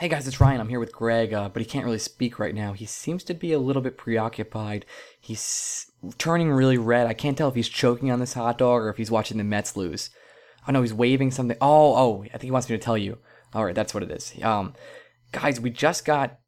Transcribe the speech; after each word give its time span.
Hey 0.00 0.08
guys, 0.08 0.28
it's 0.28 0.40
Ryan. 0.40 0.60
I'm 0.60 0.68
here 0.68 0.78
with 0.78 0.92
Greg, 0.92 1.32
uh, 1.34 1.48
but 1.48 1.60
he 1.60 1.66
can't 1.66 1.84
really 1.84 1.98
speak 1.98 2.38
right 2.38 2.54
now. 2.54 2.72
He 2.72 2.86
seems 2.86 3.24
to 3.24 3.34
be 3.34 3.52
a 3.52 3.58
little 3.58 3.82
bit 3.82 3.98
preoccupied. 3.98 4.86
He's 5.20 5.90
turning 6.18 6.52
really 6.52 6.78
red. 6.78 7.08
I 7.08 7.14
can't 7.14 7.36
tell 7.36 7.48
if 7.48 7.56
he's 7.56 7.68
choking 7.68 8.08
on 8.12 8.20
this 8.20 8.34
hot 8.34 8.58
dog 8.58 8.82
or 8.82 8.90
if 8.90 8.96
he's 8.96 9.10
watching 9.10 9.38
the 9.38 9.42
Mets 9.42 9.76
lose. 9.76 10.10
I 10.64 10.70
know 10.70 10.82
he's 10.82 10.94
waving 10.94 11.32
something. 11.32 11.56
Oh, 11.60 11.96
oh, 11.96 12.22
I 12.26 12.28
think 12.28 12.44
he 12.44 12.52
wants 12.52 12.70
me 12.70 12.76
to 12.76 12.82
tell 12.82 12.96
you. 12.96 13.18
All 13.52 13.64
right, 13.64 13.74
that's 13.74 13.92
what 13.92 14.04
it 14.04 14.12
is. 14.12 14.32
Um, 14.40 14.74
guys, 15.32 15.60
we 15.60 15.70
just 15.70 16.04
got 16.04 16.38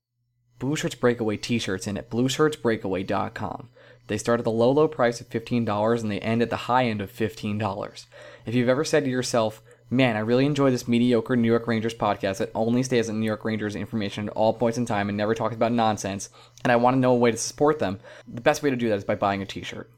Blue 0.61 0.77
Shirts 0.77 0.95
Breakaway 0.95 1.37
t-shirts 1.37 1.89
in 1.89 1.98
at 1.98 2.09
blueshirtsbreakaway.com. 2.09 3.69
They 4.06 4.19
start 4.19 4.39
at 4.39 4.45
the 4.45 4.53
low, 4.53 4.70
low 4.70 4.87
price 4.87 5.20
of 5.20 5.28
$15 5.28 6.01
and 6.01 6.09
they 6.09 6.20
end 6.20 6.41
at 6.41 6.51
the 6.51 6.56
high 6.56 6.84
end 6.84 7.01
of 7.01 7.12
$15. 7.12 8.06
If 8.47 8.55
you've 8.55 8.69
ever 8.69 8.84
said 8.84 9.03
to 9.03 9.11
yourself, 9.11 9.61
man, 9.91 10.17
I 10.17 10.21
really 10.21 10.47
enjoy 10.47 10.71
this 10.71 10.89
mediocre 10.89 11.37
New 11.37 11.49
York 11.49 11.67
Rangers 11.67 11.95
podcast 11.95 12.39
that 12.39 12.53
only 12.55 12.83
stays 12.83 13.11
on 13.11 13.19
New 13.19 13.27
York 13.27 13.45
Rangers 13.45 13.75
information 13.75 14.29
at 14.29 14.35
all 14.35 14.55
points 14.55 14.79
in 14.79 14.87
time 14.87 15.09
and 15.09 15.19
never 15.19 15.35
talks 15.35 15.57
about 15.57 15.73
nonsense, 15.73 16.31
and 16.62 16.73
I 16.73 16.77
want 16.77 16.95
to 16.95 17.01
know 17.01 17.12
a 17.12 17.17
way 17.17 17.31
to 17.31 17.37
support 17.37 17.81
them, 17.81 17.98
the 18.27 18.41
best 18.41 18.62
way 18.62 18.70
to 18.70 18.77
do 18.77 18.89
that 18.89 18.98
is 18.98 19.05
by 19.05 19.17
buying 19.17 19.42
a 19.42 19.47
t 19.47 19.62
shirt. 19.62 19.91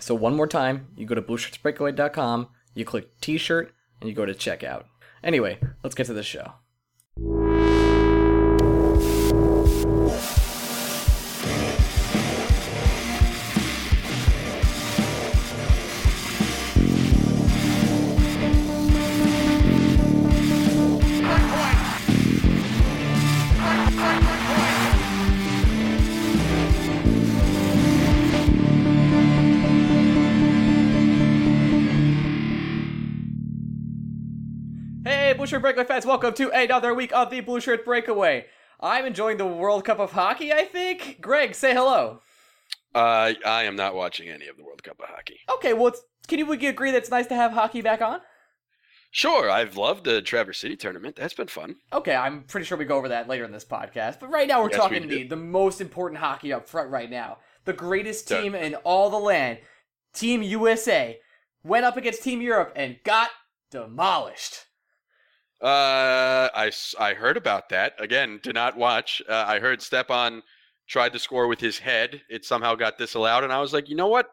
So, 0.00 0.14
one 0.14 0.36
more 0.36 0.46
time, 0.46 0.88
you 0.96 1.06
go 1.06 1.14
to 1.14 1.22
blueshirtsbreakaway.com, 1.22 2.48
you 2.74 2.84
click 2.84 3.20
t 3.20 3.38
shirt, 3.38 3.72
and 4.00 4.10
you 4.10 4.14
go 4.14 4.26
to 4.26 4.34
checkout. 4.34 4.84
Anyway, 5.22 5.58
let's 5.82 5.94
get 5.94 6.06
to 6.06 6.12
the 6.12 6.22
show. 6.22 6.52
Blue 35.46 35.50
Shirt 35.52 35.62
Breakaway 35.62 35.84
fans, 35.84 36.04
welcome 36.04 36.34
to 36.34 36.50
another 36.50 36.92
week 36.92 37.12
of 37.12 37.30
the 37.30 37.38
Blue 37.38 37.60
Shirt 37.60 37.84
Breakaway. 37.84 38.46
I'm 38.80 39.04
enjoying 39.04 39.36
the 39.36 39.46
World 39.46 39.84
Cup 39.84 40.00
of 40.00 40.10
Hockey, 40.10 40.52
I 40.52 40.64
think. 40.64 41.20
Greg, 41.20 41.54
say 41.54 41.72
hello. 41.72 42.20
Uh, 42.92 43.32
I 43.46 43.62
am 43.62 43.76
not 43.76 43.94
watching 43.94 44.28
any 44.28 44.48
of 44.48 44.56
the 44.56 44.64
World 44.64 44.82
Cup 44.82 44.98
of 44.98 45.08
hockey. 45.08 45.38
Okay, 45.54 45.72
well, 45.72 45.86
it's, 45.86 46.02
can 46.26 46.40
you 46.40 46.50
agree 46.50 46.90
that 46.90 46.96
it's 46.96 47.12
nice 47.12 47.28
to 47.28 47.36
have 47.36 47.52
hockey 47.52 47.80
back 47.80 48.02
on? 48.02 48.22
Sure, 49.12 49.48
I've 49.48 49.76
loved 49.76 50.02
the 50.02 50.20
Traverse 50.20 50.58
City 50.58 50.74
tournament. 50.74 51.14
That's 51.14 51.34
been 51.34 51.46
fun. 51.46 51.76
Okay, 51.92 52.16
I'm 52.16 52.42
pretty 52.42 52.66
sure 52.66 52.76
we 52.76 52.84
go 52.84 52.96
over 52.96 53.10
that 53.10 53.28
later 53.28 53.44
in 53.44 53.52
this 53.52 53.64
podcast. 53.64 54.18
But 54.18 54.32
right 54.32 54.48
now, 54.48 54.64
we're 54.64 54.70
Yes, 54.70 54.80
talking 54.80 55.02
we 55.02 55.22
the, 55.22 55.28
the 55.28 55.36
most 55.36 55.80
important 55.80 56.18
hockey 56.18 56.52
up 56.52 56.68
front 56.68 56.90
right 56.90 57.08
now. 57.08 57.38
The 57.66 57.72
greatest 57.72 58.26
team 58.26 58.56
in 58.56 58.74
all 58.82 59.10
the 59.10 59.16
land, 59.16 59.58
Team 60.12 60.42
USA, 60.42 61.20
went 61.62 61.84
up 61.84 61.96
against 61.96 62.24
Team 62.24 62.42
Europe 62.42 62.72
and 62.74 62.96
got 63.04 63.30
demolished. 63.70 64.65
Uh, 65.60 66.48
I, 66.54 66.70
I 66.98 67.14
heard 67.14 67.36
about 67.36 67.70
that. 67.70 67.94
Again, 67.98 68.40
did 68.42 68.54
not 68.54 68.76
watch. 68.76 69.22
Uh, 69.28 69.44
I 69.46 69.58
heard 69.58 69.80
Stepan 69.80 70.42
tried 70.86 71.12
to 71.12 71.18
score 71.18 71.48
with 71.48 71.60
his 71.60 71.78
head. 71.78 72.22
It 72.28 72.44
somehow 72.44 72.74
got 72.74 72.98
disallowed, 72.98 73.44
and 73.44 73.52
I 73.52 73.60
was 73.60 73.72
like, 73.72 73.88
you 73.88 73.96
know 73.96 74.06
what? 74.08 74.30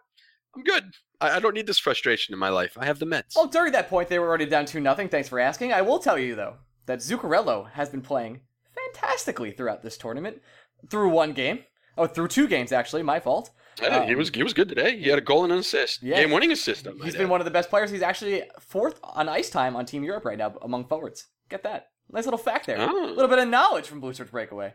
I'm 0.55 0.63
good. 0.63 0.83
I, 1.21 1.37
I 1.37 1.39
don't 1.39 1.55
need 1.55 1.67
this 1.67 1.79
frustration 1.79 2.33
in 2.33 2.39
my 2.39 2.49
life. 2.49 2.77
I 2.77 2.85
have 2.85 2.99
the 2.99 3.05
Mets. 3.05 3.35
Well, 3.35 3.47
during 3.47 3.71
that 3.71 3.89
point, 3.89 4.09
they 4.09 4.19
were 4.19 4.27
already 4.27 4.45
down 4.45 4.65
2 4.65 4.79
nothing. 4.79 5.09
Thanks 5.09 5.29
for 5.29 5.39
asking. 5.39 5.73
I 5.73 5.81
will 5.81 5.99
tell 5.99 6.19
you, 6.19 6.35
though, 6.35 6.57
that 6.85 6.99
Zuccarello 6.99 7.71
has 7.71 7.89
been 7.89 8.01
playing 8.01 8.41
fantastically 8.75 9.51
throughout 9.51 9.81
this 9.81 9.97
tournament. 9.97 10.41
Through 10.89 11.09
one 11.09 11.33
game. 11.33 11.63
Oh, 11.97 12.07
through 12.07 12.27
two 12.27 12.47
games, 12.47 12.71
actually. 12.71 13.03
My 13.03 13.19
fault. 13.19 13.51
Yeah, 13.81 14.05
he 14.05 14.11
um, 14.13 14.17
was 14.17 14.29
he 14.29 14.43
was 14.43 14.53
good 14.53 14.69
today. 14.69 14.97
He 14.99 15.09
had 15.09 15.17
a 15.17 15.21
goal 15.21 15.43
and 15.43 15.53
an 15.53 15.59
assist. 15.59 16.03
Yeah. 16.03 16.21
Game 16.21 16.31
winning 16.31 16.51
assist. 16.51 16.87
He's 17.03 17.15
been 17.15 17.29
one 17.29 17.41
of 17.41 17.45
the 17.45 17.51
best 17.51 17.69
players. 17.69 17.89
He's 17.91 18.01
actually 18.01 18.43
fourth 18.59 18.99
on 19.03 19.27
ice 19.29 19.49
time 19.49 19.75
on 19.75 19.85
Team 19.85 20.03
Europe 20.03 20.25
right 20.25 20.37
now 20.37 20.55
among 20.61 20.85
forwards. 20.85 21.27
Get 21.49 21.63
that. 21.63 21.87
Nice 22.11 22.25
little 22.25 22.37
fact 22.37 22.67
there. 22.67 22.77
A 22.77 22.85
Oh. 22.87 23.13
little 23.15 23.27
bit 23.27 23.39
of 23.39 23.47
knowledge 23.47 23.87
from 23.87 23.99
Blue 23.99 24.13
Shirts 24.13 24.31
Breakaway. 24.31 24.73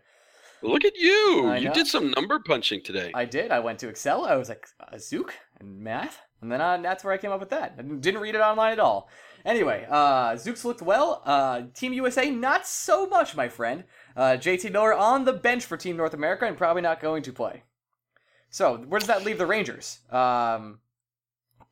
Look 0.62 0.84
at 0.84 0.97
you. 0.97 1.54
You 1.54 1.72
did 1.72 1.86
some 1.86 2.10
number 2.10 2.41
punching 2.41 2.82
today. 2.82 3.12
I 3.14 3.25
did. 3.25 3.53
I 3.53 3.60
went 3.60 3.78
to 3.81 3.88
Excel. 3.88 4.25
I 4.25 4.34
was 4.34 4.48
like, 4.48 4.66
Zook 4.98 5.32
and 5.60 5.78
math. 5.78 6.20
And 6.41 6.50
then 6.50 6.60
uh, 6.60 6.78
that's 6.78 7.04
where 7.04 7.12
I 7.12 7.19
came 7.19 7.30
up 7.30 7.41
with 7.41 7.50
that. 7.50 7.75
I 7.78 7.82
didn't 7.82 8.20
read 8.20 8.34
it 8.34 8.41
online 8.41 8.72
at 8.72 8.80
all. 8.80 9.09
Anyway, 9.44 9.86
uh, 9.88 10.32
Zooks 10.32 10.65
looked 10.65 10.82
well. 10.82 11.22
Uh, 11.25 11.62
Team 11.75 11.92
USA, 11.92 12.28
not 12.30 12.66
so 12.66 13.06
much, 13.06 13.36
my 13.36 13.48
friend. 13.48 13.84
Uh, 14.16 14.36
JT 14.36 14.72
Miller 14.72 14.92
on 14.94 15.25
the 15.25 15.32
bench 15.32 15.65
for 15.65 15.76
Team 15.76 15.97
North 15.97 16.15
America 16.15 16.44
and 16.44 16.56
probably 16.56 16.82
not 16.82 17.00
going 17.00 17.22
to 17.22 17.32
play. 17.32 17.62
So, 18.50 18.78
where 18.78 18.98
does 18.98 19.09
that 19.09 19.25
leave 19.25 19.38
the 19.38 19.47
Rangers? 19.47 19.98
Um, 20.10 20.81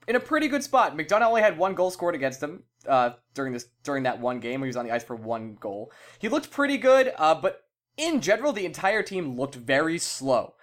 in 0.06 0.16
a 0.16 0.20
pretty 0.20 0.48
good 0.48 0.62
spot. 0.62 0.97
McDonagh 0.97 1.26
only 1.26 1.41
had 1.41 1.59
one 1.59 1.75
goal 1.75 1.91
scored 1.91 2.14
against 2.14 2.42
him 2.42 2.62
uh, 2.87 3.10
during 3.34 3.53
this 3.53 3.66
during 3.82 4.04
that 4.04 4.20
one 4.20 4.41
game. 4.41 4.60
He 4.60 4.66
was 4.66 4.76
on 4.76 4.84
the 4.87 4.92
ice 4.92 5.03
for 5.04 5.16
one 5.16 5.56
goal. 5.59 5.91
He 6.19 6.28
looked 6.28 6.50
pretty 6.50 6.76
good, 6.78 7.12
uh, 7.16 7.34
but 7.34 7.64
in 7.97 8.20
general, 8.20 8.53
the 8.53 8.66
entire 8.66 9.03
team 9.03 9.37
looked 9.37 9.54
very 9.54 9.98
slow. 9.98 10.54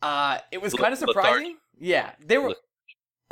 Uh, 0.00 0.38
it 0.52 0.62
was 0.62 0.72
kind 0.74 0.92
of 0.92 0.98
surprising. 0.98 1.56
Yeah, 1.78 2.12
they 2.24 2.38
were. 2.38 2.54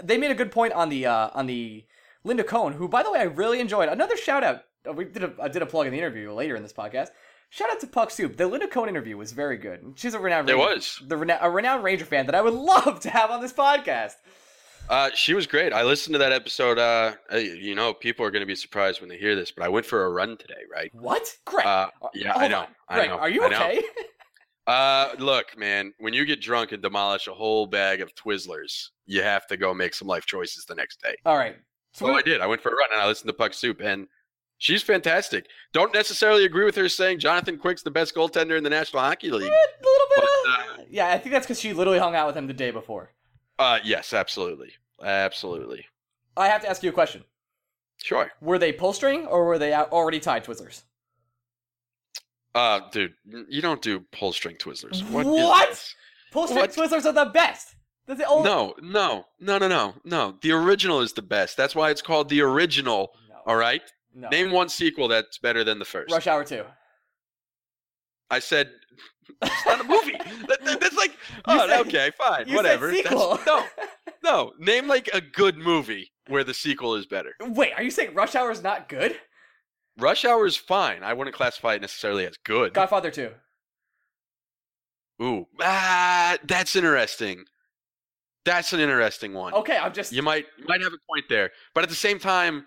They 0.03 0.19
made 0.19 0.31
a 0.31 0.35
good 0.35 0.51
point 0.51 0.73
on 0.73 0.89
the 0.89 1.07
uh, 1.07 1.31
on 1.35 1.47
the 1.47 1.85
Linda 2.25 2.45
Cohn, 2.45 2.73
who, 2.73 2.89
by 2.89 3.03
the 3.03 3.11
way, 3.11 3.21
I 3.21 3.25
really 3.25 3.61
enjoyed. 3.61 3.89
Another 3.89 4.17
shout 4.17 4.43
out. 4.43 4.63
uh, 4.89 4.93
We 4.93 5.05
did 5.05 5.23
a 5.25 5.33
I 5.41 5.49
did 5.49 5.63
a 5.63 5.67
plug 5.67 5.87
in 5.87 5.93
the 5.93 5.99
interview 5.99 6.33
later 6.33 6.57
in 6.57 6.63
this 6.63 6.73
podcast. 6.73 7.09
Shout 7.55 7.71
out 7.71 7.81
to 7.81 7.87
Puck 7.87 8.11
Soup. 8.11 8.35
The 8.35 8.47
Linda 8.47 8.67
Cohn 8.67 8.89
interview 8.89 9.19
was 9.19 9.33
very 9.33 9.59
good. 9.59 9.93
She's 9.97 10.15
a 10.15 10.19
renowned. 10.19 10.49
It 10.49 10.55
Ranger- 10.55 10.75
was. 10.75 11.03
the 11.07 11.19
rena- 11.19 11.39
a 11.43 11.51
renowned 11.51 11.85
Ranger 11.85 12.07
fan 12.07 12.25
that 12.25 12.35
I 12.35 12.41
would 12.41 12.55
love 12.75 13.01
to 13.01 13.11
have 13.11 13.31
on 13.31 13.43
this 13.43 13.53
podcast. 13.53 14.15
Uh, 14.89 15.11
she 15.15 15.35
was 15.35 15.47
great. 15.47 15.71
I 15.75 15.83
listened 15.83 16.15
to 16.15 16.19
that 16.21 16.33
episode. 16.33 16.79
Uh, 16.79 17.13
uh, 17.31 17.37
you 17.37 17.75
know, 17.75 17.93
people 17.93 18.25
are 18.25 18.31
going 18.31 18.41
to 18.41 18.47
be 18.47 18.55
surprised 18.55 19.01
when 19.03 19.11
they 19.11 19.19
hear 19.19 19.37
this, 19.37 19.51
but 19.51 19.65
I 19.65 19.69
went 19.69 19.85
for 19.85 20.07
a 20.07 20.11
run 20.11 20.39
today, 20.39 20.63
right? 20.73 20.91
What, 20.95 21.29
Great. 21.45 21.67
Uh, 21.67 21.89
yeah, 22.15 22.33
I 22.35 22.49
know. 22.49 22.61
on. 22.61 22.67
I 22.89 22.95
Greg, 22.95 23.11
know. 23.11 23.17
are 23.19 23.29
you 23.29 23.43
I 23.43 23.47
okay? 23.47 23.83
Uh, 24.67 25.09
look, 25.19 25.59
man, 25.59 25.93
when 25.99 26.15
you 26.15 26.25
get 26.25 26.41
drunk 26.41 26.71
and 26.71 26.81
demolish 26.81 27.27
a 27.27 27.33
whole 27.33 27.67
bag 27.67 28.01
of 28.01 28.15
Twizzlers, 28.15 28.91
you 29.07 29.21
have 29.21 29.45
to 29.49 29.57
go 29.57 29.75
make 29.75 29.93
some 29.93 30.07
life 30.07 30.25
choices 30.25 30.65
the 30.65 30.75
next 30.77 31.03
day. 31.03 31.17
All 31.27 31.37
right. 31.37 31.57
So 31.95 32.15
I 32.15 32.23
did. 32.23 32.41
I 32.41 32.47
went 32.47 32.63
for 32.63 32.69
a 32.71 32.77
run 32.77 32.89
and 32.93 33.01
I 33.03 33.07
listened 33.09 33.27
to 33.29 33.35
Puck 33.35 33.55
Soup, 33.55 33.81
and 33.83 34.07
she's 34.63 34.83
fantastic. 34.83 35.47
Don't 35.73 35.93
necessarily 35.93 36.45
agree 36.45 36.65
with 36.65 36.77
her 36.77 36.89
saying 36.89 37.19
Jonathan 37.19 37.59
Quick's 37.59 37.83
the 37.83 37.91
best 37.91 38.15
goaltender 38.15 38.57
in 38.57 38.63
the 38.63 38.71
National 38.71 39.03
Hockey 39.03 39.31
League. 39.31 39.43
A 39.43 39.45
little 39.45 40.07
bit. 40.17 40.25
But, 40.47 40.81
of- 40.81 40.87
yeah, 40.89 41.09
I 41.09 41.19
think 41.19 41.33
that's 41.33 41.45
because 41.47 41.61
she 41.61 41.73
literally 41.73 41.99
hung 41.99 42.15
out 42.15 42.29
with 42.29 42.37
him 42.37 42.47
the 42.47 42.53
day 42.55 42.71
before. 42.71 43.11
Uh, 43.59 43.81
yes, 43.85 44.13
absolutely, 44.13 44.73
absolutely. 45.03 45.85
I 46.37 46.49
have 46.49 46.63
to 46.63 46.71
ask 46.71 46.83
you 46.83 46.91
a 46.91 46.93
question. 46.93 47.25
Sure. 48.03 48.31
Were 48.41 48.59
they 48.59 48.73
pull 48.73 48.93
string 48.93 49.27
or 49.27 49.45
were 49.45 49.59
they 49.59 49.75
already 49.75 50.21
tied 50.21 50.45
Twizzlers? 50.45 50.83
Uh, 52.55 52.81
dude, 52.91 53.15
you 53.49 53.63
don't 53.63 53.83
do 53.83 54.01
pull 54.13 54.33
string 54.33 54.57
Twizzlers. 54.57 55.03
What? 55.11 55.27
What? 55.27 55.95
Pull 56.33 56.47
string 56.47 56.61
What? 56.61 56.71
Twizzlers 56.73 57.05
are 57.05 57.13
the 57.13 57.31
best. 57.33 57.75
That's 58.07 58.19
the 58.19 58.27
only. 58.27 58.45
No, 58.49 58.75
no, 58.83 59.27
no, 59.41 59.59
no, 59.59 59.69
no, 59.69 59.95
no. 60.05 60.35
The 60.43 60.53
original 60.53 61.01
is 61.01 61.13
the 61.13 61.23
best. 61.23 61.57
That's 61.57 61.75
why 61.75 61.91
it's 61.91 62.03
called 62.03 62.29
the 62.29 62.43
original. 62.43 63.13
No. 63.29 63.37
All 63.47 63.57
right. 63.57 63.83
No. 64.15 64.29
Name 64.29 64.51
one 64.51 64.69
sequel 64.69 65.09
that's 65.09 65.39
better 65.39 65.65
than 65.65 65.79
the 65.79 65.85
first. 65.85 66.13
Rush 66.13 66.27
Hour 66.27 66.45
Two. 66.45 66.65
I 68.31 68.39
said 68.39 68.71
it's 69.43 69.67
not 69.67 69.81
a 69.81 69.85
movie. 69.85 70.13
That- 70.49 70.65
that- 70.65 70.81
that's 70.81 70.97
like, 70.97 71.13
oh, 71.47 71.67
said- 71.69 71.81
okay, 71.87 72.11
fine, 72.19 72.53
whatever. 72.53 72.91
That's- 72.93 73.13
no, 73.47 73.65
no. 74.25 74.53
Name 74.59 74.89
like 74.89 75.09
a 75.15 75.21
good 75.21 75.57
movie 75.57 76.11
where 76.29 76.45
the 76.45 76.55
sequel 76.55 76.95
is 76.95 77.07
better. 77.07 77.35
Wait, 77.41 77.73
are 77.77 77.83
you 77.83 77.91
saying 77.91 78.15
Rush 78.15 78.35
Hour 78.35 78.51
is 78.51 78.63
not 78.63 78.89
good? 78.89 79.17
Rush 79.99 80.25
Hour 80.25 80.47
is 80.47 80.57
fine. 80.57 81.03
I 81.03 81.13
wouldn't 81.13 81.37
classify 81.37 81.75
it 81.75 81.81
necessarily 81.83 82.27
as 82.27 82.37
good. 82.45 82.73
Godfather 82.75 83.11
Two. 83.11 83.31
Ooh, 85.23 85.47
ah, 85.61 86.37
that's 86.45 86.75
interesting. 86.75 87.45
That's 88.45 88.73
an 88.73 88.81
interesting 88.81 89.35
one. 89.35 89.53
Okay, 89.55 89.77
I'm 89.77 89.93
just. 89.93 90.13
You 90.13 90.23
might 90.23 90.47
you 90.59 90.65
might 90.67 90.81
have 90.81 90.93
a 90.93 90.99
point 91.09 91.27
there, 91.29 91.51
but 91.75 91.85
at 91.85 91.91
the 91.91 91.95
same 91.97 92.19
time, 92.19 92.67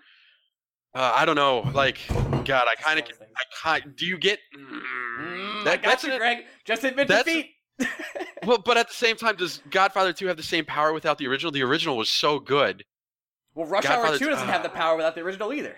uh, 0.96 1.12
I 1.14 1.24
don't 1.24 1.36
know. 1.36 1.60
Like 1.74 1.98
God, 2.44 2.66
I 2.70 2.74
kind 2.80 2.98
of, 2.98 3.06
I 3.20 3.42
kind. 3.62 3.94
Do 3.96 4.06
you 4.06 4.18
get? 4.18 4.38
Mm, 4.56 4.80
Mm, 5.18 5.60
I 5.60 5.64
that- 5.64 5.82
got 5.82 6.02
you, 6.02 6.12
an- 6.12 6.18
Greg. 6.18 6.38
Just 6.64 6.84
admit 6.84 7.08
defeat. 7.08 7.50
Well, 8.44 8.58
but 8.58 8.76
at 8.76 8.86
the 8.88 8.94
same 8.94 9.16
time, 9.16 9.34
does 9.36 9.60
Godfather 9.70 10.12
2 10.12 10.26
have 10.28 10.36
the 10.36 10.42
same 10.42 10.64
power 10.64 10.92
without 10.92 11.18
the 11.18 11.26
original? 11.26 11.50
The 11.50 11.62
original 11.62 11.96
was 11.96 12.08
so 12.08 12.38
good. 12.38 12.84
well, 13.54 13.66
Rush 13.66 13.84
Hour 13.86 14.16
2 14.16 14.24
doesn't 14.28 14.46
have 14.46 14.62
the 14.62 14.70
ah. 14.70 14.74
power 14.74 14.94
without 14.96 15.16
the 15.16 15.22
original 15.22 15.52
either. 15.52 15.76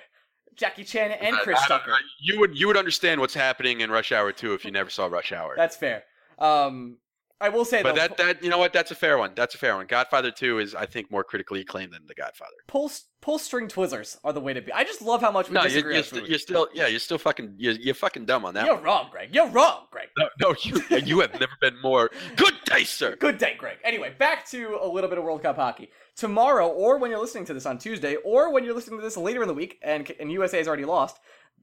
Jackie 0.55 0.85
Chan 0.85 1.13
and 1.13 1.37
Chris 1.39 1.59
I 1.63 1.67
Tucker. 1.69 1.93
I- 1.93 2.01
you 2.21 2.39
would 2.41 2.59
you 2.59 2.67
would 2.67 2.77
understand 2.77 3.21
what's 3.21 3.33
happening 3.35 3.81
in 3.81 3.91
Rush 3.91 4.13
Hour 4.13 4.33
2 4.33 4.53
if 4.55 4.65
you 4.65 4.71
never 4.71 4.91
saw 4.91 5.07
Rush 5.07 5.33
Hour. 5.33 5.55
That's 5.57 5.77
fair. 5.77 6.05
Um, 6.39 6.99
I 7.41 7.49
will 7.51 7.65
say 7.65 7.79
that. 7.79 7.83
but 7.85 7.95
though, 7.95 8.01
that 8.09 8.17
that 8.17 8.43
you 8.43 8.51
know 8.51 8.59
what? 8.59 8.73
That's 8.73 8.91
a 8.91 8.95
fair 8.97 9.17
one. 9.17 9.31
That's 9.37 9.55
a 9.55 9.59
fair 9.59 9.77
one. 9.77 9.87
Godfather 9.87 10.31
2 10.33 10.59
is 10.59 10.75
I 10.75 10.87
think 10.87 11.11
more 11.11 11.23
critically 11.23 11.61
acclaimed 11.61 11.93
than 11.93 12.03
The 12.07 12.15
Godfather. 12.15 12.51
pull 12.67 12.91
pull 13.21 13.39
string 13.39 13.69
Twizzlers 13.69 14.17
are 14.25 14.33
the 14.33 14.41
way 14.41 14.55
to 14.55 14.61
be. 14.61 14.73
I 14.73 14.83
just 14.85 15.03
love 15.03 15.21
how 15.21 15.31
much 15.31 15.49
we 15.49 15.55
No, 15.55 15.61
you're, 15.61 15.69
disagree 15.69 15.95
you're, 15.95 16.03
st- 16.03 16.29
you're 16.29 16.39
still 16.39 16.69
yeah, 16.75 16.87
you're 16.89 16.99
still 16.99 17.19
fucking 17.19 17.55
you're, 17.57 17.75
you're 17.75 17.95
fucking 17.95 18.25
dumb 18.25 18.45
on 18.45 18.55
that. 18.55 18.67
You're 18.67 18.75
one. 18.75 18.85
wrong, 18.85 19.09
Greg. 19.13 19.33
You're 19.33 19.49
wrong, 19.51 19.87
Greg. 19.93 20.09
No, 20.19 20.29
no, 20.43 20.55
you 20.63 20.83
you 21.05 21.21
have 21.21 21.33
never 21.39 21.53
been 21.61 21.81
more 21.81 22.11
good 22.37 22.55
day, 22.65 22.83
sir. 22.83 23.15
Good 23.17 23.39
day, 23.39 23.55
Greg. 23.57 23.79
Anyway, 23.85 24.13
back 24.19 24.49
to 24.51 24.79
a 24.83 24.89
little 24.89 25.09
bit 25.09 25.19
of 25.19 25.25
World 25.25 25.43
Cup 25.43 25.57
hockey. 25.57 25.91
Tomorrow, 26.17 26.67
or 26.69 26.99
when 26.99 27.13
you're 27.13 27.21
listening 27.21 27.45
to 27.45 27.55
this 27.55 27.67
on 27.67 27.79
Tuesday, 27.79 28.17
or 28.25 28.53
when 28.53 28.65
you're 28.65 28.75
listening 28.75 28.99
to 28.99 29.05
this 29.05 29.17
later 29.17 29.43
in 29.43 29.49
the 29.49 29.55
week, 29.55 29.79
and, 29.83 30.11
and 30.19 30.33
USA 30.33 30.59
has 30.59 30.67
already 30.67 30.85
lost, 30.85 31.19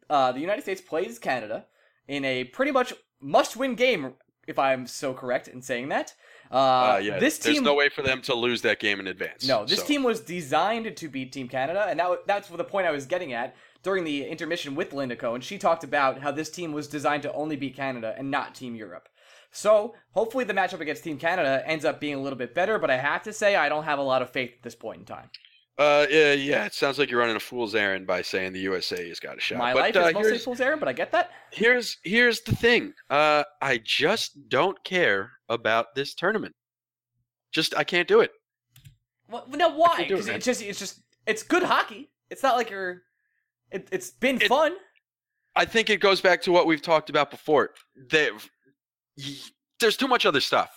uh, 0.09 0.31
the 0.31 0.39
United 0.39 0.61
States 0.61 0.79
plays 0.79 1.19
Canada 1.19 1.65
in 2.07 2.23
a 2.23 2.45
pretty 2.45 2.71
much 2.71 2.93
must-win 3.19 3.75
game, 3.75 4.13
if 4.47 4.59
I'm 4.59 4.87
so 4.87 5.13
correct 5.13 5.47
in 5.47 5.61
saying 5.61 5.89
that. 5.89 6.13
Uh, 6.51 6.55
Uh, 6.55 6.99
yeah, 7.03 7.19
this 7.19 7.39
team, 7.39 7.53
there's 7.53 7.63
no 7.63 7.73
way 7.73 7.89
for 7.89 8.01
them 8.01 8.21
to 8.23 8.35
lose 8.35 8.61
that 8.61 8.79
game 8.79 8.99
in 8.99 9.07
advance. 9.07 9.47
no, 9.47 9.65
this 9.65 9.79
so. 9.79 9.85
team 9.85 10.03
was 10.03 10.21
designed 10.21 10.95
to 10.95 11.09
beat 11.09 11.31
Team 11.31 11.47
Canada, 11.47 11.85
and 11.89 11.99
that, 11.99 12.27
that's 12.27 12.47
the 12.47 12.63
point 12.63 12.87
I 12.87 12.91
was 12.91 13.05
getting 13.05 13.33
at 13.33 13.55
during 13.83 14.03
the 14.03 14.25
intermission 14.25 14.75
with 14.75 14.93
Linda 14.93 15.15
Cohn. 15.15 15.41
She 15.41 15.57
talked 15.57 15.83
about 15.83 16.19
how 16.19 16.31
this 16.31 16.49
team 16.49 16.71
was 16.71 16.87
designed 16.87 17.23
to 17.23 17.33
only 17.33 17.55
beat 17.55 17.75
Canada 17.75 18.13
and 18.17 18.31
not 18.31 18.55
Team 18.55 18.75
Europe. 18.75 19.09
So 19.51 19.95
hopefully 20.11 20.43
the 20.43 20.53
matchup 20.53 20.81
against 20.81 21.03
Team 21.03 21.17
Canada 21.17 21.63
ends 21.65 21.85
up 21.85 21.99
being 22.01 22.15
a 22.15 22.21
little 22.21 22.37
bit 22.37 22.53
better, 22.53 22.77
but 22.77 22.91
I 22.91 22.97
have 22.97 23.23
to 23.23 23.31
say 23.31 23.55
I 23.55 23.69
don't 23.69 23.85
have 23.85 23.99
a 23.99 24.03
lot 24.03 24.21
of 24.21 24.29
faith 24.29 24.51
at 24.57 24.63
this 24.63 24.75
point 24.75 24.99
in 24.99 25.05
time. 25.05 25.29
Uh, 25.77 26.05
yeah, 26.09 26.31
yeah. 26.33 26.65
It 26.65 26.73
sounds 26.73 26.97
like 26.97 27.09
you're 27.11 27.19
running 27.19 27.35
a 27.35 27.39
fool's 27.39 27.75
errand 27.75 28.07
by 28.07 28.21
saying 28.21 28.53
the 28.53 28.59
USA 28.61 29.07
has 29.09 29.19
got 29.19 29.37
a 29.37 29.41
shot. 29.41 29.57
My 29.57 29.73
but, 29.73 29.79
life 29.93 29.95
uh, 29.97 30.07
is 30.07 30.13
mostly 30.13 30.29
here's, 30.31 30.43
fool's 30.45 30.61
errand, 30.61 30.79
but 30.79 30.87
I 30.87 30.93
get 30.93 31.11
that. 31.11 31.31
here's 31.51 31.97
here's 32.03 32.41
the 32.41 32.55
thing. 32.55 32.93
Uh, 33.09 33.43
I 33.61 33.81
just 33.83 34.47
don't 34.49 34.81
care 34.85 35.31
about 35.49 35.93
this 35.95 36.13
tournament. 36.15 36.55
Just 37.51 37.75
I 37.75 37.83
can't 37.83 38.07
do 38.07 38.21
it. 38.21 38.31
Well, 39.29 39.45
now 39.49 39.75
why? 39.75 39.95
can't 39.97 40.01
it, 40.01 40.09
Because 40.09 40.27
it's 40.29 40.45
just 40.45 40.61
it's 40.61 40.79
just 40.79 41.01
it's 41.27 41.43
good 41.43 41.63
hockey. 41.63 42.09
It's 42.29 42.43
not 42.43 42.55
like 42.55 42.69
you're. 42.69 43.01
It, 43.71 43.87
it's 43.91 44.11
been 44.11 44.37
It- 44.41 44.47
fun. 44.47 44.73
I 45.57 45.63
think 45.65 45.89
it 45.89 46.01
goes 46.01 46.19
back 46.19 46.41
to 46.43 46.51
what 46.51 46.67
we've 46.67 46.81
talked 46.81 47.09
about 47.09 47.31
before. 47.31 47.71
They, 48.09 48.29
y- 49.17 49.23
there's 49.79 49.95
too 49.95 50.07
much 50.09 50.25
other 50.25 50.41
stuff. 50.41 50.69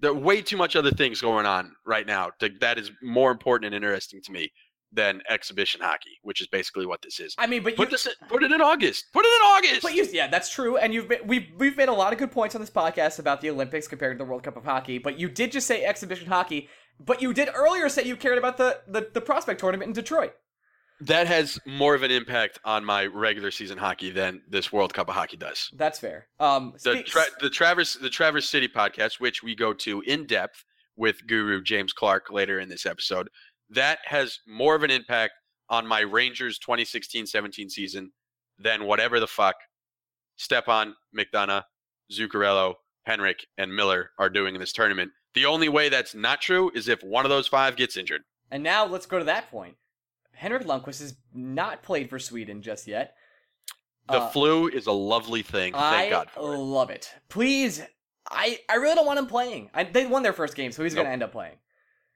There 0.00 0.10
are 0.10 0.14
way 0.14 0.42
too 0.42 0.56
much 0.56 0.76
other 0.76 0.90
things 0.90 1.20
going 1.20 1.46
on 1.46 1.72
right 1.86 2.06
now 2.06 2.30
to, 2.40 2.50
that 2.60 2.78
is 2.78 2.90
more 3.02 3.30
important 3.30 3.66
and 3.66 3.74
interesting 3.74 4.20
to 4.24 4.32
me 4.32 4.50
than 4.92 5.20
exhibition 5.28 5.80
hockey, 5.80 6.18
which 6.22 6.40
is 6.40 6.46
basically 6.46 6.86
what 6.86 7.02
this 7.02 7.20
is. 7.20 7.34
I 7.38 7.46
mean, 7.46 7.62
but 7.62 7.76
Put 7.76 7.88
you. 7.88 7.92
this, 7.92 8.06
in, 8.06 8.12
put 8.28 8.42
it 8.42 8.52
in 8.52 8.60
August. 8.60 9.06
Put 9.12 9.24
it 9.24 9.28
in 9.28 9.42
August. 9.42 9.82
But 9.82 9.94
you, 9.94 10.06
yeah, 10.12 10.28
that's 10.28 10.50
true, 10.52 10.76
and 10.76 10.92
you've 10.92 11.08
been, 11.08 11.26
we've 11.26 11.48
we've 11.56 11.76
made 11.76 11.88
a 11.88 11.92
lot 11.92 12.12
of 12.12 12.18
good 12.18 12.32
points 12.32 12.54
on 12.54 12.60
this 12.60 12.70
podcast 12.70 13.18
about 13.18 13.40
the 13.40 13.50
Olympics 13.50 13.88
compared 13.88 14.16
to 14.16 14.24
the 14.24 14.28
World 14.28 14.42
Cup 14.42 14.56
of 14.56 14.64
Hockey. 14.64 14.98
But 14.98 15.18
you 15.18 15.28
did 15.28 15.52
just 15.52 15.66
say 15.66 15.84
exhibition 15.84 16.28
hockey, 16.28 16.68
but 16.98 17.20
you 17.20 17.32
did 17.32 17.48
earlier 17.54 17.88
say 17.88 18.04
you 18.04 18.16
cared 18.16 18.38
about 18.38 18.56
the 18.56 18.80
the, 18.88 19.08
the 19.12 19.20
prospect 19.20 19.60
tournament 19.60 19.88
in 19.88 19.92
Detroit. 19.92 20.34
That 21.00 21.26
has 21.26 21.58
more 21.66 21.94
of 21.94 22.02
an 22.02 22.10
impact 22.10 22.58
on 22.64 22.84
my 22.84 23.06
regular 23.06 23.50
season 23.50 23.76
hockey 23.76 24.10
than 24.10 24.40
this 24.48 24.72
World 24.72 24.94
Cup 24.94 25.08
of 25.08 25.14
hockey 25.14 25.36
does. 25.36 25.70
That's 25.74 25.98
fair. 25.98 26.28
Um, 26.40 26.74
The 26.82 27.02
tra- 27.02 27.24
the 27.40 27.50
Traverse 27.50 27.94
the 27.94 28.08
Traverse 28.10 28.48
City 28.48 28.68
podcast, 28.68 29.20
which 29.20 29.42
we 29.42 29.54
go 29.54 29.72
to 29.74 30.00
in 30.02 30.26
depth 30.26 30.64
with 30.96 31.26
Guru 31.26 31.62
James 31.62 31.92
Clark 31.92 32.30
later 32.30 32.58
in 32.60 32.68
this 32.70 32.86
episode, 32.86 33.28
that 33.70 33.98
has 34.04 34.38
more 34.46 34.74
of 34.74 34.82
an 34.82 34.90
impact 34.90 35.34
on 35.68 35.86
my 35.86 36.00
Rangers 36.00 36.58
2016-17 36.66 37.70
season 37.70 38.12
than 38.58 38.84
whatever 38.84 39.20
the 39.20 39.26
fuck 39.26 39.56
Stepan, 40.36 40.94
McDonagh, 41.16 41.64
Zuccarello, 42.12 42.74
Henrik, 43.04 43.46
and 43.58 43.74
Miller 43.74 44.10
are 44.18 44.30
doing 44.30 44.54
in 44.54 44.60
this 44.60 44.72
tournament. 44.72 45.10
The 45.34 45.44
only 45.46 45.68
way 45.68 45.88
that's 45.88 46.14
not 46.14 46.40
true 46.40 46.70
is 46.74 46.88
if 46.88 47.02
one 47.02 47.24
of 47.24 47.30
those 47.30 47.48
five 47.48 47.76
gets 47.76 47.96
injured. 47.96 48.22
and 48.50 48.62
now 48.62 48.86
let's 48.86 49.06
go 49.06 49.18
to 49.18 49.24
that 49.24 49.50
point. 49.50 49.76
Henrik 50.36 50.64
Lundqvist 50.64 51.00
has 51.00 51.16
not 51.34 51.82
played 51.82 52.08
for 52.10 52.18
Sweden 52.18 52.62
just 52.62 52.86
yet. 52.86 53.14
The 54.08 54.18
Uh, 54.20 54.30
flu 54.30 54.68
is 54.68 54.86
a 54.86 54.92
lovely 54.92 55.42
thing. 55.42 55.72
Thank 55.72 55.74
I 55.74 56.10
God 56.10 56.30
for 56.30 56.54
it. 56.54 56.58
love 56.58 56.90
it. 56.90 57.12
Please, 57.28 57.82
I 58.30 58.60
I 58.68 58.74
really 58.76 58.94
don't 58.94 59.06
want 59.06 59.18
him 59.18 59.26
playing. 59.26 59.70
I, 59.74 59.84
they 59.84 60.06
won 60.06 60.22
their 60.22 60.32
first 60.32 60.54
game, 60.54 60.70
so 60.72 60.84
he's 60.84 60.94
Nope. 60.94 61.04
going 61.04 61.06
to 61.08 61.12
end 61.12 61.22
up 61.22 61.32
playing. 61.32 61.56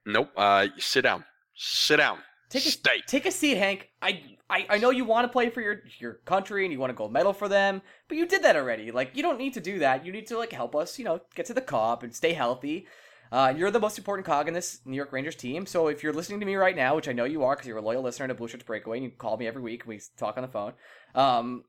Nope. 0.07 0.31
Uh, 0.37 0.69
sit 0.79 1.03
down. 1.03 1.25
Sit 1.55 1.97
down. 1.97 2.19
Take 2.49 2.67
a 2.67 2.71
Stay. 2.71 3.01
take 3.07 3.27
a 3.27 3.31
seat, 3.31 3.57
Hank. 3.57 3.91
I, 4.03 4.23
I 4.49 4.67
I 4.71 4.79
know 4.79 4.91
you 4.91 5.05
want 5.05 5.25
to 5.25 5.29
play 5.33 5.51
for 5.51 5.61
your 5.61 5.83
your 5.99 6.15
country 6.25 6.65
and 6.65 6.73
you 6.73 6.81
want 6.81 6.91
a 6.91 6.95
gold 6.95 7.13
medal 7.13 7.33
for 7.33 7.49
them, 7.49 7.81
but 8.09 8.17
you 8.19 8.27
did 8.27 8.43
that 8.43 8.57
already. 8.57 8.91
Like 8.91 9.17
you 9.17 9.23
don't 9.23 9.39
need 9.39 9.55
to 9.55 9.61
do 9.61 9.79
that. 9.81 10.05
You 10.05 10.11
need 10.11 10.27
to 10.29 10.39
like 10.39 10.51
help 10.53 10.75
us, 10.75 10.99
you 10.99 11.05
know, 11.05 11.21
get 11.37 11.47
to 11.47 11.55
the 11.55 11.61
cup 11.61 12.03
and 12.03 12.15
stay 12.15 12.33
healthy. 12.33 12.87
Uh, 13.33 13.55
you're 13.57 13.71
the 13.71 13.81
most 13.81 13.97
important 13.97 14.27
cog 14.27 14.49
in 14.49 14.55
this 14.55 14.81
New 14.85 14.97
York 14.97 15.13
Rangers 15.13 15.37
team. 15.37 15.65
So 15.67 15.87
if 15.87 16.03
you're 16.03 16.13
listening 16.13 16.41
to 16.41 16.47
me 16.47 16.57
right 16.57 16.75
now, 16.75 16.97
which 16.97 17.09
I 17.09 17.13
know 17.13 17.25
you 17.25 17.45
are 17.45 17.55
because 17.55 17.69
you're 17.69 17.79
a 17.79 17.83
loyal 17.83 18.03
listener 18.03 18.29
to 18.29 18.35
Blue 18.35 18.49
Shirts 18.49 18.65
Breakaway, 18.65 18.99
and 18.99 19.05
you 19.05 19.11
call 19.11 19.37
me 19.37 19.47
every 19.47 19.63
week, 19.63 19.83
and 19.83 19.89
we 19.89 20.01
talk 20.17 20.37
on 20.37 20.43
the 20.43 20.49
phone. 20.49 20.73
Um, 21.15 21.65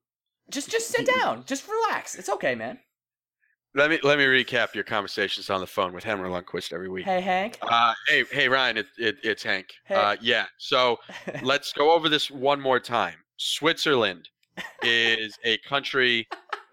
just 0.49 0.69
just 0.71 0.87
sit 0.87 1.05
down, 1.05 1.43
just 1.45 1.67
relax. 1.67 2.15
It's 2.15 2.29
okay, 2.29 2.55
man. 2.55 2.79
Let 3.73 3.89
me 3.89 3.99
let 4.03 4.17
me 4.17 4.25
recap 4.25 4.73
your 4.73 4.83
conversations 4.83 5.49
on 5.49 5.61
the 5.61 5.67
phone 5.67 5.93
with 5.93 6.03
Henry 6.03 6.27
Lundqvist 6.27 6.73
every 6.73 6.89
week. 6.89 7.05
Hey, 7.05 7.21
Hank. 7.21 7.57
Uh, 7.61 7.93
hey, 8.07 8.25
hey, 8.31 8.49
Ryan, 8.49 8.77
it, 8.77 8.87
it, 8.97 9.15
it's 9.23 9.43
Hank. 9.43 9.67
Hey. 9.85 9.95
Uh, 9.95 10.15
yeah. 10.19 10.45
So 10.57 10.97
let's 11.43 11.71
go 11.71 11.91
over 11.91 12.09
this 12.09 12.29
one 12.29 12.59
more 12.59 12.79
time. 12.79 13.15
Switzerland 13.37 14.27
is 14.83 15.37
a 15.45 15.57
country 15.59 16.27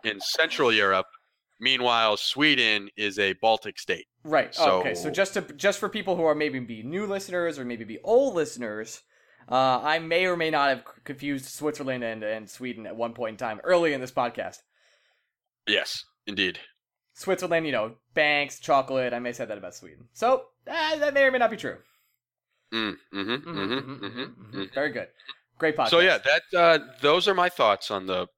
in 0.05 0.21
Central 0.21 0.73
Europe. 0.73 1.07
Meanwhile, 1.61 2.17
Sweden 2.17 2.89
is 2.97 3.19
a 3.19 3.33
Baltic 3.35 3.79
state. 3.79 4.07
Right. 4.29 4.55
Oh, 4.59 4.81
okay. 4.81 4.95
So 4.95 5.05
So- 5.05 5.11
just 5.11 5.35
to 5.35 5.41
just 5.41 5.79
for 5.79 5.89
people 5.89 6.17
who 6.17 6.25
are 6.25 6.35
maybe 6.35 6.59
be 6.61 6.83
new 6.83 7.07
listeners 7.07 7.59
or 7.59 7.65
maybe 7.65 7.85
be 7.85 7.99
old 8.01 8.35
listeners, 8.35 9.03
uh, 9.51 9.81
I 9.83 9.99
may 9.99 10.27
or 10.27 10.37
may 10.37 10.51
not 10.51 10.69
have 10.69 10.85
confused 11.05 11.47
Switzerland 11.47 12.05
and, 12.05 12.23
and 12.23 12.49
Sweden 12.51 12.87
at 12.87 12.97
one 12.97 13.15
point 13.15 13.33
in 13.33 13.37
time 13.39 13.61
early 13.65 13.93
in 13.93 14.01
this 14.01 14.13
podcast. 14.13 14.59
Yes, 15.67 16.05
indeed. 16.27 16.59
Switzerland, 17.15 17.67
you 17.67 17.73
know, 17.73 17.95
banks, 18.15 18.61
chocolate. 18.61 19.13
I 19.13 19.19
may 19.19 19.31
have 19.31 19.37
said 19.37 19.49
that 19.49 19.59
about 19.59 19.75
Sweden. 19.75 20.09
So 20.13 20.45
uh, 20.67 20.97
that 20.97 21.15
may 21.15 21.25
or 21.25 21.31
may 21.33 21.39
not 21.39 21.51
be 21.51 21.57
true. 21.57 21.79
Mm, 22.73 22.97
mm-hmm, 23.15 23.19
Mhm, 23.31 23.41
mm-hmm, 23.45 23.59
mhm, 23.59 23.81
mm-hmm, 23.83 24.05
mhm, 24.05 24.27
mm-hmm. 24.27 24.59
mhm. 24.61 24.75
Very 24.75 24.91
good. 24.93 25.09
Great 25.59 25.77
podcast. 25.77 25.89
So 25.89 26.01
yeah, 26.01 26.19
that 26.19 26.43
uh, 26.57 26.79
those 27.01 27.27
are 27.27 27.35
my 27.35 27.49
thoughts 27.49 27.91
on 27.91 28.07
the 28.07 28.29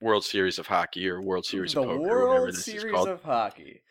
World 0.00 0.24
Series 0.24 0.58
of 0.58 0.66
Hockey 0.66 1.08
or 1.08 1.22
World 1.22 1.44
Series 1.46 1.74
the 1.74 1.80
of 1.82 1.86
Poker, 1.86 1.98
or 1.98 2.00
whatever 2.26 2.26
World 2.44 2.48
this 2.48 2.58
is 2.58 2.64
Series 2.64 2.92
called. 2.92 3.08
of 3.08 3.22
Hockey. 3.22 3.82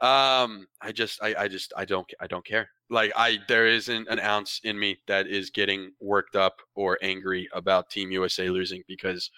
Um, 0.00 0.66
I 0.80 0.92
just, 0.92 1.22
I, 1.22 1.34
I 1.38 1.48
just, 1.48 1.72
I 1.76 1.84
don't, 1.84 2.06
I 2.20 2.26
don't 2.26 2.44
care. 2.44 2.68
Like, 2.88 3.12
I, 3.16 3.38
there 3.48 3.66
isn't 3.66 4.08
an 4.08 4.20
ounce 4.20 4.60
in 4.62 4.78
me 4.78 4.98
that 5.08 5.26
is 5.26 5.50
getting 5.50 5.92
worked 6.00 6.36
up 6.36 6.56
or 6.74 6.98
angry 7.02 7.48
about 7.52 7.90
Team 7.90 8.12
USA 8.12 8.48
losing 8.48 8.82
because, 8.86 9.30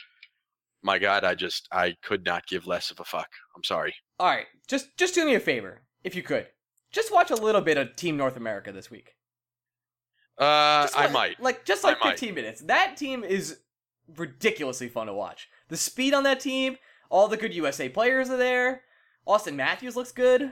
my 0.83 0.99
God, 0.99 1.25
I 1.25 1.35
just, 1.35 1.67
I 1.73 1.97
could 2.03 2.25
not 2.25 2.47
give 2.47 2.67
less 2.67 2.91
of 2.91 3.01
a 3.01 3.05
fuck. 3.05 3.29
I'm 3.57 3.65
sorry. 3.65 3.95
All 4.19 4.29
right, 4.29 4.47
just 4.69 4.97
just 4.99 5.15
do 5.15 5.25
me 5.25 5.35
a 5.35 5.41
favor, 5.41 5.81
if 6.05 6.15
you 6.15 6.23
could. 6.23 6.47
Just 6.93 7.13
watch 7.13 7.31
a 7.31 7.37
little 7.37 7.61
bit 7.63 7.79
of 7.79 7.97
Team 7.97 8.17
North 8.17 8.37
America 8.37 8.71
this 8.71 8.91
week. 8.91 9.15
Uh, 10.39 10.89
I 10.97 11.09
might. 11.13 11.41
Like 11.41 11.65
just 11.65 11.85
I 11.85 11.91
like 11.91 12.01
might. 12.05 12.11
15 12.19 12.35
minutes. 12.35 12.61
That 12.63 12.97
team 12.97 13.25
is 13.25 13.61
ridiculously 14.17 14.89
fun 14.89 15.07
to 15.07 15.15
watch. 15.15 15.49
The 15.69 15.77
speed 15.77 16.15
on 16.15 16.25
that 16.25 16.41
team, 16.41 16.77
all 17.11 17.29
the 17.29 17.37
good 17.37 17.55
USA 17.55 17.89
players 17.89 18.31
are 18.31 18.37
there. 18.37 18.83
Auston 19.31 19.55
Matthews 19.55 19.95
looks 19.97 20.13
good. 20.13 20.51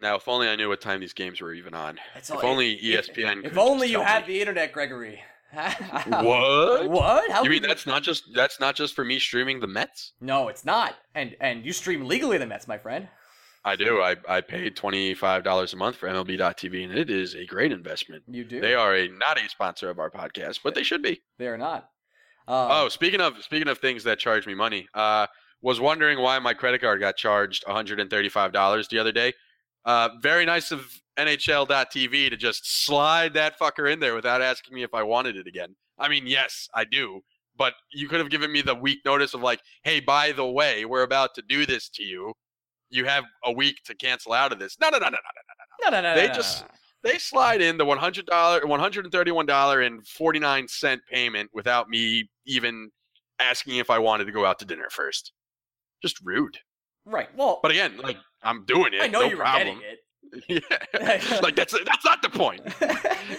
Now, 0.00 0.16
if 0.16 0.26
only 0.26 0.48
I 0.48 0.56
knew 0.56 0.68
what 0.68 0.80
time 0.80 0.98
these 1.00 1.12
games 1.12 1.40
were 1.40 1.54
even 1.54 1.74
on. 1.74 1.98
If 2.16 2.30
all- 2.32 2.44
only 2.44 2.72
E 2.84 2.94
if- 2.94 3.06
ESPN. 3.14 3.44
If 3.44 3.56
only 3.56 3.88
you 3.88 4.00
had 4.02 4.26
the 4.26 4.40
internet, 4.40 4.72
Gregory. 4.72 5.22
What? 5.54 6.88
What? 6.90 7.30
How 7.30 7.42
You 7.44 7.50
mean 7.50 7.60
could 7.60 7.70
that's 7.70 7.86
not 7.86 8.02
just 8.02 8.24
that's 8.34 8.58
not 8.58 8.74
just 8.74 8.94
for 8.94 9.04
me 9.04 9.18
streaming 9.18 9.60
the 9.60 9.66
Mets? 9.66 10.12
No, 10.20 10.48
it's 10.48 10.64
not. 10.64 10.94
And 11.14 11.36
and 11.40 11.64
you 11.64 11.72
stream 11.72 12.06
legally 12.06 12.38
the 12.38 12.46
Mets, 12.46 12.66
my 12.66 12.78
friend. 12.78 13.08
I 13.64 13.76
do. 13.76 14.00
I 14.00 14.16
I 14.28 14.40
paid 14.40 14.74
twenty 14.76 15.14
five 15.14 15.44
dollars 15.44 15.72
a 15.72 15.76
month 15.76 15.96
for 15.96 16.08
MLB.TV, 16.08 16.84
and 16.84 16.92
it 16.98 17.10
is 17.10 17.34
a 17.34 17.44
great 17.44 17.70
investment. 17.70 18.24
You 18.26 18.44
do. 18.44 18.60
They 18.60 18.74
are 18.74 18.94
a 18.96 19.08
not 19.08 19.38
a 19.38 19.48
sponsor 19.48 19.88
of 19.90 19.98
our 19.98 20.10
podcast, 20.10 20.60
but 20.64 20.74
they 20.74 20.82
should 20.82 21.02
be. 21.02 21.20
They 21.38 21.46
are 21.46 21.58
not. 21.58 21.88
Um, 22.48 22.68
Oh, 22.70 22.88
speaking 22.88 23.20
of 23.20 23.40
speaking 23.42 23.68
of 23.68 23.78
things 23.78 24.02
that 24.04 24.18
charge 24.18 24.46
me 24.46 24.54
money, 24.54 24.88
uh, 24.94 25.26
was 25.62 25.80
wondering 25.80 26.20
why 26.20 26.38
my 26.38 26.54
credit 26.54 26.80
card 26.80 27.00
got 27.00 27.16
charged 27.16 27.64
one 27.66 27.74
hundred 27.76 28.00
and 28.00 28.10
thirty 28.10 28.28
five 28.28 28.52
dollars 28.52 28.88
the 28.88 28.98
other 28.98 29.12
day. 29.12 29.32
Uh, 29.84 30.10
very 30.20 30.44
nice 30.44 30.70
of 30.70 30.86
NHL.tv 31.18 32.30
to 32.30 32.36
just 32.36 32.84
slide 32.84 33.34
that 33.34 33.58
fucker 33.58 33.92
in 33.92 34.00
there 34.00 34.14
without 34.14 34.40
asking 34.42 34.74
me 34.74 34.82
if 34.82 34.94
I 34.94 35.02
wanted 35.02 35.36
it 35.36 35.46
again. 35.46 35.74
I 35.98 36.08
mean, 36.08 36.26
yes, 36.26 36.68
I 36.74 36.84
do, 36.84 37.20
but 37.56 37.74
you 37.92 38.08
could 38.08 38.20
have 38.20 38.30
given 38.30 38.50
me 38.52 38.62
the 38.62 38.74
week 38.74 39.00
notice 39.04 39.34
of 39.34 39.42
like, 39.42 39.60
hey, 39.84 40.00
by 40.00 40.32
the 40.32 40.46
way, 40.46 40.84
we're 40.84 41.02
about 41.02 41.34
to 41.34 41.42
do 41.48 41.66
this 41.66 41.88
to 41.90 42.02
you. 42.04 42.32
You 42.90 43.04
have 43.06 43.24
a 43.44 43.52
week 43.52 43.76
to 43.86 43.94
cancel 43.94 44.32
out 44.32 44.52
of 44.52 44.58
this. 44.58 44.76
No, 44.80 44.88
no, 44.88 44.98
no, 44.98 45.06
no, 45.06 45.10
no, 45.10 45.90
no. 45.90 45.90
No, 45.90 46.00
no, 46.00 46.08
no. 46.10 46.14
They 46.14 46.26
no, 46.26 46.32
no, 46.32 46.34
just- 46.34 46.60
no, 46.62 46.66
no. 46.66 46.74
They 47.04 47.18
slide 47.18 47.60
in 47.60 47.78
the 47.78 47.84
one 47.84 47.98
hundred 47.98 48.26
dollar, 48.26 48.64
one 48.64 48.78
hundred 48.78 49.04
and 49.04 49.10
thirty-one 49.10 49.44
dollar 49.46 49.80
and 49.80 50.06
forty-nine 50.06 50.68
cent 50.68 51.00
payment 51.10 51.50
without 51.52 51.88
me 51.88 52.30
even 52.46 52.90
asking 53.40 53.76
if 53.78 53.90
I 53.90 53.98
wanted 53.98 54.26
to 54.26 54.32
go 54.32 54.46
out 54.46 54.60
to 54.60 54.64
dinner 54.64 54.86
first. 54.88 55.32
Just 56.02 56.20
rude. 56.24 56.58
Right. 57.04 57.28
Well, 57.36 57.60
But 57.62 57.70
again, 57.70 57.96
like 58.02 58.16
I'm 58.42 58.64
doing 58.64 58.92
it. 58.94 59.02
I 59.02 59.06
know 59.06 59.20
no 59.20 59.26
you 59.26 59.36
were 59.36 59.42
problem. 59.42 59.78
getting 59.78 59.98
yeah, 60.48 61.40
like 61.42 61.56
that's 61.56 61.74
that's 61.84 62.04
not 62.06 62.22
the 62.22 62.30
point. 62.30 62.62
it. 62.64 62.72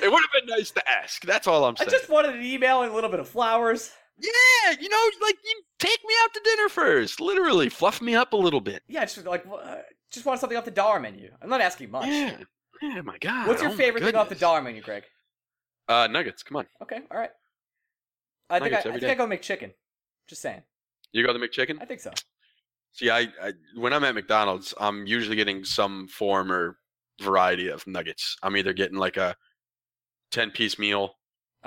It 0.03 0.11
would 0.11 0.21
have 0.21 0.31
been 0.31 0.45
nice 0.45 0.69
to 0.71 0.89
ask. 0.89 1.23
That's 1.25 1.47
all 1.47 1.65
I'm 1.65 1.75
saying. 1.75 1.87
I 1.89 1.91
just 1.91 2.07
wanted 2.09 2.35
an 2.35 2.43
email 2.43 2.83
and 2.83 2.91
a 2.91 2.95
little 2.95 3.09
bit 3.09 3.19
of 3.19 3.27
flowers. 3.27 3.91
Yeah, 4.19 4.75
you 4.79 4.89
know, 4.89 5.09
like 5.21 5.35
you 5.43 5.61
take 5.79 5.99
me 6.05 6.13
out 6.23 6.33
to 6.33 6.41
dinner 6.43 6.69
first. 6.69 7.19
Literally, 7.19 7.69
fluff 7.69 7.99
me 7.99 8.13
up 8.13 8.33
a 8.33 8.37
little 8.37 8.61
bit. 8.61 8.83
Yeah, 8.87 9.05
just 9.05 9.25
like 9.25 9.43
uh, 9.47 9.77
just 10.11 10.27
want 10.27 10.39
something 10.39 10.55
off 10.55 10.65
the 10.65 10.71
dollar 10.71 10.99
menu. 10.99 11.31
I'm 11.41 11.49
not 11.49 11.61
asking 11.61 11.89
much. 11.89 12.05
Yeah. 12.05 12.37
Yeah, 12.81 13.01
my 13.01 13.17
God. 13.17 13.47
What's 13.47 13.61
your 13.61 13.71
oh 13.71 13.75
favorite 13.75 14.03
thing 14.03 14.15
off 14.15 14.29
the 14.29 14.35
dollar 14.35 14.61
menu, 14.61 14.81
Greg? 14.81 15.03
Uh, 15.87 16.07
nuggets. 16.07 16.43
Come 16.43 16.57
on. 16.57 16.67
Okay, 16.81 16.99
all 17.09 17.17
right. 17.17 17.31
I 18.49 18.59
think 18.59 18.73
I, 18.73 18.77
Nuggets 18.77 18.87
I 18.87 18.99
think 18.99 19.11
I 19.11 19.15
go 19.15 19.25
make 19.25 19.41
chicken. 19.41 19.71
Just 20.27 20.41
saying. 20.41 20.61
You 21.11 21.25
got 21.25 21.33
the 21.33 21.39
McChicken? 21.39 21.81
I 21.81 21.85
think 21.85 22.01
so. 22.01 22.11
See, 22.93 23.09
I, 23.09 23.27
I 23.41 23.53
when 23.75 23.91
I'm 23.91 24.03
at 24.03 24.15
McDonald's, 24.15 24.73
I'm 24.79 25.05
usually 25.07 25.35
getting 25.35 25.65
some 25.65 26.07
form 26.07 26.51
or 26.51 26.77
variety 27.21 27.67
of 27.67 27.85
nuggets. 27.87 28.37
I'm 28.43 28.55
either 28.55 28.73
getting 28.73 28.97
like 28.97 29.17
a 29.17 29.35
ten 30.31 30.51
piece 30.51 30.77
meal, 30.77 31.15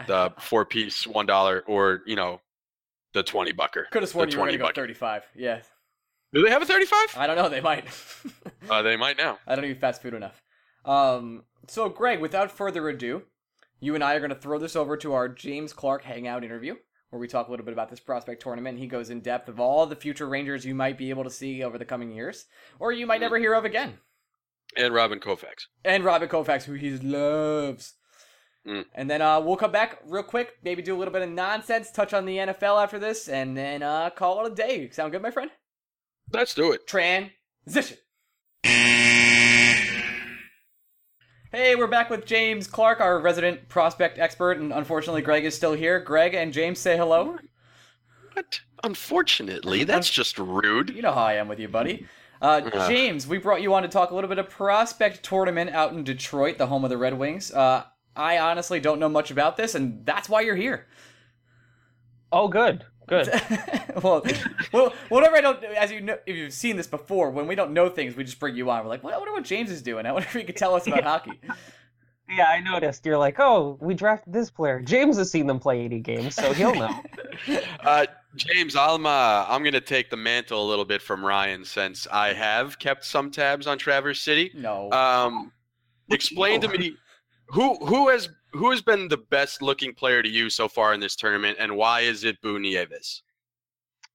the 0.06 0.32
four 0.38 0.64
piece 0.64 1.06
one 1.06 1.26
dollar, 1.26 1.64
or 1.66 2.02
you 2.06 2.16
know, 2.16 2.40
the 3.12 3.24
twenty 3.24 3.52
bucker. 3.52 3.88
Could 3.90 4.02
have 4.02 4.10
sworn 4.10 4.30
you 4.30 4.38
were 4.38 4.46
gonna 4.46 4.58
go 4.58 4.70
35. 4.72 5.24
Yeah. 5.34 5.60
Do 6.32 6.42
they 6.42 6.50
have 6.50 6.62
a 6.62 6.66
thirty 6.66 6.86
five? 6.86 7.14
I 7.16 7.26
don't 7.26 7.36
know. 7.36 7.48
They 7.48 7.60
might. 7.60 7.86
Uh, 8.68 8.82
they 8.82 8.96
might 8.96 9.16
now. 9.16 9.38
I 9.46 9.54
don't 9.54 9.64
eat 9.64 9.78
fast 9.78 10.02
food 10.02 10.14
enough. 10.14 10.42
Um. 10.84 11.44
So, 11.68 11.88
Greg, 11.88 12.20
without 12.20 12.50
further 12.50 12.88
ado, 12.88 13.22
you 13.80 13.94
and 13.94 14.02
I 14.02 14.14
are 14.14 14.20
going 14.20 14.30
to 14.30 14.36
throw 14.36 14.58
this 14.58 14.76
over 14.76 14.96
to 14.98 15.12
our 15.12 15.28
James 15.28 15.72
Clark 15.72 16.02
Hangout 16.02 16.44
interview, 16.44 16.76
where 17.16 17.20
we 17.22 17.28
talk 17.28 17.48
a 17.48 17.50
little 17.50 17.64
bit 17.64 17.72
about 17.72 17.88
this 17.88 17.98
prospect 17.98 18.42
tournament. 18.42 18.78
He 18.78 18.86
goes 18.86 19.08
in 19.08 19.20
depth 19.20 19.48
of 19.48 19.58
all 19.58 19.86
the 19.86 19.96
future 19.96 20.28
Rangers 20.28 20.66
you 20.66 20.74
might 20.74 20.98
be 20.98 21.08
able 21.08 21.24
to 21.24 21.30
see 21.30 21.64
over 21.64 21.78
the 21.78 21.84
coming 21.86 22.10
years, 22.12 22.44
or 22.78 22.92
you 22.92 23.06
might 23.06 23.22
never 23.22 23.38
hear 23.38 23.54
of 23.54 23.64
again. 23.64 23.98
And 24.76 24.92
Robin 24.92 25.18
Koufax. 25.18 25.66
and 25.82 26.04
Robin 26.04 26.28
Kovacs, 26.28 26.64
who 26.64 26.74
he 26.74 26.90
loves. 26.90 27.94
Mm. 28.68 28.84
And 28.94 29.08
then 29.08 29.22
uh, 29.22 29.40
we'll 29.40 29.56
come 29.56 29.72
back 29.72 29.98
real 30.04 30.24
quick, 30.24 30.56
maybe 30.62 30.82
do 30.82 30.94
a 30.94 30.98
little 30.98 31.12
bit 31.12 31.22
of 31.22 31.30
nonsense, 31.30 31.90
touch 31.90 32.12
on 32.12 32.26
the 32.26 32.36
NFL 32.36 32.82
after 32.82 32.98
this, 32.98 33.28
and 33.28 33.56
then 33.56 33.82
uh, 33.82 34.10
call 34.10 34.44
it 34.44 34.52
a 34.52 34.54
day. 34.54 34.90
Sound 34.90 35.12
good, 35.12 35.22
my 35.22 35.30
friend? 35.30 35.50
Let's 36.30 36.52
do 36.52 36.72
it. 36.72 36.86
Transition. 36.86 37.96
Hey, 41.52 41.74
we're 41.76 41.86
back 41.86 42.10
with 42.10 42.26
James 42.26 42.66
Clark, 42.66 43.00
our 43.00 43.20
resident 43.20 43.68
prospect 43.68 44.18
expert, 44.18 44.58
and 44.58 44.72
unfortunately, 44.72 45.22
Greg 45.22 45.44
is 45.44 45.54
still 45.54 45.72
here. 45.74 46.00
Greg 46.00 46.34
and 46.34 46.52
James, 46.52 46.78
say 46.78 46.96
hello. 46.96 47.38
What? 48.32 48.60
Unfortunately, 48.84 49.84
that's 49.84 50.10
just 50.10 50.38
rude. 50.38 50.90
You 50.90 51.02
know 51.02 51.12
how 51.12 51.22
I 51.24 51.34
am 51.34 51.48
with 51.48 51.58
you, 51.58 51.68
buddy. 51.68 52.06
Uh, 52.42 52.62
Yeah. 52.72 52.88
James, 52.88 53.26
we 53.26 53.38
brought 53.38 53.62
you 53.62 53.72
on 53.74 53.82
to 53.82 53.88
talk 53.88 54.10
a 54.10 54.14
little 54.14 54.28
bit 54.28 54.38
of 54.38 54.50
prospect 54.50 55.22
tournament 55.22 55.70
out 55.70 55.92
in 55.92 56.04
Detroit, 56.04 56.58
the 56.58 56.66
home 56.66 56.84
of 56.84 56.90
the 56.90 56.98
Red 56.98 57.16
Wings. 57.16 57.52
Uh, 57.52 57.84
I 58.14 58.38
honestly 58.38 58.80
don't 58.80 58.98
know 58.98 59.08
much 59.08 59.30
about 59.30 59.56
this, 59.56 59.74
and 59.74 60.04
that's 60.04 60.28
why 60.28 60.42
you're 60.42 60.56
here. 60.56 60.86
Oh, 62.32 62.48
good, 62.48 62.84
good. 63.06 63.28
well, 64.02 64.24
well, 64.72 64.92
whenever 65.08 65.36
I 65.36 65.40
don't, 65.40 65.62
as 65.64 65.90
you 65.90 66.00
know, 66.00 66.18
if 66.26 66.36
you've 66.36 66.52
seen 66.52 66.76
this 66.76 66.86
before, 66.86 67.30
when 67.30 67.46
we 67.46 67.54
don't 67.54 67.72
know 67.72 67.88
things, 67.88 68.16
we 68.16 68.24
just 68.24 68.38
bring 68.38 68.56
you 68.56 68.70
on. 68.70 68.82
We're 68.84 68.90
like, 68.90 69.02
well, 69.02 69.14
I 69.14 69.18
wonder 69.18 69.32
what 69.32 69.44
James 69.44 69.70
is 69.70 69.82
doing. 69.82 70.06
I 70.06 70.12
wonder 70.12 70.28
if 70.28 70.34
he 70.34 70.44
could 70.44 70.56
tell 70.56 70.74
us 70.74 70.86
about 70.86 71.04
hockey. 71.04 71.40
yeah, 72.28 72.46
I 72.46 72.60
noticed. 72.60 73.06
You're 73.06 73.18
like, 73.18 73.38
oh, 73.38 73.78
we 73.80 73.94
drafted 73.94 74.32
this 74.32 74.50
player. 74.50 74.80
James 74.80 75.16
has 75.16 75.30
seen 75.30 75.46
them 75.46 75.58
play 75.58 75.80
80 75.80 76.00
games, 76.00 76.34
so 76.34 76.52
he'll 76.52 76.74
know. 76.74 77.02
Uh, 77.80 78.06
James, 78.34 78.74
I'm 78.74 79.04
uh, 79.04 79.44
I'm 79.46 79.62
gonna 79.62 79.80
take 79.80 80.10
the 80.10 80.16
mantle 80.16 80.64
a 80.64 80.66
little 80.66 80.86
bit 80.86 81.02
from 81.02 81.24
Ryan 81.24 81.64
since 81.64 82.06
I 82.10 82.32
have 82.32 82.78
kept 82.78 83.04
some 83.04 83.30
tabs 83.30 83.66
on 83.66 83.78
Traverse 83.78 84.20
City. 84.20 84.50
No. 84.54 84.90
Um, 84.90 85.52
explain 86.10 86.60
to 86.62 86.68
me 86.68 86.96
who 87.48 87.76
who 87.86 88.08
has 88.08 88.28
who 88.56 88.70
has 88.70 88.82
been 88.82 89.08
the 89.08 89.16
best 89.16 89.62
looking 89.62 89.94
player 89.94 90.22
to 90.22 90.28
you 90.28 90.50
so 90.50 90.68
far 90.68 90.94
in 90.94 91.00
this 91.00 91.16
tournament, 91.16 91.58
and 91.60 91.76
why 91.76 92.00
is 92.00 92.24
it 92.24 92.40
Boo 92.40 92.58
Nieves? 92.58 93.22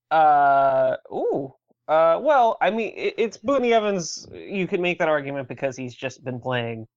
Uh, 0.10 0.98
ooh. 1.12 1.54
Uh, 1.88 2.20
well, 2.22 2.58
I 2.62 2.70
mean, 2.70 2.94
it, 2.96 3.16
it's 3.18 3.38
Boo 3.38 3.60
Nieves. 3.60 4.28
You 4.34 4.68
can 4.68 4.82
make 4.82 5.00
that 5.00 5.10
argument 5.10 5.48
because 5.48 5.76
he's 5.76 5.96
just 5.96 6.24
been 6.24 6.40
playing 6.40 6.88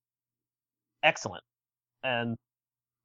excellent, 1.02 1.44
and 2.02 2.36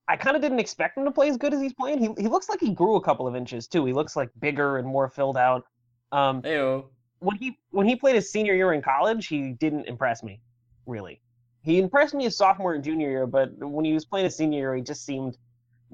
I 0.08 0.18
kind 0.18 0.36
of 0.36 0.42
didn't 0.42 0.60
expect 0.60 0.98
him 0.98 1.06
to 1.06 1.12
play 1.12 1.30
as 1.30 1.38
good 1.38 1.54
as 1.54 1.62
he's 1.62 1.74
playing. 1.74 2.00
He 2.00 2.10
he 2.22 2.28
looks 2.28 2.50
like 2.50 2.60
he 2.60 2.74
grew 2.74 2.96
a 2.96 3.02
couple 3.02 3.28
of 3.28 3.36
inches 3.36 3.68
too. 3.68 3.86
He 3.86 3.94
looks 3.94 4.16
like 4.16 4.30
bigger 4.40 4.78
and 4.78 4.88
more 4.88 5.10
filled 5.10 5.38
out. 5.38 5.66
Um, 6.12 6.42
Ew. 6.46 6.90
when 7.20 7.38
he 7.38 7.60
when 7.72 7.88
he 7.88 7.96
played 7.96 8.16
his 8.16 8.32
senior 8.32 8.56
year 8.56 8.74
in 8.74 8.82
college, 8.82 9.28
he 9.28 9.52
didn't 9.52 9.86
impress 9.86 10.24
me, 10.24 10.42
really. 10.86 11.22
He 11.64 11.80
impressed 11.80 12.14
me 12.14 12.24
his 12.24 12.38
sophomore 12.38 12.74
and 12.74 12.84
junior 12.84 13.10
year, 13.10 13.28
but 13.28 13.52
when 13.58 13.86
he 13.86 13.94
was 13.94 14.06
playing 14.06 14.26
his 14.26 14.36
senior 14.36 14.60
year, 14.60 14.76
he 14.76 14.82
just 14.82 15.06
seemed 15.06 15.38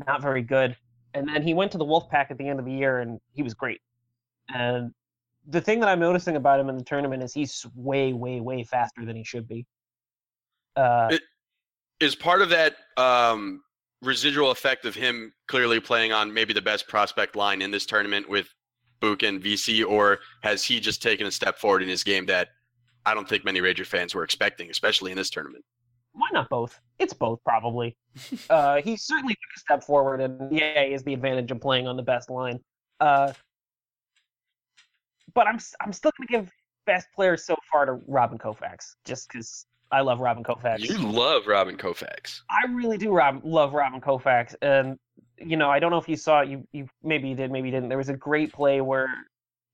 not 0.07 0.21
very 0.21 0.41
good. 0.41 0.75
And 1.13 1.27
then 1.27 1.41
he 1.41 1.53
went 1.53 1.71
to 1.71 1.77
the 1.77 1.85
Wolfpack 1.85 2.29
at 2.29 2.37
the 2.37 2.47
end 2.47 2.59
of 2.59 2.65
the 2.65 2.71
year, 2.71 2.99
and 2.99 3.19
he 3.33 3.41
was 3.41 3.53
great. 3.53 3.81
And 4.49 4.91
the 5.47 5.61
thing 5.61 5.79
that 5.79 5.89
I'm 5.89 5.99
noticing 5.99 6.35
about 6.35 6.59
him 6.59 6.69
in 6.69 6.77
the 6.77 6.83
tournament 6.83 7.23
is 7.23 7.33
he's 7.33 7.65
way, 7.75 8.13
way, 8.13 8.41
way 8.41 8.63
faster 8.63 9.05
than 9.05 9.15
he 9.15 9.23
should 9.23 9.47
be. 9.47 9.65
Uh, 10.75 11.09
It- 11.11 11.21
Is 11.99 12.15
part 12.15 12.41
of 12.41 12.49
that 12.49 12.75
um, 12.97 13.63
residual 14.01 14.51
effect 14.51 14.85
of 14.85 14.93
him 14.93 15.33
clearly 15.47 15.79
playing 15.79 16.11
on 16.11 16.33
maybe 16.33 16.53
the 16.53 16.61
best 16.61 16.87
prospect 16.87 17.35
line 17.35 17.61
in 17.61 17.71
this 17.71 17.85
tournament 17.85 18.29
with 18.29 18.47
Book 18.99 19.23
and 19.23 19.41
Vesey, 19.41 19.83
or 19.83 20.19
has 20.43 20.63
he 20.63 20.79
just 20.79 21.01
taken 21.01 21.25
a 21.25 21.31
step 21.31 21.57
forward 21.57 21.81
in 21.81 21.89
his 21.89 22.03
game 22.03 22.25
that 22.25 22.49
I 23.05 23.13
don't 23.13 23.27
think 23.27 23.45
many 23.45 23.61
Ranger 23.61 23.85
fans 23.85 24.15
were 24.15 24.23
expecting, 24.23 24.69
especially 24.69 25.11
in 25.11 25.17
this 25.17 25.29
tournament? 25.29 25.63
why 26.15 26.27
not 26.31 26.49
both? 26.49 26.79
It's 26.99 27.13
both, 27.13 27.43
probably. 27.43 27.95
uh, 28.49 28.81
he 28.81 28.95
certainly 28.97 29.33
took 29.33 29.57
a 29.57 29.59
step 29.59 29.83
forward, 29.83 30.21
and 30.21 30.51
yeah, 30.51 30.81
is 30.81 31.03
the 31.03 31.13
advantage 31.13 31.51
of 31.51 31.59
playing 31.59 31.87
on 31.87 31.97
the 31.97 32.03
best 32.03 32.29
line. 32.29 32.59
Uh, 32.99 33.33
but 35.33 35.47
I'm 35.47 35.59
I'm 35.81 35.91
still 35.91 36.11
gonna 36.17 36.27
give 36.27 36.51
best 36.85 37.07
player 37.13 37.35
so 37.35 37.55
far 37.71 37.85
to 37.85 37.99
Robin 38.07 38.37
Kovacs, 38.37 38.95
just 39.03 39.27
because 39.29 39.65
I 39.91 40.01
love 40.01 40.19
Robin 40.19 40.43
Kovacs. 40.43 40.79
You 40.79 40.97
love 40.97 41.47
Robin 41.47 41.77
Kovacs. 41.77 42.41
I 42.49 42.71
really 42.71 42.97
do 42.97 43.11
Rob, 43.11 43.41
love 43.43 43.73
Robin 43.73 43.99
Kovacs, 43.99 44.55
and 44.61 44.97
you 45.37 45.57
know 45.57 45.69
I 45.69 45.79
don't 45.79 45.91
know 45.91 45.97
if 45.97 46.07
you 46.07 46.15
saw 46.15 46.41
it. 46.41 46.49
You 46.49 46.65
you 46.71 46.87
maybe 47.03 47.27
you 47.27 47.35
did, 47.35 47.51
maybe 47.51 47.67
you 47.67 47.73
didn't. 47.73 47.89
There 47.89 47.97
was 47.97 48.09
a 48.09 48.17
great 48.17 48.53
play 48.53 48.79
where 48.79 49.09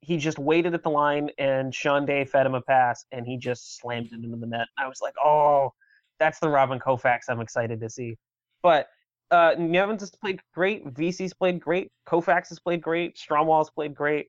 he 0.01 0.17
just 0.17 0.39
waited 0.39 0.73
at 0.73 0.83
the 0.83 0.89
line 0.89 1.29
and 1.37 1.73
Sean 1.73 2.05
Day 2.05 2.25
fed 2.25 2.45
him 2.45 2.55
a 2.55 2.61
pass 2.61 3.05
and 3.11 3.25
he 3.25 3.37
just 3.37 3.79
slammed 3.79 4.07
it 4.07 4.23
into 4.23 4.35
the 4.35 4.47
net. 4.47 4.67
I 4.77 4.87
was 4.87 4.99
like, 5.01 5.13
oh, 5.23 5.73
that's 6.19 6.39
the 6.39 6.49
Robin 6.49 6.79
Kovacs 6.79 7.29
I'm 7.29 7.39
excited 7.39 7.79
to 7.79 7.89
see. 7.89 8.17
But 8.63 8.87
uh, 9.29 9.55
Nieves 9.57 10.01
has 10.01 10.11
played 10.11 10.41
great. 10.53 10.85
Vesey's 10.87 11.33
played 11.33 11.59
great. 11.59 11.91
Kovacs 12.07 12.49
has 12.49 12.59
played 12.59 12.81
great. 12.81 13.15
Stromwall's 13.15 13.69
played 13.69 13.95
great. 13.95 14.27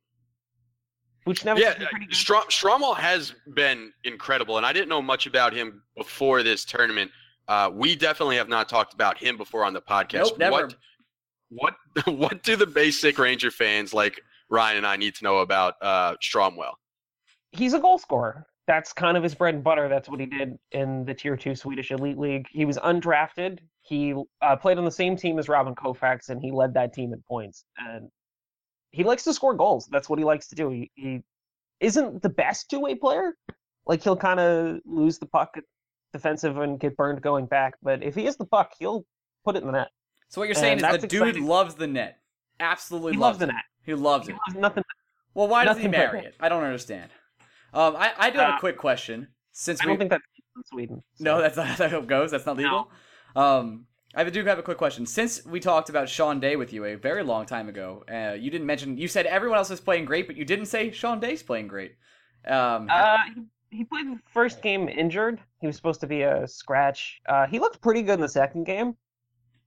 Buchnevich 1.26 1.58
Yeah, 1.58 1.74
has 1.74 1.88
been. 1.98 2.12
Strom- 2.12 2.48
Stromwall 2.48 2.96
has 2.96 3.34
been 3.54 3.92
incredible, 4.04 4.56
and 4.56 4.66
I 4.66 4.72
didn't 4.72 4.88
know 4.88 5.02
much 5.02 5.26
about 5.26 5.52
him 5.52 5.82
before 5.96 6.42
this 6.42 6.64
tournament. 6.64 7.10
Uh, 7.48 7.70
we 7.72 7.96
definitely 7.96 8.36
have 8.36 8.48
not 8.48 8.68
talked 8.68 8.92
about 8.92 9.18
him 9.18 9.36
before 9.36 9.64
on 9.64 9.72
the 9.72 9.80
podcast. 9.80 10.24
Nope, 10.24 10.38
never. 10.38 10.70
What, 11.48 11.74
what, 11.94 12.06
what 12.18 12.42
do 12.42 12.56
the 12.56 12.66
basic 12.66 13.18
Ranger 13.18 13.50
fans 13.50 13.94
like 13.94 14.20
Ryan 14.52 14.76
and 14.78 14.86
I 14.86 14.96
need 14.96 15.14
to 15.16 15.24
know 15.24 15.38
about 15.38 15.74
uh, 15.80 16.14
Stromwall? 16.22 16.74
he's 17.52 17.74
a 17.74 17.78
goal 17.78 17.98
scorer. 17.98 18.46
That's 18.66 18.92
kind 18.92 19.16
of 19.16 19.22
his 19.22 19.34
bread 19.34 19.54
and 19.54 19.64
butter. 19.64 19.88
That's 19.88 20.08
what 20.08 20.20
he 20.20 20.26
did 20.26 20.56
in 20.70 21.04
the 21.04 21.12
Tier 21.12 21.36
2 21.36 21.54
Swedish 21.54 21.90
Elite 21.90 22.16
League. 22.18 22.46
He 22.50 22.64
was 22.64 22.78
undrafted. 22.78 23.58
He 23.82 24.14
uh, 24.40 24.56
played 24.56 24.78
on 24.78 24.84
the 24.84 24.90
same 24.90 25.16
team 25.16 25.38
as 25.38 25.48
Robin 25.48 25.74
Kovacs, 25.74 26.28
and 26.28 26.40
he 26.40 26.52
led 26.52 26.72
that 26.74 26.92
team 26.94 27.12
in 27.12 27.22
points. 27.28 27.64
And 27.76 28.08
he 28.92 29.04
likes 29.04 29.24
to 29.24 29.34
score 29.34 29.54
goals. 29.54 29.88
That's 29.90 30.08
what 30.08 30.18
he 30.18 30.24
likes 30.24 30.48
to 30.48 30.54
do. 30.54 30.70
He, 30.70 30.90
he 30.94 31.20
isn't 31.80 32.22
the 32.22 32.28
best 32.28 32.70
two 32.70 32.78
way 32.80 32.94
player. 32.94 33.34
Like, 33.84 34.02
he'll 34.02 34.16
kind 34.16 34.38
of 34.38 34.78
lose 34.86 35.18
the 35.18 35.26
puck 35.26 35.58
defensive 36.12 36.56
and 36.58 36.78
get 36.78 36.96
burned 36.96 37.20
going 37.20 37.46
back. 37.46 37.74
But 37.82 38.02
if 38.02 38.14
he 38.14 38.26
is 38.26 38.36
the 38.36 38.46
puck, 38.46 38.72
he'll 38.78 39.04
put 39.44 39.56
it 39.56 39.62
in 39.62 39.66
the 39.66 39.72
net. 39.72 39.88
So 40.28 40.40
what 40.40 40.46
you're 40.46 40.54
saying 40.54 40.82
And 40.82 40.94
is 40.94 41.02
the 41.02 41.08
dude 41.08 41.22
exciting. 41.28 41.46
loves 41.46 41.74
the 41.74 41.88
net. 41.88 42.21
Absolutely 42.62 43.12
He 43.12 43.18
loves 43.18 43.42
it. 43.42 43.46
net. 43.46 43.56
He 43.84 43.94
loves 43.94 44.26
He 44.28 44.32
it. 44.32 44.38
loves 44.46 44.58
nothing. 44.58 44.84
Well, 45.34 45.48
why 45.48 45.64
does 45.64 45.78
he 45.78 45.88
marry 45.88 46.20
it? 46.20 46.34
I 46.40 46.48
don't 46.48 46.62
understand. 46.62 47.10
Um, 47.74 47.96
I, 47.96 48.12
I 48.18 48.30
do 48.30 48.38
have 48.38 48.50
a 48.50 48.52
Uh, 48.54 48.58
quick 48.60 48.76
question. 48.78 49.28
Since 49.52 49.80
I 49.80 49.86
we 49.86 49.90
don't 49.92 49.98
think 49.98 50.10
that's 50.10 50.22
in 50.56 50.62
Sweden. 50.64 51.02
no, 51.20 51.38
so. 51.38 51.42
that's 51.42 51.56
not 51.80 51.90
how 51.90 51.98
it 51.98 52.06
goes. 52.06 52.30
That's 52.30 52.46
not 52.46 52.56
legal. 52.56 52.90
Um, 53.36 53.86
I 54.14 54.24
do 54.24 54.44
have 54.44 54.58
a 54.58 54.62
quick 54.62 54.76
question. 54.78 55.06
Since 55.06 55.44
we 55.46 55.58
talked 55.58 55.88
about 55.88 56.08
Sean 56.08 56.38
Day 56.38 56.56
with 56.56 56.72
you 56.72 56.84
a 56.84 56.94
very 56.96 57.22
long 57.22 57.46
time 57.46 57.68
ago, 57.70 58.04
uh, 58.12 58.34
you 58.34 58.50
didn't 58.50 58.66
mention. 58.66 58.98
You 58.98 59.08
said 59.08 59.24
everyone 59.26 59.56
else 59.58 59.70
is 59.70 59.80
playing 59.80 60.04
great, 60.04 60.26
but 60.26 60.36
you 60.36 60.44
didn't 60.44 60.66
say 60.66 60.90
Sean 60.90 61.18
Day's 61.18 61.42
playing 61.42 61.68
great. 61.68 61.92
Um, 62.46 62.88
Uh, 62.90 63.18
he, 63.70 63.78
he 63.78 63.84
played 63.84 64.06
the 64.06 64.18
first 64.32 64.60
game 64.62 64.88
injured. 64.88 65.40
He 65.60 65.66
was 65.66 65.76
supposed 65.76 66.00
to 66.02 66.06
be 66.06 66.22
a 66.22 66.46
scratch. 66.46 67.20
Uh, 67.26 67.46
he 67.46 67.58
looked 67.58 67.80
pretty 67.80 68.02
good 68.02 68.14
in 68.14 68.20
the 68.20 68.28
second 68.28 68.64
game. 68.64 68.96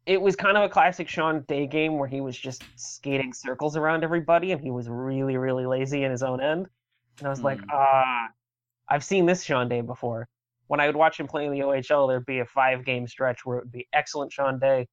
It 0.06 0.22
was 0.22 0.36
kind 0.36 0.56
of 0.56 0.64
a 0.64 0.70
classic 0.70 1.08
Sean 1.10 1.42
Day 1.48 1.66
game 1.66 1.98
where 1.98 2.08
he 2.08 2.22
was 2.22 2.38
just 2.38 2.64
skating 2.76 3.34
circles 3.34 3.76
around 3.76 4.04
everybody, 4.04 4.52
and 4.52 4.62
he 4.62 4.70
was 4.72 4.88
really, 4.88 5.38
really 5.38 5.66
lazy 5.66 6.04
in 6.04 6.12
his 6.12 6.22
own 6.24 6.42
end. 6.42 6.68
And 7.20 7.28
I 7.28 7.30
was 7.32 7.44
like, 7.44 7.60
Hmm. 7.60 7.70
ah, 7.72 8.30
I've 8.88 9.04
seen 9.04 9.26
this 9.26 9.44
Sean 9.44 9.68
Day 9.68 9.82
before. 9.82 10.28
When 10.68 10.80
I 10.80 10.88
would 10.88 10.96
watch 10.96 11.20
him 11.20 11.28
play 11.28 11.46
in 11.46 11.52
the 11.52 11.62
OHL, 11.64 12.08
there'd 12.08 12.26
be 12.26 12.40
a 12.40 12.46
five-game 12.46 13.08
stretch 13.08 13.46
where 13.46 13.58
it 13.58 13.66
would 13.66 13.72
be 13.72 13.88
excellent 13.94 14.32
Sean 14.32 14.60
Day, 14.60 14.88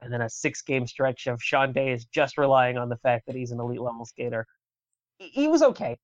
and 0.00 0.12
then 0.12 0.22
a 0.22 0.28
six-game 0.30 0.86
stretch 0.86 1.26
of 1.26 1.42
Sean 1.42 1.72
Day 1.72 1.92
is 1.92 2.04
just 2.06 2.38
relying 2.38 2.78
on 2.78 2.88
the 2.88 2.96
fact 2.98 3.26
that 3.26 3.36
he's 3.36 3.50
an 3.52 3.60
elite 3.60 3.80
level 3.80 4.04
skater. 4.04 4.46
He- 5.18 5.28
He 5.28 5.48
was 5.48 5.62
okay 5.62 5.98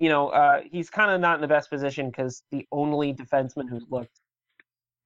you 0.00 0.08
know, 0.08 0.30
uh, 0.30 0.62
he's 0.62 0.88
kind 0.88 1.10
of 1.10 1.20
not 1.20 1.34
in 1.34 1.42
the 1.42 1.46
best 1.46 1.68
position 1.68 2.08
because 2.08 2.42
the 2.50 2.66
only 2.72 3.12
defenseman 3.12 3.68
who's 3.68 3.84
looked 3.90 4.18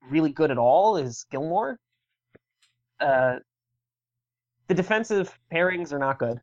really 0.09 0.31
good 0.31 0.53
at 0.53 0.57
all 0.57 0.97
is 0.97 1.27
Gilmour. 1.33 1.79
Uh, 3.01 3.37
the 4.69 4.75
defensive 4.75 5.37
pairings 5.53 5.93
are 5.93 5.99
not 5.99 6.19
good. 6.19 6.41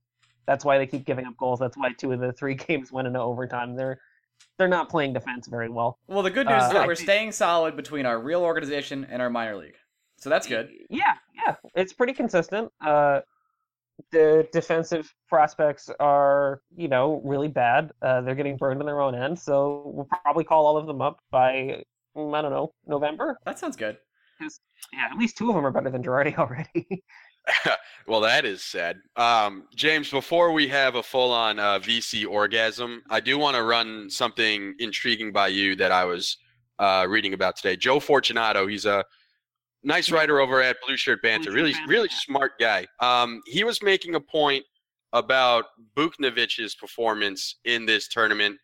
That's 0.47 0.65
why 0.65 0.77
they 0.77 0.85
keep 0.87 1.05
giving 1.05 1.25
up 1.25 1.37
goals. 1.37 1.59
That's 1.59 1.77
why 1.77 1.91
two 1.93 2.11
of 2.11 2.19
the 2.19 2.33
three 2.33 2.55
games 2.67 2.91
went 2.91 3.07
into 3.07 3.19
overtime. 3.19 3.75
They're 3.75 3.99
they're 4.57 4.67
not 4.67 4.89
playing 4.89 5.13
defense 5.13 5.47
very 5.47 5.69
well. 5.69 5.99
well, 6.07 6.23
the 6.23 6.31
good 6.31 6.47
news 6.47 6.57
is 6.63 6.69
uh, 6.69 6.73
that 6.73 6.81
I 6.83 6.87
we're 6.87 6.95
think- 6.95 7.07
staying 7.07 7.31
solid 7.31 7.75
between 7.75 8.05
our 8.05 8.19
real 8.19 8.41
organization 8.41 9.05
and 9.09 9.21
our 9.21 9.29
minor 9.29 9.55
league, 9.55 9.75
so 10.17 10.29
that's 10.29 10.47
good. 10.47 10.69
Yeah, 10.89 11.13
yeah, 11.35 11.55
it's 11.75 11.93
pretty 11.93 12.13
consistent. 12.13 12.71
Uh, 12.85 13.21
the 14.11 14.47
defensive 14.51 15.13
prospects 15.29 15.89
are, 15.99 16.61
you 16.75 16.87
know, 16.87 17.21
really 17.23 17.47
bad. 17.47 17.91
Uh, 18.01 18.21
they're 18.21 18.33
getting 18.35 18.57
burned 18.57 18.79
in 18.81 18.87
their 18.87 18.99
own 18.99 19.13
end, 19.13 19.37
so 19.37 19.83
we'll 19.85 20.07
probably 20.23 20.43
call 20.43 20.65
all 20.65 20.75
of 20.77 20.87
them 20.87 21.01
up 21.03 21.19
by 21.29 21.83
mm, 22.17 22.35
I 22.35 22.41
don't 22.41 22.51
know 22.51 22.73
November. 22.87 23.37
That 23.45 23.59
sounds 23.59 23.75
good. 23.77 23.97
Yeah, 24.93 25.07
at 25.11 25.17
least 25.17 25.37
two 25.37 25.49
of 25.49 25.55
them 25.55 25.65
are 25.65 25.71
better 25.71 25.89
than 25.89 26.03
Girardi 26.03 26.37
already. 26.37 27.03
Well, 28.07 28.21
that 28.21 28.45
is 28.45 28.63
sad. 28.63 28.97
Um, 29.15 29.65
James, 29.75 30.09
before 30.09 30.51
we 30.51 30.67
have 30.67 30.95
a 30.95 31.03
full 31.03 31.31
on 31.31 31.59
uh, 31.59 31.79
Vesey 31.79 32.25
orgasm, 32.25 33.03
I 33.09 33.19
do 33.19 33.37
want 33.37 33.55
to 33.55 33.63
run 33.63 34.09
something 34.09 34.73
intriguing 34.79 35.31
by 35.31 35.49
you 35.49 35.75
that 35.75 35.91
I 35.91 36.05
was 36.05 36.37
uh, 36.79 37.05
reading 37.07 37.33
about 37.33 37.55
today. 37.55 37.75
Joe 37.75 37.99
Fortunato, 37.99 38.67
he's 38.67 38.85
a 38.85 39.05
nice 39.83 40.11
writer 40.11 40.39
over 40.39 40.61
at 40.61 40.77
Blue 40.85 40.97
Shirt 40.97 41.21
Banter, 41.21 41.51
Blue 41.51 41.51
Shirt 41.51 41.55
really, 41.55 41.73
Banter, 41.73 41.89
really 41.89 42.09
smart 42.09 42.53
guy. 42.59 42.87
Um, 42.99 43.41
he 43.45 43.63
was 43.63 43.83
making 43.83 44.15
a 44.15 44.19
point 44.19 44.65
about 45.13 45.65
Buchnevich's 45.95 46.75
performance 46.75 47.57
in 47.65 47.85
this 47.85 48.07
tournament, 48.07 48.57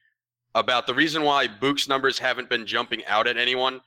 about 0.55 0.87
the 0.87 0.93
reason 0.93 1.23
why 1.23 1.47
Book's 1.47 1.87
numbers 1.87 2.17
haven't 2.17 2.49
been 2.49 2.65
jumping 2.65 3.05
out 3.05 3.27
at 3.27 3.37
anyone 3.37 3.81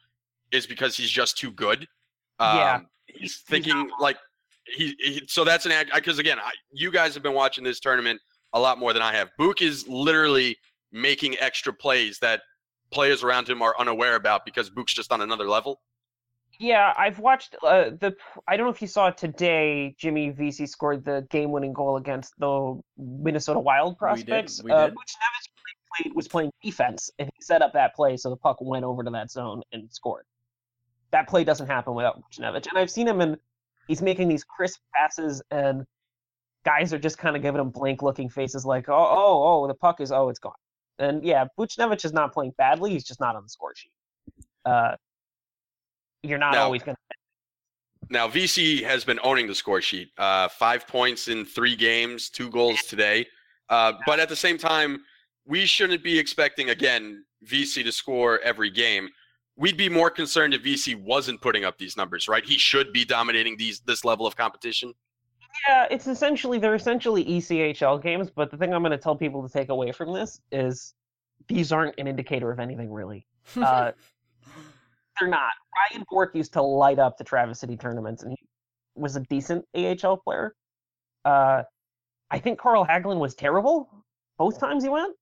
is 0.53 0.67
because 0.67 0.97
he's 0.97 1.11
just 1.11 1.39
too 1.39 1.51
good. 1.53 1.87
Um, 2.39 2.57
Yeah. 2.57 2.81
He's 3.07 3.21
He's 3.21 3.39
thinking 3.41 3.77
not- 3.89 4.01
like 4.01 4.17
he, 4.67 4.95
he 5.01 5.23
so 5.27 5.43
that's 5.45 5.67
an 5.67 5.73
act 5.73 5.91
because 5.95 6.19
again 6.21 6.39
I, 6.39 6.53
you 6.71 6.93
guys 6.93 7.13
have 7.15 7.23
been 7.25 7.35
watching 7.35 7.65
this 7.65 7.81
tournament 7.81 8.21
a 8.53 8.61
lot 8.61 8.79
more 8.79 8.93
than 8.93 9.03
i 9.03 9.13
have 9.13 9.31
book 9.37 9.63
is 9.63 9.89
literally 9.89 10.57
making 10.93 11.37
extra 11.41 11.73
plays 11.73 12.19
that 12.21 12.43
players 12.93 13.25
around 13.25 13.49
him 13.49 13.63
are 13.63 13.75
unaware 13.81 14.15
about 14.15 14.45
because 14.45 14.71
book's 14.71 14.95
just 14.95 15.11
on 15.13 15.23
another 15.23 15.49
level 15.49 15.81
yeah, 16.59 16.93
I've 16.95 17.19
watched 17.19 17.57
uh, 17.63 17.85
the. 17.99 18.15
I 18.47 18.55
don't 18.59 18.67
know 18.67 18.73
if 18.73 18.83
you 18.83 18.89
saw 18.89 19.07
it 19.09 19.17
today. 19.17 19.95
Jimmy 19.99 20.29
Vesey 20.29 20.67
scored 20.67 21.07
the 21.07 21.27
game-winning 21.31 21.73
goal 21.73 21.97
against 21.97 22.35
the 22.39 22.79
Minnesota 22.99 23.59
Wild 23.59 23.93
We 23.93 23.95
did, 23.95 23.99
prospects. 24.27 24.63
we 24.63 24.71
uh, 24.71 24.89
did. 24.89 24.95
Buchnevich 24.95 26.03
played, 26.03 26.15
was 26.15 26.29
playing 26.29 26.51
defense, 26.63 27.09
and 27.19 27.31
he 27.35 27.41
set 27.43 27.63
up 27.63 27.73
that 27.73 27.95
play 27.95 28.19
so 28.19 28.29
the 28.29 28.37
puck 28.37 28.59
went 28.61 28.85
over 28.85 29.03
to 29.03 29.09
that 29.11 29.31
zone 29.31 29.63
and 29.73 29.91
scored. 29.91 30.27
That 31.13 31.29
play 31.29 31.45
doesn't 31.45 31.67
happen 31.67 31.95
without 31.95 32.21
Buchnevich, 32.23 32.67
and 32.69 32.79
I've 32.79 32.91
seen 32.91 33.07
him 33.09 33.21
and 33.21 33.37
he's 33.89 34.01
making 34.03 34.29
these 34.29 34.45
crisp 34.45 34.81
passes, 34.95 35.43
and 35.51 35.85
guys 36.65 36.93
are 36.93 36.99
just 36.99 37.19
kind 37.19 37.35
of 37.37 37.43
giving 37.43 37.61
him 37.61 37.71
blank-looking 37.71 38.29
faces, 38.29 38.65
like, 38.65 38.89
"Oh, 38.89 38.95
oh, 38.95 39.63
oh, 39.65 39.67
the 39.67 39.75
puck 39.75 40.01
is, 40.01 40.13
oh, 40.13 40.29
it's 40.29 40.39
gone." 40.39 40.53
And 40.99 41.25
yeah, 41.25 41.47
Buchnevich 41.59 42.05
is 42.05 42.13
not 42.13 42.33
playing 42.33 42.53
badly; 42.59 42.91
he's 42.93 43.05
just 43.05 43.19
not 43.21 43.35
on 43.35 43.43
the 43.43 43.49
score 43.49 43.75
sheet. 43.75 43.93
Uh, 44.65 44.95
you're 46.23 46.39
not 46.39 46.53
Now- 46.53 46.65
always 46.65 46.83
going 46.83 46.97
to. 46.97 47.17
now 48.11 48.29
Vesey 48.29 48.83
has 48.83 49.05
been 49.05 49.19
owning 49.23 49.47
the 49.47 49.55
score 49.55 49.81
sheet 49.81 50.11
uh, 50.19 50.49
five 50.49 50.87
points 50.87 51.29
in 51.29 51.45
three 51.45 51.75
games 51.77 52.29
two 52.29 52.51
goals 52.51 52.83
today 52.83 53.27
uh, 53.71 53.93
but 54.05 54.21
at 54.21 54.29
the 54.29 54.37
same 54.37 54.59
time 54.59 55.01
we 55.47 55.65
shouldn't 55.65 56.03
be 56.05 56.19
expecting 56.19 56.71
again 56.71 57.25
Vesey 57.43 57.83
to 57.83 57.93
score 57.93 58.39
every 58.41 58.69
game 58.69 59.09
we'd 59.61 59.77
be 59.77 59.89
more 59.89 60.11
concerned 60.11 60.55
if 60.55 60.63
Vesey 60.63 60.95
wasn't 60.95 61.41
putting 61.41 61.65
up 61.65 61.79
these 61.79 61.97
numbers 61.97 62.27
right 62.27 62.45
he 62.45 62.59
should 62.59 62.93
be 62.93 63.05
dominating 63.05 63.57
these 63.57 63.81
this 63.81 64.05
level 64.05 64.27
of 64.27 64.37
competition 64.37 64.93
Yeah, 65.69 65.87
it's 65.91 66.07
essentially 66.07 66.59
they're 66.59 66.75
essentially 66.75 67.25
ECHL 67.25 68.03
games, 68.03 68.31
but 68.31 68.51
the 68.51 68.57
thing 68.57 68.73
I'm 68.73 68.83
going 68.83 68.93
to 68.93 68.99
tell 68.99 69.17
people 69.17 69.47
to 69.47 69.53
take 69.53 69.69
away 69.69 69.93
from 69.93 70.13
this 70.13 70.41
is 70.53 70.95
these 71.49 71.73
aren't 71.73 71.99
an 71.99 72.07
indicator 72.07 72.51
of 72.51 72.61
anything 72.61 72.91
really. 72.93 73.27
Uh, 73.57 73.93
they're 75.19 75.29
not. 75.29 75.53
Ryan 75.93 76.05
Bourque 76.09 76.35
used 76.35 76.53
to 76.55 76.63
light 76.63 76.99
up 76.99 77.19
the 77.19 77.25
Traverse 77.25 77.59
City 77.61 77.77
tournaments, 77.77 78.23
and 78.23 78.33
he 78.33 78.47
was 78.95 79.17
a 79.17 79.21
decent 79.21 79.65
AHL 79.75 80.17
player. 80.19 80.55
Uh, 81.25 81.63
I 82.31 82.39
think 82.39 82.59
Carl 82.59 82.87
Hagelin 82.87 83.19
was 83.19 83.35
terrible 83.35 83.91
both 84.39 84.59
times 84.59 84.83
he 84.83 84.89
went. 84.89 85.15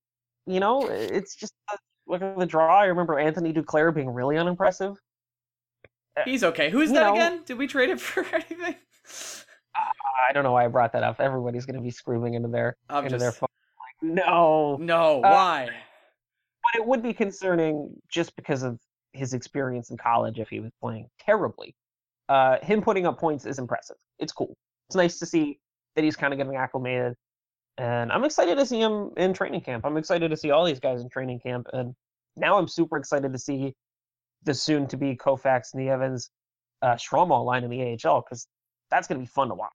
You 0.46 0.60
know, 0.60 0.86
it's 0.88 1.34
just 1.34 1.52
the, 1.68 1.78
look 2.08 2.22
at 2.22 2.38
the 2.38 2.46
draw. 2.46 2.80
I 2.80 2.86
remember 2.86 3.18
Anthony 3.18 3.52
Duclair 3.52 3.94
being 3.94 4.10
really 4.10 4.36
unimpressive. 4.38 4.96
He's 6.24 6.42
okay. 6.42 6.68
Who's 6.70 6.88
You 6.88 6.96
that 6.96 7.02
know- 7.06 7.12
again? 7.14 7.42
Did 7.44 7.58
we 7.58 7.66
trade 7.66 7.90
him 7.90 7.98
for 7.98 8.24
anything? 8.34 8.74
I 9.76 10.32
don't 10.32 10.42
know 10.42 10.52
why 10.52 10.64
I 10.64 10.68
brought 10.68 10.92
that 10.92 11.02
up. 11.04 11.20
Everybody's 11.20 11.64
going 11.64 11.76
to 11.76 11.82
be 11.82 11.90
screaming 11.90 12.34
into 12.34 12.48
their 12.48 12.76
I'm 12.90 13.04
into 13.04 13.18
their 13.18 13.30
phone. 13.32 13.48
Like, 14.02 14.16
no, 14.16 14.76
no. 14.80 15.18
Uh, 15.22 15.30
Why? 15.30 15.66
but 16.72 16.80
it 16.80 16.86
would 16.86 17.02
be 17.02 17.12
concerning 17.12 17.94
just 18.10 18.34
because 18.36 18.62
of 18.64 18.78
his 19.12 19.32
experience 19.32 19.90
in 19.90 19.96
college 19.96 20.38
if 20.40 20.48
he 20.48 20.60
was 20.60 20.72
playing 20.82 21.08
terribly. 21.20 21.74
Uh, 22.28 22.56
him 22.62 22.82
putting 22.82 23.06
up 23.06 23.18
points 23.18 23.46
is 23.46 23.58
impressive. 23.58 23.96
It's 24.18 24.32
cool. 24.32 24.54
It's 24.88 24.96
nice 24.96 25.18
to 25.20 25.26
see 25.26 25.60
that 25.94 26.04
he's 26.04 26.16
kind 26.16 26.32
of 26.34 26.38
getting 26.38 26.56
acclimated. 26.56 27.14
And 27.78 28.10
I'm 28.12 28.24
excited 28.24 28.58
to 28.58 28.66
see 28.66 28.80
him 28.80 29.10
in 29.16 29.32
training 29.32 29.60
camp. 29.60 29.86
I'm 29.86 29.96
excited 29.96 30.30
to 30.30 30.36
see 30.36 30.50
all 30.50 30.64
these 30.64 30.80
guys 30.80 31.00
in 31.00 31.08
training 31.08 31.40
camp. 31.40 31.68
And 31.72 31.94
now 32.36 32.58
I'm 32.58 32.68
super 32.68 32.96
excited 32.96 33.32
to 33.32 33.38
see 33.38 33.74
the 34.42 34.52
soon 34.52 34.86
to 34.88 34.96
be 34.96 35.16
Kovacs, 35.16 35.74
Nieves, 35.74 36.30
uh, 36.82 36.94
Stromwall 36.94 37.44
line 37.44 37.64
in 37.64 37.70
the 37.70 37.82
AHL 37.82 38.22
because 38.22 38.46
that's 38.90 39.06
going 39.06 39.20
to 39.20 39.22
be 39.24 39.30
fun 39.30 39.48
to 39.48 39.54
watch. 39.54 39.70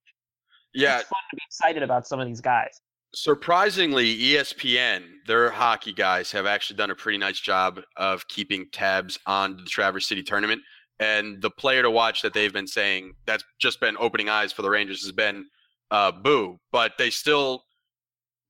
yeah 0.73 0.99
It's 0.99 1.07
fun 1.07 1.19
to 1.31 1.35
be 1.35 1.41
excited 1.47 1.83
about 1.83 2.07
some 2.07 2.19
of 2.19 2.27
these 2.27 2.41
guys. 2.41 2.81
surprisingly 3.15 4.17
espn 4.17 5.03
their 5.27 5.49
hockey 5.51 5.93
guys 5.93 6.31
have 6.31 6.45
actually 6.45 6.75
done 6.77 6.89
a 6.91 6.95
pretty 6.95 7.17
nice 7.17 7.39
job 7.39 7.79
of 7.97 8.27
keeping 8.27 8.65
tabs 8.71 9.19
on 9.27 9.55
the 9.57 9.63
traverse 9.63 10.07
city 10.07 10.23
tournament 10.23 10.61
and 10.99 11.41
the 11.41 11.49
player 11.49 11.81
to 11.83 11.91
watch 11.91 12.21
that 12.21 12.33
they've 12.33 12.53
been 12.53 12.65
saying 12.67 13.13
that's 13.25 13.43
just 13.59 13.79
been 13.79 13.95
opening 13.99 14.29
eyes 14.29 14.51
for 14.51 14.61
the 14.63 14.69
rangers 14.69 15.03
has 15.03 15.11
been 15.11 15.45
uh, 15.91 16.11
boo 16.11 16.57
but 16.71 16.93
they 16.97 17.09
still 17.09 17.63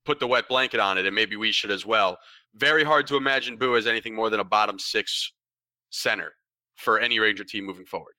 put 0.04 0.20
the 0.20 0.26
wet 0.26 0.48
blanket 0.48 0.80
on 0.80 0.98
it 0.98 1.06
and 1.06 1.14
maybe 1.14 1.36
we 1.36 1.50
should 1.52 1.70
as 1.70 1.84
well 1.86 2.18
very 2.54 2.84
hard 2.84 3.06
to 3.06 3.16
imagine 3.16 3.56
boo 3.56 3.76
as 3.76 3.86
anything 3.86 4.14
more 4.14 4.30
than 4.30 4.40
a 4.40 4.44
bottom 4.44 4.78
six 4.78 5.32
center 5.90 6.32
for 6.76 6.98
any 7.00 7.18
ranger 7.18 7.44
team 7.44 7.64
moving 7.64 7.84
forward 7.86 8.14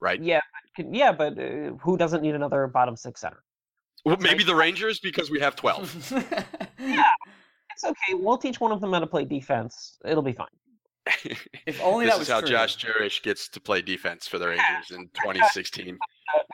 right 0.00 0.22
Yeah, 0.22 0.40
yeah, 0.78 1.12
but 1.12 1.38
uh, 1.38 1.72
who 1.82 1.96
doesn't 1.96 2.22
need 2.22 2.34
another 2.34 2.66
bottom 2.66 2.96
six 2.96 3.20
center? 3.20 3.42
well, 4.04 4.16
maybe 4.18 4.44
the 4.44 4.54
rangers 4.54 4.98
because 5.00 5.30
we 5.30 5.40
have 5.40 5.56
12 5.56 6.12
Yeah, 6.78 7.02
it's 7.72 7.84
okay. 7.84 8.14
We'll 8.14 8.38
teach 8.38 8.60
one 8.60 8.72
of 8.72 8.80
them 8.80 8.92
how 8.92 9.00
to 9.00 9.06
play 9.06 9.24
defense. 9.24 9.98
It'll 10.04 10.22
be 10.22 10.32
fine. 10.32 10.48
if 11.66 11.80
only 11.82 12.06
this 12.06 12.14
that 12.14 12.18
was 12.18 12.28
is 12.28 12.32
how 12.32 12.40
true. 12.40 12.48
Josh 12.48 12.76
Jooris 12.78 13.22
gets 13.22 13.48
to 13.48 13.60
play 13.60 13.82
defense 13.82 14.26
for 14.26 14.38
the 14.38 14.48
Rangers 14.54 14.90
in 14.90 15.04
2016. 15.14 15.98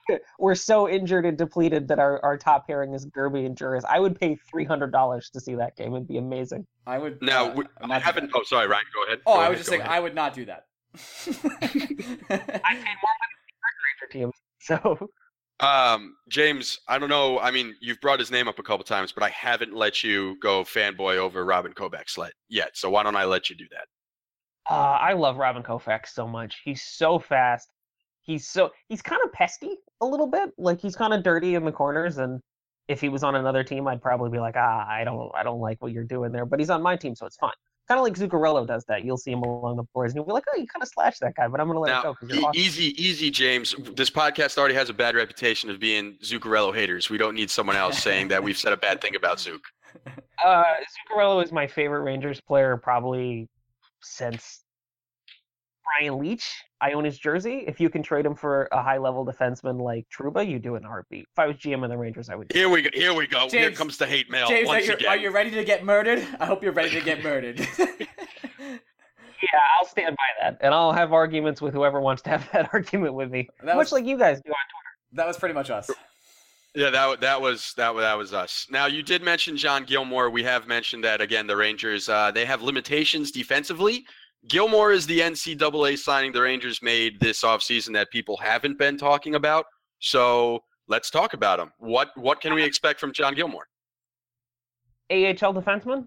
We're 0.39 0.55
so 0.55 0.89
injured 0.89 1.27
and 1.27 1.37
depleted 1.39 1.89
that 1.89 1.99
our, 1.99 2.23
our 2.25 2.37
top 2.39 2.67
pairing 2.67 2.95
is 2.95 3.07
Gerbe 3.07 3.45
and 3.47 3.57
Jooris. 3.57 3.85
I 3.89 4.01
would 4.01 4.19
pay 4.19 4.37
three 4.51 4.65
hundred 4.65 4.93
dollars 4.93 5.31
to 5.31 5.41
see 5.41 5.55
that 5.57 5.77
game. 5.77 5.95
It'd 5.95 6.09
be 6.09 6.19
amazing. 6.19 6.67
I 6.87 6.99
would. 6.99 7.21
Now, 7.23 7.51
uh, 7.51 7.55
we, 7.55 7.65
I'm 7.81 7.91
I 7.91 7.99
not 7.99 8.05
do 8.05 8.05
haven't. 8.05 8.31
Oh, 8.35 8.43
sorry, 8.45 8.67
Ryan. 8.69 8.85
Go 8.95 9.05
ahead. 9.05 9.21
Oh, 9.27 9.35
Go 9.35 9.41
I 9.41 9.49
ahead, 9.49 9.51
was 9.51 9.59
just 9.59 9.71
saying 9.71 9.83
ahead. 9.83 9.93
I 9.93 10.01
would 10.01 10.15
not 10.15 10.35
do 10.35 10.45
that. 10.47 10.65
I 12.31 12.75
paid 12.75 12.97
more 13.03 13.15
money 13.21 13.37
for 13.61 13.71
the 13.73 13.83
Ranger 13.85 14.13
teams. 14.13 14.35
So 14.61 15.11
Um, 15.61 16.17
James, 16.29 16.81
I 16.89 16.99
don't 16.99 17.09
know. 17.09 17.39
I 17.41 17.51
mean, 17.51 17.75
you've 17.81 18.01
brought 18.01 18.19
his 18.19 18.31
name 18.31 18.49
up 18.49 18.59
a 18.59 18.63
couple 18.63 18.85
times, 18.85 19.13
but 19.13 19.23
I 19.23 19.31
haven't 19.31 19.75
let 19.75 20.05
you 20.05 20.37
go 20.41 20.65
fanboy 20.65 21.17
over 21.17 21.45
Robin 21.45 21.73
Kovac 21.73 22.09
sled 22.11 22.33
yet. 22.49 22.77
So 22.77 22.91
why 22.91 23.03
don't 23.03 23.17
I 23.17 23.25
let 23.25 23.49
you 23.51 23.57
do 23.57 23.67
that? 23.71 23.87
uh, 24.69 24.75
I 24.75 25.13
love 25.13 25.37
Robin 25.37 25.63
Kovacs 25.63 26.09
so 26.09 26.27
much. 26.27 26.61
He's 26.65 26.83
so 26.83 27.19
fast. 27.19 27.69
He's 28.27 28.49
so 28.49 28.71
he's 28.89 29.03
kind 29.03 29.21
of 29.25 29.33
pesky 29.33 29.77
a 30.01 30.07
little 30.07 30.27
bit. 30.27 30.51
Like 30.59 30.81
he's 30.81 30.97
kind 30.97 31.15
of 31.15 31.23
dirty 31.23 31.55
in 31.55 31.65
the 31.65 31.73
corners, 31.73 32.19
and 32.19 32.41
if 32.89 33.01
he 33.01 33.09
was 33.09 33.23
on 33.23 33.35
another 33.35 33.65
team, 33.65 33.87
I'd 33.89 34.03
probably 34.03 34.31
be 34.31 34.39
like, 34.39 34.55
ah, 34.57 34.87
I 34.89 35.05
don't, 35.05 35.31
I 35.35 35.43
don't 35.43 35.61
like 35.61 35.81
what 35.81 35.93
you're 35.93 36.05
doing 36.05 36.33
there. 36.33 36.47
But 36.47 36.61
he's 36.61 36.71
on 36.71 36.83
my 36.83 36.97
team, 36.97 37.15
so 37.17 37.27
it's 37.27 37.37
fine. 37.37 37.51
Kind 37.89 37.99
of 38.01 38.05
like 38.05 38.15
Zuccarello 38.15 38.67
does 38.67 38.85
that. 38.89 39.05
You'll 39.05 39.17
see 39.17 39.31
him 39.31 39.43
along 39.43 39.77
the 39.77 39.85
boards, 39.95 40.13
and 40.13 40.17
you'll 40.17 40.27
be 40.27 40.33
like, 40.33 40.45
oh, 40.53 40.59
you 40.59 40.67
kind 40.67 40.83
of 40.83 40.89
slashed 40.89 41.21
that 41.21 41.35
guy, 41.37 41.47
but 41.49 41.61
I'm 41.61 41.69
gonna 41.69 41.79
let 41.81 41.89
Now, 41.91 42.01
it 42.01 42.03
go 42.03 42.17
because 42.21 42.37
you're 42.37 42.47
awesome. 42.49 42.61
easy, 42.61 43.03
easy, 43.03 43.31
James. 43.31 43.75
This 43.95 44.11
podcast 44.11 44.59
already 44.59 44.75
has 44.75 44.91
a 44.91 44.95
bad 44.95 45.15
reputation 45.15 45.71
of 45.71 45.79
being 45.79 46.17
Zuccarello 46.23 46.75
haters. 46.75 47.11
We 47.11 47.19
don't 47.19 47.35
need 47.35 47.51
someone 47.51 47.77
else 47.77 47.99
saying 47.99 48.29
that 48.29 48.43
we've 48.43 48.59
said 48.59 48.73
a 48.73 48.77
bad 48.77 49.01
thing 49.01 49.15
about 49.17 49.39
Zuc. 49.39 49.61
Uh, 50.45 50.65
Zuccarello 51.11 51.43
is 51.43 51.51
my 51.51 51.67
favorite 51.67 52.03
Rangers 52.03 52.39
player 52.43 52.77
probably 52.77 53.49
since 54.03 54.63
Brian 55.99 56.19
Leetch. 56.19 56.45
I 56.81 56.93
own 56.93 57.05
his 57.05 57.19
jersey. 57.19 57.65
If 57.67 57.81
you 57.81 57.89
can 57.89 58.03
trade 58.03 58.27
him 58.27 58.35
for 58.35 58.69
a 58.73 58.83
high 58.83 58.99
level 58.99 59.25
defenseman 59.25 59.81
like 59.81 60.07
Trouba, 60.11 60.47
you 60.47 60.59
do 60.59 60.75
it 60.75 60.79
in 60.79 60.85
a 60.85 60.89
heartbeat. 60.89 61.27
If 61.33 61.39
I 61.39 61.47
was 61.47 61.57
GM 61.57 61.83
of 61.85 61.91
the 61.91 61.97
Rangers, 61.97 62.29
I 62.29 62.35
would. 62.35 62.53
Here 62.53 62.69
we 62.69 62.83
go. 62.83 62.91
Here 62.93 63.15
we 63.15 63.27
go. 63.27 63.49
here 63.49 63.67
James- 63.69 63.79
comes 63.79 63.97
the 63.97 64.07
hate 64.07 64.31
mail 64.31 64.47
James, 64.49 64.69
are 64.69 64.73
once 64.75 64.87
you, 64.87 64.93
again. 64.95 65.09
are 65.09 65.17
you 65.17 65.31
ready 65.31 65.51
to 65.53 65.65
get 65.65 65.85
murdered? 65.85 66.27
I 66.39 66.45
hope 66.47 66.63
you're 66.63 66.73
ready 66.73 66.91
to 66.91 67.01
get 67.01 67.23
murdered. 67.25 67.67
Yeah, 69.43 69.61
I'll 69.79 69.87
stand 69.87 70.17
by 70.17 70.23
that, 70.43 70.59
and 70.63 70.73
I'll 70.73 70.93
have 70.93 71.13
arguments 71.13 71.61
with 71.61 71.75
whoever 71.75 72.01
wants 72.01 72.23
to 72.23 72.31
have 72.31 72.49
that 72.53 72.71
argument 72.73 73.13
with 73.15 73.31
me, 73.31 73.49
That 73.63 73.77
much 73.77 73.85
was- 73.87 73.93
like 73.93 74.07
you 74.07 74.17
guys 74.17 74.39
do. 74.41 74.49
On 74.51 74.55
Twitter. 74.55 75.13
That 75.13 75.27
was 75.27 75.37
pretty 75.37 75.55
much 75.55 75.69
us. 75.71 75.91
Yeah, 76.75 76.91
that 76.91 77.21
that 77.21 77.41
was 77.41 77.73
that 77.77 77.95
wa- 77.95 78.01
that 78.01 78.17
was 78.19 78.33
us. 78.35 78.67
Now 78.71 78.87
you 78.87 79.03
did 79.03 79.23
mention 79.23 79.57
John 79.57 79.85
Gilmour. 79.85 80.31
We 80.31 80.43
have 80.45 80.67
mentioned 80.67 81.05
that 81.05 81.21
again. 81.23 81.47
The 81.47 81.57
Rangers 81.57 82.09
uh, 82.09 82.31
they 82.33 82.45
have 82.45 82.61
limitations 82.63 83.31
defensively. 83.31 84.05
Gilmour 84.49 84.93
is 84.93 85.07
the 85.07 85.21
NCAA 85.21 85.99
signing 85.99 86.33
the 86.33 86.43
Rangers 86.43 86.81
made 86.83 87.19
this 87.21 87.43
offseason 87.43 87.93
that 87.95 88.11
people 88.11 88.37
haven't 88.37 88.79
been 88.79 88.97
talking 88.97 89.35
about. 89.35 89.67
So 89.99 90.61
let's 90.89 91.11
talk 91.11 91.35
about 91.35 91.59
him. 91.59 91.73
What 91.79 92.11
what 92.17 92.41
can 92.41 92.55
we 92.55 92.63
expect 92.63 93.01
from 93.01 93.13
John 93.13 93.35
Gilmour? 93.35 93.67
AHL 95.11 95.55
defenseman. 95.55 96.07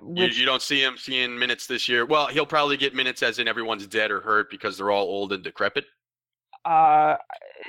You, 0.00 0.24
Which, 0.24 0.38
you 0.38 0.46
don't 0.46 0.62
see 0.62 0.80
him 0.80 0.96
seeing 0.96 1.36
minutes 1.36 1.66
this 1.66 1.88
year. 1.88 2.06
Well, 2.06 2.28
he'll 2.28 2.46
probably 2.46 2.76
get 2.76 2.94
minutes 2.94 3.22
as 3.22 3.40
in 3.40 3.48
everyone's 3.48 3.86
dead 3.86 4.12
or 4.12 4.20
hurt 4.20 4.48
because 4.50 4.76
they're 4.76 4.92
all 4.92 5.06
old 5.06 5.32
and 5.32 5.42
decrepit. 5.42 5.84
uh, 6.64 7.16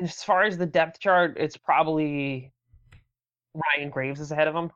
as 0.02 0.22
far 0.24 0.44
as 0.44 0.58
the 0.58 0.66
depth 0.66 1.00
chart, 1.00 1.36
it's 1.40 1.58
probably 1.58 2.52
Ryan 3.56 3.90
Graves 3.90 4.20
is 4.20 4.32
ahead 4.32 4.48
of 4.48 4.56
him. 4.56 4.72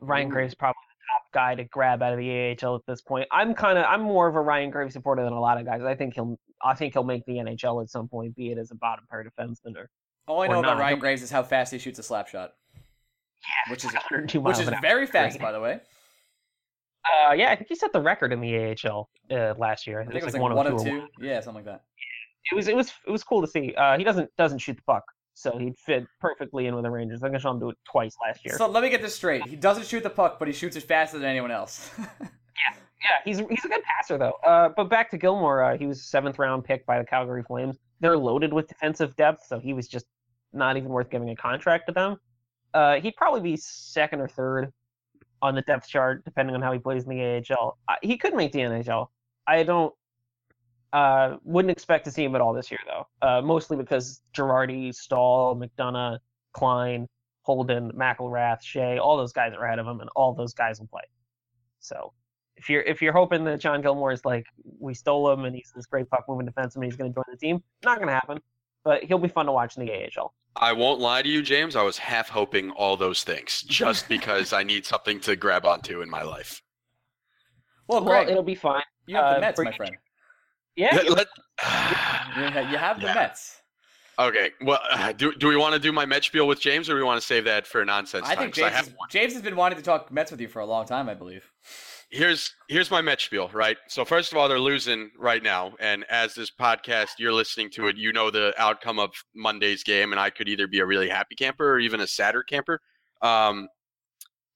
Ryan. 0.00 0.28
Graves 0.28 0.54
probably 0.54 0.76
top 1.10 1.22
guy 1.32 1.54
to 1.54 1.64
grab 1.64 2.02
out 2.02 2.12
of 2.12 2.18
the 2.18 2.56
AHL 2.62 2.76
at 2.76 2.82
this 2.86 3.00
point. 3.02 3.26
I'm 3.32 3.54
kind 3.54 3.78
of 3.78 3.84
I'm 3.86 4.00
more 4.02 4.28
of 4.28 4.34
a 4.36 4.40
Ryan 4.40 4.70
Graves 4.70 4.92
supporter 4.94 5.22
than 5.24 5.32
a 5.32 5.40
lot 5.40 5.58
of 5.58 5.64
guys. 5.66 5.82
I 5.82 5.94
think 5.94 6.14
he'll 6.14 6.38
I 6.62 6.74
think 6.74 6.92
he'll 6.92 7.04
make 7.04 7.24
the 7.26 7.34
NHL 7.34 7.82
at 7.82 7.90
some 7.90 8.08
point, 8.08 8.34
be 8.36 8.50
it 8.50 8.58
as 8.58 8.70
a 8.70 8.74
bottom 8.74 9.04
pair 9.10 9.24
defenseman 9.24 9.76
or 9.76 9.88
All 10.26 10.42
I 10.42 10.46
know 10.48 10.60
about 10.60 10.74
not. 10.76 10.78
Ryan 10.80 10.98
Graves 10.98 11.22
is 11.22 11.30
how 11.30 11.42
fast 11.42 11.72
he 11.72 11.78
shoots 11.78 11.98
a 11.98 12.02
slap 12.02 12.28
shot, 12.28 12.52
yeah, 12.76 13.70
Which 13.72 13.84
is- 13.84 13.92
like 13.92 14.02
102 14.10 14.40
which 14.40 14.58
is 14.58 14.68
very 14.82 15.06
fast, 15.06 15.38
by 15.38 15.52
the 15.52 15.60
way. 15.60 15.80
Uh, 17.28 17.32
yeah, 17.32 17.50
I 17.50 17.56
think 17.56 17.68
he 17.68 17.74
set 17.74 17.92
the 17.92 18.00
record 18.02 18.32
in 18.32 18.40
the 18.40 18.76
AHL 18.84 19.08
uh, 19.30 19.54
last 19.56 19.86
year. 19.86 20.00
I 20.00 20.04
think 20.04 20.16
it 20.16 20.24
was 20.24 20.34
like 20.34 20.42
102. 20.42 20.74
102 20.84 21.06
or 21.22 21.24
Yeah, 21.26 21.40
something 21.40 21.64
like 21.64 21.72
that. 21.72 21.82
it 22.52 22.54
was 22.54 22.68
it 22.68 22.76
was 22.76 22.92
it 23.06 23.10
was 23.10 23.22
cool 23.24 23.40
to 23.40 23.46
see. 23.48 23.74
Uh, 23.74 23.96
he 23.96 24.04
doesn't 24.04 24.28
doesn't 24.36 24.58
shoot 24.58 24.76
the 24.76 24.82
puck, 24.82 25.04
so 25.38 25.56
he'd 25.56 25.78
fit 25.78 26.04
perfectly 26.20 26.66
in 26.66 26.74
with 26.74 26.82
the 26.82 26.90
Rangers. 26.90 27.22
I 27.22 27.26
think 27.26 27.36
I 27.36 27.38
saw 27.38 27.52
him 27.52 27.60
do 27.60 27.70
it 27.70 27.76
twice 27.84 28.16
last 28.26 28.44
year. 28.44 28.56
So 28.56 28.68
let 28.68 28.82
me 28.82 28.90
get 28.90 29.00
this 29.00 29.14
straight. 29.14 29.46
He 29.46 29.54
doesn't 29.54 29.86
shoot 29.86 30.02
the 30.02 30.10
puck, 30.10 30.38
but 30.40 30.48
he 30.48 30.54
shoots 30.54 30.76
it 30.76 30.82
faster 30.82 31.16
than 31.18 31.28
anyone 31.28 31.52
else. 31.52 31.90
yeah, 31.98 32.08
yeah, 32.74 32.74
he's 33.24 33.38
he's 33.38 33.64
a 33.64 33.68
good 33.68 33.82
passer 33.84 34.18
though. 34.18 34.34
Uh, 34.44 34.70
but 34.76 34.90
back 34.90 35.10
to 35.12 35.18
Gilmour, 35.18 35.62
uh, 35.62 35.78
he 35.78 35.86
was 35.86 36.02
seventh 36.02 36.40
round 36.40 36.64
pick 36.64 36.84
by 36.86 36.98
the 36.98 37.04
Calgary 37.04 37.44
Flames. 37.44 37.76
They're 38.00 38.18
loaded 38.18 38.52
with 38.52 38.66
defensive 38.66 39.14
depth, 39.14 39.44
so 39.46 39.60
he 39.60 39.74
was 39.74 39.86
just 39.86 40.06
not 40.52 40.76
even 40.76 40.88
worth 40.88 41.08
giving 41.08 41.30
a 41.30 41.36
contract 41.36 41.86
to 41.86 41.92
them. 41.92 42.16
Uh, 42.74 42.96
he'd 42.96 43.14
probably 43.16 43.40
be 43.40 43.56
second 43.56 44.20
or 44.20 44.28
third 44.28 44.72
on 45.40 45.54
the 45.54 45.62
depth 45.62 45.86
chart, 45.88 46.24
depending 46.24 46.56
on 46.56 46.62
how 46.62 46.72
he 46.72 46.80
plays 46.80 47.04
in 47.04 47.10
the 47.10 47.44
AHL. 47.48 47.78
Uh, 47.88 47.94
he 48.02 48.16
could 48.16 48.34
make 48.34 48.50
the 48.50 48.58
NHL. 48.58 49.06
I 49.46 49.62
don't. 49.62 49.94
Uh, 50.92 51.36
wouldn't 51.44 51.70
expect 51.70 52.04
to 52.06 52.10
see 52.10 52.24
him 52.24 52.34
at 52.34 52.40
all 52.40 52.52
this 52.54 52.70
year 52.70 52.80
though. 52.86 53.06
Uh, 53.20 53.42
mostly 53.42 53.76
because 53.76 54.22
Girardi, 54.34 54.94
Staal, 54.94 55.54
McDonagh, 55.56 56.18
Klein, 56.52 57.06
Holden, 57.42 57.92
McIlrath, 57.92 58.62
Skjei, 58.62 58.98
all 58.98 59.16
those 59.16 59.32
guys 59.32 59.52
are 59.54 59.64
ahead 59.64 59.78
of 59.78 59.86
him, 59.86 60.00
and 60.00 60.08
all 60.16 60.32
those 60.34 60.54
guys 60.54 60.80
will 60.80 60.86
play. 60.86 61.02
So 61.80 62.12
if 62.56 62.68
you're 62.70 62.82
if 62.82 63.00
you're 63.02 63.12
hoping 63.12 63.44
that 63.44 63.60
John 63.60 63.82
Gilmour 63.82 64.12
is 64.12 64.24
like 64.24 64.46
we 64.80 64.94
stole 64.94 65.30
him 65.30 65.44
and 65.44 65.54
he's 65.54 65.70
this 65.76 65.86
great 65.86 66.08
puck 66.10 66.24
moving 66.28 66.46
defenseman, 66.46 66.76
and 66.76 66.84
he's 66.84 66.96
going 66.96 67.10
to 67.10 67.14
join 67.14 67.24
the 67.30 67.36
team, 67.36 67.62
not 67.84 67.96
going 67.96 68.08
to 68.08 68.14
happen. 68.14 68.38
But 68.84 69.04
he'll 69.04 69.18
be 69.18 69.28
fun 69.28 69.46
to 69.46 69.52
watch 69.52 69.76
in 69.76 69.84
the 69.84 69.92
AHL. 69.92 70.32
I 70.56 70.72
won't 70.72 71.00
lie 71.00 71.20
to 71.20 71.28
you, 71.28 71.42
James. 71.42 71.76
I 71.76 71.82
was 71.82 71.98
half 71.98 72.30
hoping 72.30 72.70
all 72.70 72.96
those 72.96 73.22
things 73.24 73.62
just 73.62 74.08
because 74.10 74.52
I 74.54 74.62
need 74.62 74.86
something 74.86 75.20
to 75.20 75.36
grab 75.36 75.66
onto 75.66 76.00
in 76.00 76.08
my 76.08 76.22
life. 76.22 76.62
well, 77.86 78.00
Well, 78.00 78.08
Greg, 78.10 78.28
it'll 78.30 78.42
be 78.42 78.54
fine. 78.54 78.82
you 79.06 79.16
have 79.16 79.30
the 79.32 79.36
uh, 79.36 79.40
Mets, 79.40 79.58
my 79.58 79.64
Brady- 79.64 79.76
friend. 79.76 79.96
Yeah, 80.78 80.94
Let- 80.94 81.10
let- 81.10 81.26
You 82.38 82.44
ha- 82.50 82.68
you 82.70 82.78
have 82.78 83.00
the 83.00 83.06
Yeah. 83.08 83.14
Mets. 83.14 83.60
okay. 84.18 84.52
Well, 84.60 84.78
uh, 84.90 85.12
do, 85.12 85.32
do 85.34 85.48
we 85.48 85.56
want 85.56 85.74
to 85.74 85.80
do 85.80 85.90
my 85.92 86.06
Met 86.06 86.22
spiel 86.24 86.46
with 86.46 86.60
James 86.60 86.88
or 86.88 86.92
do 86.92 86.96
we 86.98 87.02
want 87.02 87.20
to 87.20 87.26
save 87.26 87.44
that 87.44 87.66
for 87.66 87.84
nonsense 87.84 88.26
I 88.28 88.34
time? 88.34 88.44
think 88.44 88.54
James, 88.54 88.72
have 88.74 88.86
has. 88.86 88.94
James 89.10 89.32
has 89.32 89.42
been 89.42 89.56
wanting 89.56 89.76
to 89.78 89.84
talk 89.84 90.12
Mets 90.12 90.30
with 90.30 90.40
you 90.40 90.46
for 90.48 90.60
a 90.60 90.66
long 90.66 90.86
time, 90.86 91.08
I 91.08 91.14
believe. 91.14 91.44
here's 92.10 92.54
here's 92.68 92.90
my 92.92 93.00
Met 93.02 93.20
spiel, 93.20 93.48
right? 93.52 93.76
So 93.88 94.04
first 94.04 94.30
of 94.32 94.38
all, 94.38 94.48
they're 94.48 94.60
losing 94.60 95.10
right 95.18 95.42
now, 95.42 95.74
and 95.80 96.04
as 96.10 96.34
this 96.34 96.50
podcast 96.50 97.08
you're 97.18 97.32
listening 97.32 97.70
to 97.70 97.88
it, 97.88 97.96
you 97.96 98.12
know 98.12 98.30
the 98.30 98.54
outcome 98.56 98.98
of 99.00 99.10
Monday's 99.34 99.82
game, 99.82 100.12
and 100.12 100.20
I 100.20 100.30
could 100.30 100.48
either 100.48 100.66
be 100.68 100.78
a 100.78 100.86
really 100.86 101.08
happy 101.08 101.34
camper 101.34 101.72
or 101.72 101.80
even 101.80 102.00
a 102.00 102.06
sadder 102.06 102.42
camper. 102.44 102.80
Um, 103.20 103.68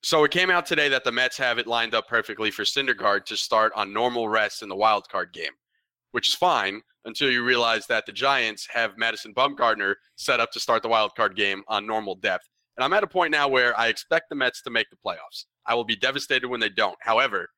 so 0.04 0.22
it 0.24 0.30
came 0.30 0.50
out 0.50 0.66
today 0.66 0.88
that 0.88 1.04
the 1.04 1.12
Mets 1.12 1.37
have 1.38 1.58
it 1.58 1.66
lined 1.66 1.94
up 1.94 2.06
perfectly 2.08 2.50
for 2.50 2.62
Syndergaard 2.62 3.24
to 3.26 3.37
start 3.37 3.72
on 3.76 3.92
normal 3.92 4.28
rest 4.28 4.62
in 4.62 4.68
the 4.68 4.76
wild 4.76 5.08
card 5.08 5.32
game, 5.32 5.52
which 6.12 6.29
is 6.29 6.35
fine 6.35 6.81
until 7.05 7.31
you 7.31 7.44
realize 7.44 7.87
that 7.88 8.07
the 8.07 8.12
Giants 8.12 8.68
have 8.72 8.96
Madison 8.96 9.35
Bumgarner 9.35 9.94
set 10.16 10.40
up 10.40 10.53
to 10.53 10.61
start 10.61 10.83
the 10.83 10.88
wild 10.88 11.14
card 11.16 11.37
game 11.37 11.62
on 11.68 11.87
normal 11.87 12.14
depth. 12.14 12.48
And 12.77 12.85
I'm 12.85 12.92
at 12.92 13.03
a 13.03 13.09
point 13.09 13.33
now 13.33 13.48
where 13.48 13.79
I 13.79 13.88
expect 13.88 14.29
the 14.31 14.37
Mets 14.37 14.62
to 14.62 14.70
make 14.70 14.88
the 14.90 14.96
playoffs. 15.05 15.44
I 15.66 15.75
will 15.75 15.85
be 15.85 15.96
devastated 15.96 16.48
when 16.48 16.61
they 16.61 16.68
don't. 16.68 16.96
However, 17.01 17.48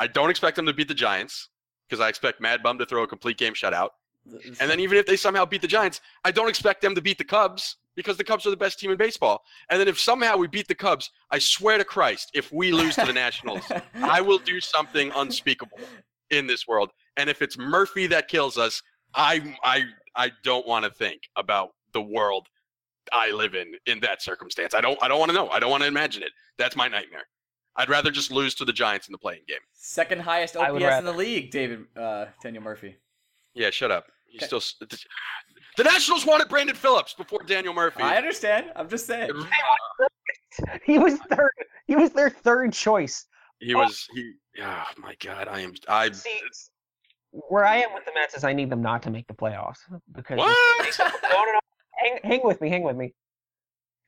I 0.00 0.06
don't 0.06 0.30
expect 0.30 0.56
them 0.56 0.66
to 0.66 0.72
beat 0.72 0.88
the 0.88 0.94
Giants 0.94 1.48
because 1.88 2.00
I 2.00 2.08
expect 2.08 2.40
Mad 2.40 2.62
Bum 2.62 2.78
to 2.78 2.86
throw 2.86 3.02
a 3.02 3.06
complete 3.06 3.36
game 3.36 3.52
shutout. 3.52 3.90
And 4.60 4.70
then 4.70 4.80
even 4.80 4.96
if 4.96 5.06
they 5.06 5.16
somehow 5.16 5.44
beat 5.44 5.62
the 5.62 5.68
Giants, 5.68 6.00
I 6.24 6.30
don't 6.30 6.48
expect 6.48 6.80
them 6.80 6.94
to 6.94 7.02
beat 7.02 7.18
the 7.18 7.24
Cubs 7.24 7.76
because 7.96 8.16
the 8.16 8.24
Cubs 8.24 8.46
are 8.46 8.50
the 8.50 8.56
best 8.56 8.78
team 8.78 8.90
in 8.90 8.96
baseball. 8.96 9.42
And 9.68 9.80
then 9.80 9.88
if 9.88 10.00
somehow 10.00 10.36
we 10.36 10.46
beat 10.46 10.68
the 10.68 10.74
Cubs, 10.74 11.10
I 11.30 11.38
swear 11.38 11.78
to 11.78 11.84
Christ, 11.84 12.30
if 12.32 12.52
we 12.52 12.72
lose 12.72 12.94
to 12.96 13.04
the 13.04 13.12
Nationals, 13.12 13.64
I 13.96 14.20
will 14.20 14.38
do 14.38 14.60
something 14.60 15.12
unspeakable 15.14 15.78
in 16.30 16.46
this 16.46 16.66
world. 16.66 16.90
And 17.16 17.28
if 17.28 17.42
it's 17.42 17.58
Murphy 17.58 18.06
that 18.08 18.28
kills 18.28 18.58
us, 18.58 18.82
I 19.14 19.56
I 19.62 19.84
I 20.16 20.32
don't 20.44 20.66
want 20.66 20.84
to 20.84 20.90
think 20.90 21.22
about 21.36 21.70
the 21.92 22.02
world 22.02 22.48
I 23.12 23.30
live 23.30 23.54
in 23.54 23.74
in 23.86 24.00
that 24.00 24.22
circumstance. 24.22 24.74
I 24.74 24.80
don't 24.80 24.98
I 25.02 25.08
don't 25.08 25.18
want 25.18 25.30
to 25.30 25.34
know. 25.36 25.48
I 25.50 25.58
don't 25.58 25.70
want 25.70 25.82
to 25.82 25.88
imagine 25.88 26.22
it. 26.22 26.30
That's 26.58 26.76
my 26.76 26.88
nightmare. 26.88 27.24
I'd 27.76 27.88
rather 27.88 28.10
just 28.10 28.30
lose 28.30 28.54
to 28.56 28.64
the 28.64 28.72
Giants 28.72 29.08
in 29.08 29.12
the 29.12 29.18
playing 29.18 29.42
game. 29.48 29.58
Second 29.72 30.20
highest 30.20 30.56
OPS 30.56 30.98
in 30.98 31.04
the 31.04 31.12
league, 31.12 31.50
David 31.50 31.86
uh, 31.96 32.26
Daniel 32.42 32.62
Murphy. 32.62 32.96
Yeah, 33.54 33.70
shut 33.70 33.90
up. 33.90 34.06
He's 34.26 34.42
Okay. 34.42 34.58
still 34.60 34.86
the 35.76 35.84
Nationals 35.84 36.26
wanted 36.26 36.48
Brandon 36.48 36.76
Phillips 36.76 37.14
before 37.14 37.42
Daniel 37.46 37.72
Murphy. 37.74 38.02
I 38.02 38.16
understand. 38.16 38.66
I'm 38.76 38.88
just 38.88 39.06
saying. 39.06 39.30
he 40.84 40.98
was 40.98 41.18
third. 41.30 41.50
He 41.86 41.96
was 41.96 42.10
their 42.10 42.30
third 42.30 42.72
choice. 42.72 43.26
He 43.58 43.74
was 43.74 44.06
he. 44.14 44.32
Oh 44.62 44.84
my 44.98 45.14
God, 45.20 45.48
I 45.48 45.60
am. 45.60 45.72
I 45.88 46.10
See, 46.10 46.30
where 47.32 47.64
I 47.64 47.76
am 47.76 47.94
with 47.94 48.04
the 48.04 48.12
Mets 48.14 48.34
is 48.34 48.44
I 48.44 48.52
need 48.52 48.70
them 48.70 48.82
not 48.82 49.02
to 49.02 49.10
make 49.10 49.26
the 49.26 49.34
playoffs 49.34 49.78
because 50.12 50.38
what? 50.38 50.56
no, 50.98 51.44
no, 51.44 51.52
no. 51.52 51.60
Hang, 51.92 52.18
hang 52.24 52.40
with 52.44 52.60
me. 52.60 52.68
Hang 52.68 52.82
with 52.82 52.96
me. 52.96 53.14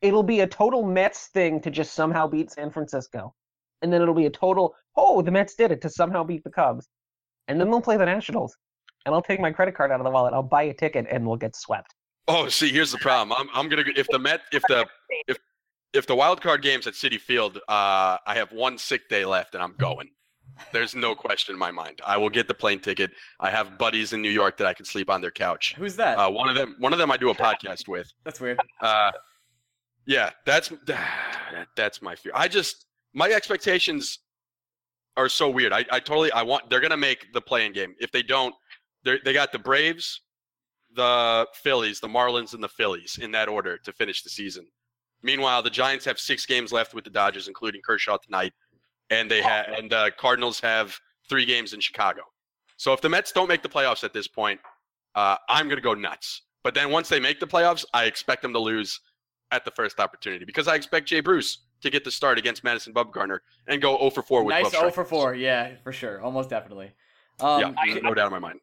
It'll 0.02 0.22
be 0.22 0.40
a 0.40 0.46
total 0.46 0.84
Mets 0.84 1.28
thing 1.28 1.60
to 1.62 1.70
just 1.70 1.94
somehow 1.94 2.26
beat 2.26 2.50
San 2.50 2.70
Francisco, 2.70 3.34
and 3.80 3.92
then 3.92 4.02
it'll 4.02 4.14
be 4.14 4.26
a 4.26 4.30
total 4.30 4.74
oh 4.96 5.22
the 5.22 5.30
Mets 5.30 5.54
did 5.54 5.72
it 5.72 5.80
to 5.82 5.90
somehow 5.90 6.22
beat 6.22 6.44
the 6.44 6.50
Cubs, 6.50 6.88
and 7.48 7.60
then 7.60 7.70
they'll 7.70 7.80
play 7.80 7.96
the 7.96 8.04
Nationals, 8.04 8.56
and 9.06 9.14
I'll 9.14 9.22
take 9.22 9.40
my 9.40 9.50
credit 9.50 9.74
card 9.74 9.90
out 9.90 10.00
of 10.00 10.04
the 10.04 10.10
wallet. 10.10 10.34
I'll 10.34 10.42
buy 10.42 10.64
a 10.64 10.74
ticket, 10.74 11.06
and 11.10 11.26
we'll 11.26 11.36
get 11.36 11.56
swept. 11.56 11.94
Oh, 12.28 12.48
see, 12.48 12.70
here's 12.70 12.92
the 12.92 12.98
problem. 12.98 13.36
I'm 13.38 13.48
I'm 13.54 13.68
gonna 13.68 13.84
if 13.96 14.06
the 14.08 14.18
Met 14.18 14.42
if 14.52 14.62
the 14.68 14.86
if 15.28 15.38
if 15.94 16.06
the 16.06 16.14
wild 16.14 16.42
card 16.42 16.60
games 16.60 16.86
at 16.86 16.94
Citi 16.94 17.18
Field, 17.18 17.56
uh, 17.68 18.18
I 18.26 18.34
have 18.34 18.52
one 18.52 18.76
sick 18.76 19.08
day 19.08 19.24
left 19.24 19.54
and 19.54 19.62
I'm 19.62 19.74
going. 19.78 20.10
There's 20.72 20.94
no 20.94 21.14
question 21.14 21.54
in 21.54 21.58
my 21.58 21.70
mind. 21.70 22.00
I 22.06 22.16
will 22.16 22.30
get 22.30 22.48
the 22.48 22.54
plane 22.54 22.80
ticket. 22.80 23.10
I 23.40 23.50
have 23.50 23.78
buddies 23.78 24.12
in 24.12 24.22
New 24.22 24.30
York 24.30 24.56
that 24.58 24.66
I 24.66 24.74
can 24.74 24.84
sleep 24.84 25.10
on 25.10 25.20
their 25.20 25.30
couch. 25.30 25.74
Who's 25.76 25.96
that? 25.96 26.18
Uh, 26.18 26.30
one 26.30 26.48
of 26.48 26.54
them, 26.54 26.76
one 26.78 26.92
of 26.92 26.98
them, 26.98 27.10
I 27.10 27.16
do 27.16 27.30
a 27.30 27.34
podcast 27.34 27.88
with. 27.88 28.12
That's 28.24 28.40
weird. 28.40 28.60
Uh, 28.80 29.10
yeah, 30.06 30.30
that's 30.44 30.68
that, 30.86 31.68
that's 31.76 32.02
my 32.02 32.14
fear. 32.14 32.32
I 32.34 32.48
just 32.48 32.86
my 33.14 33.30
expectations 33.30 34.18
are 35.16 35.28
so 35.28 35.48
weird. 35.48 35.72
I, 35.72 35.84
I 35.90 36.00
totally 36.00 36.32
I 36.32 36.42
want 36.42 36.68
they're 36.70 36.80
gonna 36.80 36.96
make 36.96 37.32
the 37.32 37.40
playing 37.40 37.72
game. 37.72 37.94
If 37.98 38.10
they 38.12 38.22
don't, 38.22 38.54
they 39.04 39.18
they 39.24 39.32
got 39.32 39.52
the 39.52 39.58
Braves, 39.58 40.20
the 40.94 41.46
Phillies, 41.54 42.00
the 42.00 42.08
Marlins, 42.08 42.54
and 42.54 42.62
the 42.62 42.68
Phillies 42.68 43.18
in 43.20 43.32
that 43.32 43.48
order 43.48 43.78
to 43.78 43.92
finish 43.92 44.22
the 44.22 44.30
season. 44.30 44.66
Meanwhile, 45.22 45.62
the 45.62 45.70
Giants 45.70 46.04
have 46.04 46.18
six 46.18 46.44
games 46.44 46.70
left 46.70 46.92
with 46.92 47.04
the 47.04 47.10
Dodgers, 47.10 47.48
including 47.48 47.80
Kershaw 47.82 48.18
tonight, 48.18 48.52
and 49.10 49.30
they 49.30 49.42
have 49.42 49.66
and 49.68 49.90
the 49.90 50.12
Cardinals 50.18 50.60
have 50.60 50.98
three 51.28 51.44
games 51.44 51.72
in 51.72 51.80
Chicago. 51.80 52.22
So 52.76 52.92
if 52.92 53.00
the 53.00 53.08
Mets 53.08 53.32
don't 53.32 53.48
make 53.48 53.62
the 53.62 53.68
playoffs 53.68 54.04
at 54.04 54.12
this 54.12 54.26
point, 54.26 54.60
uh, 55.14 55.36
I'm 55.48 55.66
going 55.66 55.76
to 55.76 55.82
go 55.82 55.94
nuts. 55.94 56.42
But 56.62 56.74
then 56.74 56.90
once 56.90 57.08
they 57.08 57.20
make 57.20 57.40
the 57.40 57.46
playoffs, 57.46 57.84
I 57.94 58.04
expect 58.04 58.42
them 58.42 58.52
to 58.52 58.58
lose 58.58 58.98
at 59.50 59.64
the 59.64 59.70
first 59.70 60.00
opportunity 60.00 60.44
because 60.44 60.66
I 60.66 60.74
expect 60.74 61.06
Jay 61.08 61.20
Bruce 61.20 61.58
to 61.82 61.90
get 61.90 62.02
the 62.04 62.10
start 62.10 62.38
against 62.38 62.64
Madison 62.64 62.92
Bumgarner 62.94 63.38
and 63.68 63.80
go 63.80 63.96
0 63.98 64.10
for 64.10 64.22
4 64.22 64.42
with 64.44 64.52
nice 64.54 64.70
12 64.70 64.82
0 64.82 64.90
for 64.92 65.04
4. 65.04 65.34
Yeah, 65.34 65.74
for 65.82 65.92
sure. 65.92 66.20
Almost 66.20 66.50
definitely. 66.50 66.92
Um, 67.40 67.60
yeah, 67.60 67.72
I- 67.76 68.00
no 68.00 68.14
doubt 68.14 68.26
in 68.26 68.32
my 68.32 68.38
mind. 68.38 68.60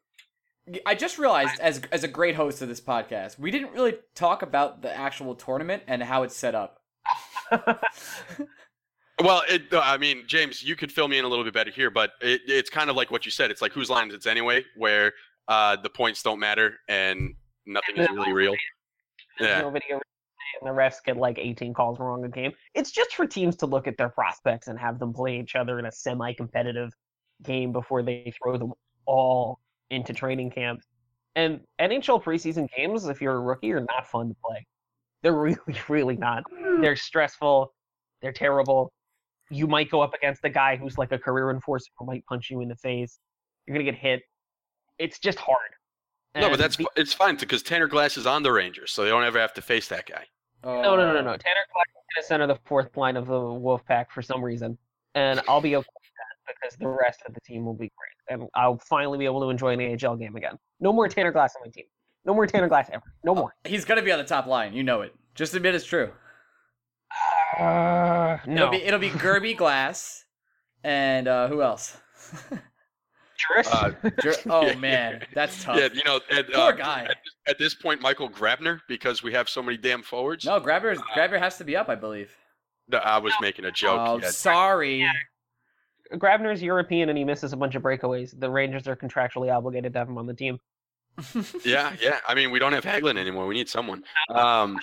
I 0.86 0.94
just 0.94 1.18
realized, 1.18 1.60
as 1.60 1.82
as 1.92 2.04
a 2.04 2.08
great 2.08 2.36
host 2.36 2.62
of 2.62 2.70
this 2.70 2.80
podcast, 2.80 3.40
we 3.40 3.50
didn't 3.50 3.72
really 3.74 3.96
talk 4.14 4.42
about 4.44 4.84
the 4.84 4.96
actual 4.96 5.34
tournament 5.34 5.84
and 5.88 6.04
how 6.04 6.22
it's 6.24 6.36
set 6.36 6.54
up. 6.54 6.82
Well, 9.22 9.44
it, 9.48 9.64
I 9.74 9.98
mean, 9.98 10.24
James, 10.28 10.64
you 10.64 10.76
could 10.76 10.92
fill 10.92 11.08
me 11.08 11.18
in 11.18 11.26
a 11.26 11.28
little 11.28 11.46
bit 11.46 11.54
better 11.54 11.72
here, 11.72 11.90
but 11.90 12.12
it, 12.22 12.42
it's 12.48 12.70
kind 12.70 12.90
of 12.90 12.96
like 12.96 13.12
what 13.12 13.26
you 13.26 13.32
said. 13.32 13.52
It's 13.52 13.62
like 13.62 13.72
whose 13.72 13.90
line 13.90 14.12
it's 14.12 14.26
anyway, 14.26 14.64
where 14.76 15.14
uh, 15.48 15.78
the 15.78 15.90
points 15.90 16.24
don't 16.24 16.40
matter 16.40 16.80
and 16.88 17.36
nothing 17.66 17.98
is 17.98 18.10
really 18.10 18.34
real. 18.34 18.56
Yeah. 19.40 19.62
no 19.62 19.70
video 19.72 20.00
and 20.60 20.70
the 20.70 20.74
refs 20.74 21.04
get 21.04 21.18
like 21.18 21.38
18 21.40 21.74
calls 21.74 22.00
wrong 22.00 22.24
a 22.26 22.30
game. 22.30 22.52
It's 22.74 22.92
just 22.92 23.14
for 23.14 23.26
teams 23.26 23.56
to 23.58 23.66
look 23.66 23.88
at 23.88 23.98
their 23.98 24.10
prospects 24.10 24.68
and 24.68 24.78
have 24.80 25.00
them 25.00 25.14
play 25.14 25.40
each 25.40 25.56
other 25.56 25.80
in 25.80 25.86
a 25.86 25.92
semi-competitive 25.92 26.92
game 27.44 27.72
before 27.72 28.04
they 28.04 28.34
throw 28.42 28.58
them 28.58 28.74
all 29.06 29.60
into 29.90 30.14
training 30.14 30.52
camp. 30.52 30.82
And 31.36 31.62
NHL 31.80 32.22
preseason 32.22 32.68
games, 32.76 33.06
if 33.06 33.22
you're 33.22 33.36
a 33.36 33.40
rookie, 33.40 33.72
are 33.72 33.80
not 33.80 34.08
fun 34.08 34.30
to 34.30 34.36
play. 34.44 34.66
They're 35.24 35.34
really, 35.40 35.58
really 35.88 36.18
not. 36.18 36.44
They're 36.82 36.96
stressful. 36.96 37.74
They're 38.22 38.34
terrible. 38.34 38.92
You 39.52 39.68
might 39.68 39.92
go 39.92 40.02
up 40.02 40.14
against 40.14 40.44
a 40.44 40.50
guy 40.50 40.78
who's 40.78 40.98
like 40.98 41.12
a 41.12 41.20
career 41.20 41.52
enforcer 41.52 41.92
who 41.98 42.06
might 42.06 42.26
punch 42.26 42.50
you 42.50 42.62
in 42.62 42.70
the 42.70 42.76
face. 42.76 43.20
You're 43.66 43.76
gonna 43.76 43.84
get 43.84 43.96
hit. 43.96 44.22
It's 44.98 45.20
just 45.20 45.38
hard. 45.38 45.58
No, 46.36 46.50
but 46.50 46.60
that's 46.60 46.78
be- 46.78 46.88
it's 46.96 47.14
fine 47.14 47.36
because 47.36 47.62
Tanner 47.62 47.88
Glass 47.88 48.16
is 48.18 48.26
on 48.26 48.44
the 48.44 48.52
Rangers, 48.52 48.92
so 48.92 49.04
they 49.04 49.10
don't 49.10 49.24
ever 49.24 49.40
have 49.40 49.54
to 49.56 49.62
face 49.62 49.88
that 49.90 50.06
guy. 50.06 50.26
Oh, 50.64 50.82
No, 50.82 50.96
no, 50.96 51.08
no, 51.08 51.14
no, 51.14 51.22
no. 51.22 51.32
Oh. 51.32 51.38
Tanner 51.38 51.66
Glass 51.74 51.86
is 51.90 51.94
going 51.94 52.22
to 52.22 52.24
center 52.24 52.48
the 52.48 52.60
fourth 52.66 52.96
line 52.96 53.18
of 53.18 53.28
the 53.28 53.34
Wolfpack 53.34 54.12
for 54.12 54.22
some 54.22 54.42
reason, 54.42 54.78
and 55.16 55.42
I'll 55.50 55.60
be 55.60 55.76
okay 55.76 55.88
with 55.94 56.12
that 56.18 56.56
because 56.56 56.78
the 56.78 56.88
rest 56.88 57.22
of 57.28 57.34
the 57.34 57.42
team 57.42 57.66
will 57.66 57.74
be 57.74 57.92
great, 57.98 58.40
and 58.40 58.48
I'll 58.56 58.78
finally 58.78 59.18
be 59.18 59.26
able 59.26 59.42
to 59.42 59.50
enjoy 59.50 59.74
an 59.74 59.82
AHL 59.82 60.16
game 60.16 60.38
again. 60.38 60.58
No 60.80 60.94
more 60.94 61.10
Tanner 61.10 61.32
Glass 61.32 61.54
on 61.58 61.64
my 61.66 61.72
team. 61.72 61.86
No 62.24 62.34
more 62.34 62.48
Tanner 62.48 62.70
Glass 62.70 62.90
ever. 62.94 63.14
No 63.26 63.34
oh, 63.34 63.36
more. 63.36 63.56
He's 63.66 63.84
gonna 63.84 64.04
be 64.04 64.12
on 64.12 64.20
the 64.20 64.26
top 64.26 64.46
line. 64.46 64.74
You 64.74 64.84
know 64.84 65.02
it. 65.02 65.14
Just 65.36 65.54
admit 65.54 65.76
it's 65.76 65.86
true. 65.86 66.12
Uh, 67.60 68.38
It'll 68.44 68.54
no. 68.56 68.70
be 68.72 68.78
it'll 68.78 69.00
be 69.00 69.10
Gerbe 69.10 69.56
Glass, 69.58 70.24
and 70.84 71.28
uh, 71.28 71.48
who 71.48 71.62
else? 71.62 71.98
Jooris? 72.52 73.68
Uh, 73.72 73.92
Jer- 74.22 74.36
oh 74.50 74.68
Yeah. 74.68 74.76
man, 74.76 75.26
that's 75.34 75.64
tough. 75.64 75.78
Yeah, 75.78 75.90
you 75.94 76.04
know, 76.06 76.20
at, 76.30 76.52
Poor 76.52 76.62
uh, 76.62 76.72
guy. 76.72 77.08
At, 77.10 77.18
at 77.48 77.58
this 77.60 77.74
point, 77.74 78.02
Michael 78.02 78.30
Grabner, 78.30 78.80
because 78.88 79.24
we 79.24 79.34
have 79.34 79.50
so 79.50 79.62
many 79.64 79.78
damn 79.78 80.04
forwards. 80.04 80.46
No, 80.46 80.60
Grabber 80.60 80.96
Grabber 81.14 81.40
has 81.40 81.58
to 81.58 81.64
be 81.64 81.76
up, 81.76 81.90
I 81.90 81.96
believe. 81.96 82.32
No, 82.88 83.00
I 83.00 83.18
was 83.18 83.34
making 83.42 83.66
a 83.66 83.72
joke. 83.72 84.00
Oh, 84.02 84.20
yeah. 84.22 84.30
sorry. 84.30 85.08
Grabner's 86.14 86.62
European 86.62 87.08
and 87.10 87.18
he 87.18 87.24
misses 87.24 87.54
a 87.54 87.58
bunch 87.58 87.76
of 87.76 87.82
breakaways. 87.84 88.38
The 88.38 88.50
Rangers 88.50 88.88
are 88.88 88.96
contractually 88.98 89.54
obligated 89.56 89.94
to 89.94 90.00
have 90.00 90.10
him 90.10 90.18
on 90.18 90.28
the 90.28 90.34
team. 90.34 90.60
yeah, 91.66 91.94
yeah. 92.02 92.20
I 92.28 92.36
mean, 92.36 92.52
we 92.52 92.60
don't 92.60 92.74
have 92.74 92.84
Hagelin 92.84 93.18
anymore. 93.18 93.48
We 93.48 93.56
need 93.56 93.70
someone. 93.70 94.04
Um, 94.30 94.78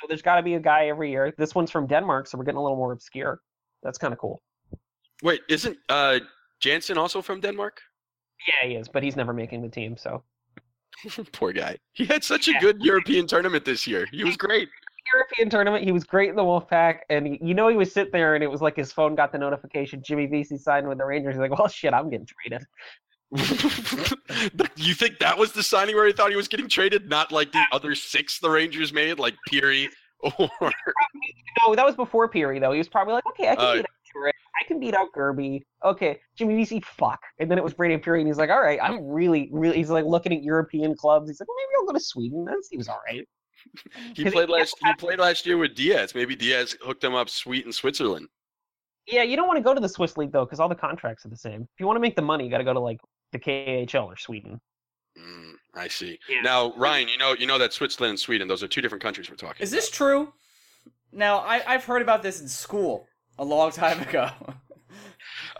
So 0.00 0.06
there's 0.08 0.22
got 0.22 0.36
to 0.36 0.42
be 0.42 0.54
a 0.54 0.60
guy 0.60 0.88
every 0.88 1.10
year. 1.10 1.32
This 1.38 1.54
one's 1.54 1.70
from 1.70 1.86
Denmark, 1.86 2.26
so 2.26 2.36
we're 2.36 2.44
getting 2.44 2.58
a 2.58 2.62
little 2.62 2.76
more 2.76 2.92
obscure. 2.92 3.40
That's 3.82 3.98
kind 3.98 4.12
of 4.12 4.18
cool. 4.18 4.42
wait, 5.22 5.42
isn't 5.48 5.76
uh, 5.88 6.20
Jensen 6.60 6.98
also 6.98 7.22
from 7.22 7.40
Denmark? 7.40 7.80
Yeah, 8.48 8.68
he 8.68 8.74
is, 8.74 8.88
but 8.88 9.02
he's 9.02 9.16
never 9.16 9.32
making 9.32 9.62
the 9.62 9.68
team, 9.68 9.96
so. 9.96 10.22
Poor 11.32 11.52
guy. 11.52 11.76
He 11.92 12.04
had 12.04 12.24
such 12.24 12.48
a 12.48 12.52
good 12.60 12.80
European 12.80 13.26
tournament 13.26 13.64
this 13.64 13.86
year. 13.86 14.06
He 14.10 14.24
was 14.24 14.36
great. 14.46 14.68
European 15.12 15.50
tournament. 15.50 15.84
He 15.84 15.92
was 15.92 16.04
great 16.04 16.30
in 16.30 16.36
the 16.36 16.42
Wolfpack, 16.42 17.00
and 17.10 17.38
you 17.40 17.54
know 17.54 17.68
he 17.68 17.76
was 17.76 17.92
sitting 17.92 18.12
there, 18.12 18.34
and 18.34 18.42
it 18.42 18.50
was 18.50 18.62
like 18.62 18.74
his 18.74 18.90
phone 18.90 19.14
got 19.14 19.32
the 19.32 19.38
notification 19.38 20.02
Jimmy 20.02 20.26
Vesey 20.26 20.56
signed 20.56 20.88
with 20.88 20.98
the 20.98 21.04
Rangers. 21.04 21.34
He's 21.34 21.40
like, 21.40 21.56
"Well, 21.56 21.68
shit, 21.68 21.92
I'm 21.92 22.10
getting 22.10 22.26
traded." 22.26 22.66
You 24.76 24.94
think 24.94 25.18
that 25.18 25.36
was 25.38 25.52
the 25.52 25.62
signing 25.62 25.94
where 25.96 26.06
he 26.06 26.12
thought 26.12 26.30
he 26.30 26.36
was 26.36 26.48
getting 26.48 26.68
traded, 26.68 27.08
not 27.08 27.32
like 27.32 27.52
the 27.52 27.64
other 27.72 27.94
six 27.94 28.38
the 28.38 28.50
Rangers 28.50 28.92
made, 28.92 29.18
like 29.18 29.34
Pirri 29.50 29.88
or 30.20 30.50
No, 31.62 31.74
that 31.74 31.84
was 31.84 31.96
before 31.96 32.28
Pirri 32.30 32.60
though. 32.60 32.72
He 32.72 32.78
was 32.78 32.88
probably 32.88 33.14
like, 33.14 33.26
"Okay, 33.26 33.48
I 33.48 33.56
can 33.56 33.64
Uh, 33.64 33.72
beat 33.74 33.80
out 33.80 33.86
Jurek. 34.14 34.32
I 34.60 34.64
can 34.66 34.80
beat 34.80 34.94
out 34.94 35.08
Gerbe. 35.16 35.62
Okay, 35.84 36.20
Jimmy 36.36 36.56
Vesey, 36.56 36.80
fuck." 36.80 37.20
And 37.38 37.50
then 37.50 37.58
it 37.58 37.64
was 37.64 37.74
Brady 37.74 37.96
Pirri, 38.02 38.18
and 38.20 38.26
he's 38.26 38.36
like, 38.38 38.50
"All 38.50 38.60
right, 38.60 38.78
I'm 38.82 39.04
really, 39.06 39.48
really." 39.52 39.76
He's 39.76 39.90
like 39.90 40.04
looking 40.04 40.32
at 40.32 40.42
European 40.42 40.94
clubs. 40.94 41.28
He's 41.28 41.40
like, 41.40 41.48
well, 41.48 41.56
"Maybe 41.56 41.76
I'll 41.80 41.86
go 41.86 41.92
to 41.92 42.00
Sweden." 42.04 42.44
That 42.44 42.64
seems 42.64 42.88
all 42.88 43.00
right. 43.06 43.26
he 44.14 44.30
played 44.30 44.48
last. 44.48 44.76
He 44.84 44.92
played 44.94 45.18
last 45.18 45.46
year 45.46 45.56
with 45.56 45.74
Diaz. 45.74 46.14
Maybe 46.14 46.36
Diaz 46.36 46.76
hooked 46.82 47.02
him 47.02 47.14
up 47.14 47.28
sweet 47.28 47.64
in 47.66 47.72
Switzerland. 47.72 48.28
Yeah, 49.06 49.22
you 49.22 49.36
don't 49.36 49.46
want 49.46 49.58
to 49.58 49.62
go 49.62 49.74
to 49.74 49.80
the 49.80 49.88
Swiss 49.88 50.16
league 50.16 50.32
though, 50.32 50.44
because 50.44 50.60
all 50.60 50.68
the 50.68 50.74
contracts 50.74 51.26
are 51.26 51.30
the 51.30 51.36
same. 51.36 51.62
If 51.62 51.80
you 51.80 51.86
want 51.86 51.96
to 51.96 52.00
make 52.00 52.16
the 52.16 52.22
money, 52.22 52.44
you 52.44 52.50
got 52.50 52.58
to 52.58 52.64
go 52.64 52.72
to 52.72 52.80
like 52.80 53.00
the 53.34 53.38
KHL 53.38 54.06
or 54.06 54.16
Sweden. 54.16 54.60
Mm, 55.18 55.52
I 55.74 55.88
see. 55.88 56.18
Yeah. 56.28 56.40
Now, 56.40 56.72
Ryan, 56.76 57.08
you 57.08 57.18
know, 57.18 57.34
you 57.34 57.46
know 57.46 57.58
that 57.58 57.72
Switzerland 57.72 58.10
and 58.10 58.18
Sweden; 58.18 58.48
those 58.48 58.62
are 58.62 58.68
two 58.68 58.80
different 58.80 59.02
countries 59.02 59.28
we're 59.28 59.36
talking. 59.36 59.62
Is 59.62 59.70
this 59.70 59.90
true? 59.90 60.32
Now, 61.12 61.38
I, 61.38 61.62
I've 61.66 61.84
heard 61.84 62.02
about 62.02 62.22
this 62.22 62.40
in 62.40 62.48
school 62.48 63.06
a 63.38 63.44
long 63.44 63.70
time 63.70 64.00
ago. 64.00 64.30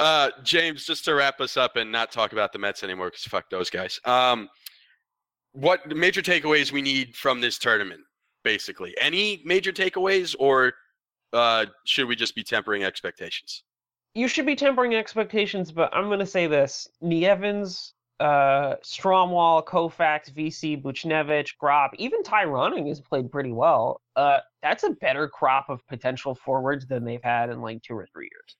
Uh, 0.00 0.30
James, 0.42 0.84
just 0.84 1.04
to 1.04 1.14
wrap 1.14 1.40
us 1.40 1.56
up 1.56 1.76
and 1.76 1.90
not 1.90 2.10
talk 2.10 2.32
about 2.32 2.52
the 2.52 2.58
Mets 2.58 2.82
anymore, 2.82 3.06
because 3.06 3.24
fuck 3.24 3.48
those 3.48 3.70
guys. 3.70 4.00
Um, 4.04 4.48
what 5.52 5.86
major 5.86 6.20
takeaways 6.20 6.72
we 6.72 6.82
need 6.82 7.14
from 7.14 7.40
this 7.40 7.58
tournament? 7.58 8.00
Basically, 8.42 8.92
any 9.00 9.40
major 9.44 9.72
takeaways, 9.72 10.34
or 10.38 10.72
uh, 11.32 11.66
should 11.86 12.08
we 12.08 12.16
just 12.16 12.34
be 12.34 12.42
tempering 12.42 12.82
expectations? 12.82 13.62
You 14.14 14.28
should 14.28 14.46
be 14.46 14.54
tempering 14.54 14.94
expectations, 14.94 15.72
but 15.72 15.94
I'm 15.94 16.06
going 16.06 16.20
to 16.20 16.26
say 16.26 16.46
this: 16.46 16.88
Nieves, 17.00 17.94
uh, 18.20 18.76
Stromwall, 18.82 19.64
Kovacs, 19.64 20.32
Vesey, 20.32 20.76
Buchnevich, 20.76 21.54
Gropp, 21.60 21.90
even 21.98 22.22
Ty 22.22 22.44
Ronning 22.46 22.88
has 22.88 23.00
played 23.00 23.30
pretty 23.30 23.52
well. 23.52 24.00
Uh, 24.14 24.38
that's 24.62 24.84
a 24.84 24.90
better 24.90 25.28
crop 25.28 25.68
of 25.68 25.86
potential 25.88 26.34
forwards 26.34 26.86
than 26.86 27.04
they've 27.04 27.22
had 27.22 27.50
in 27.50 27.60
like 27.60 27.82
two 27.82 27.94
or 27.94 28.06
three 28.12 28.28
years. 28.30 28.56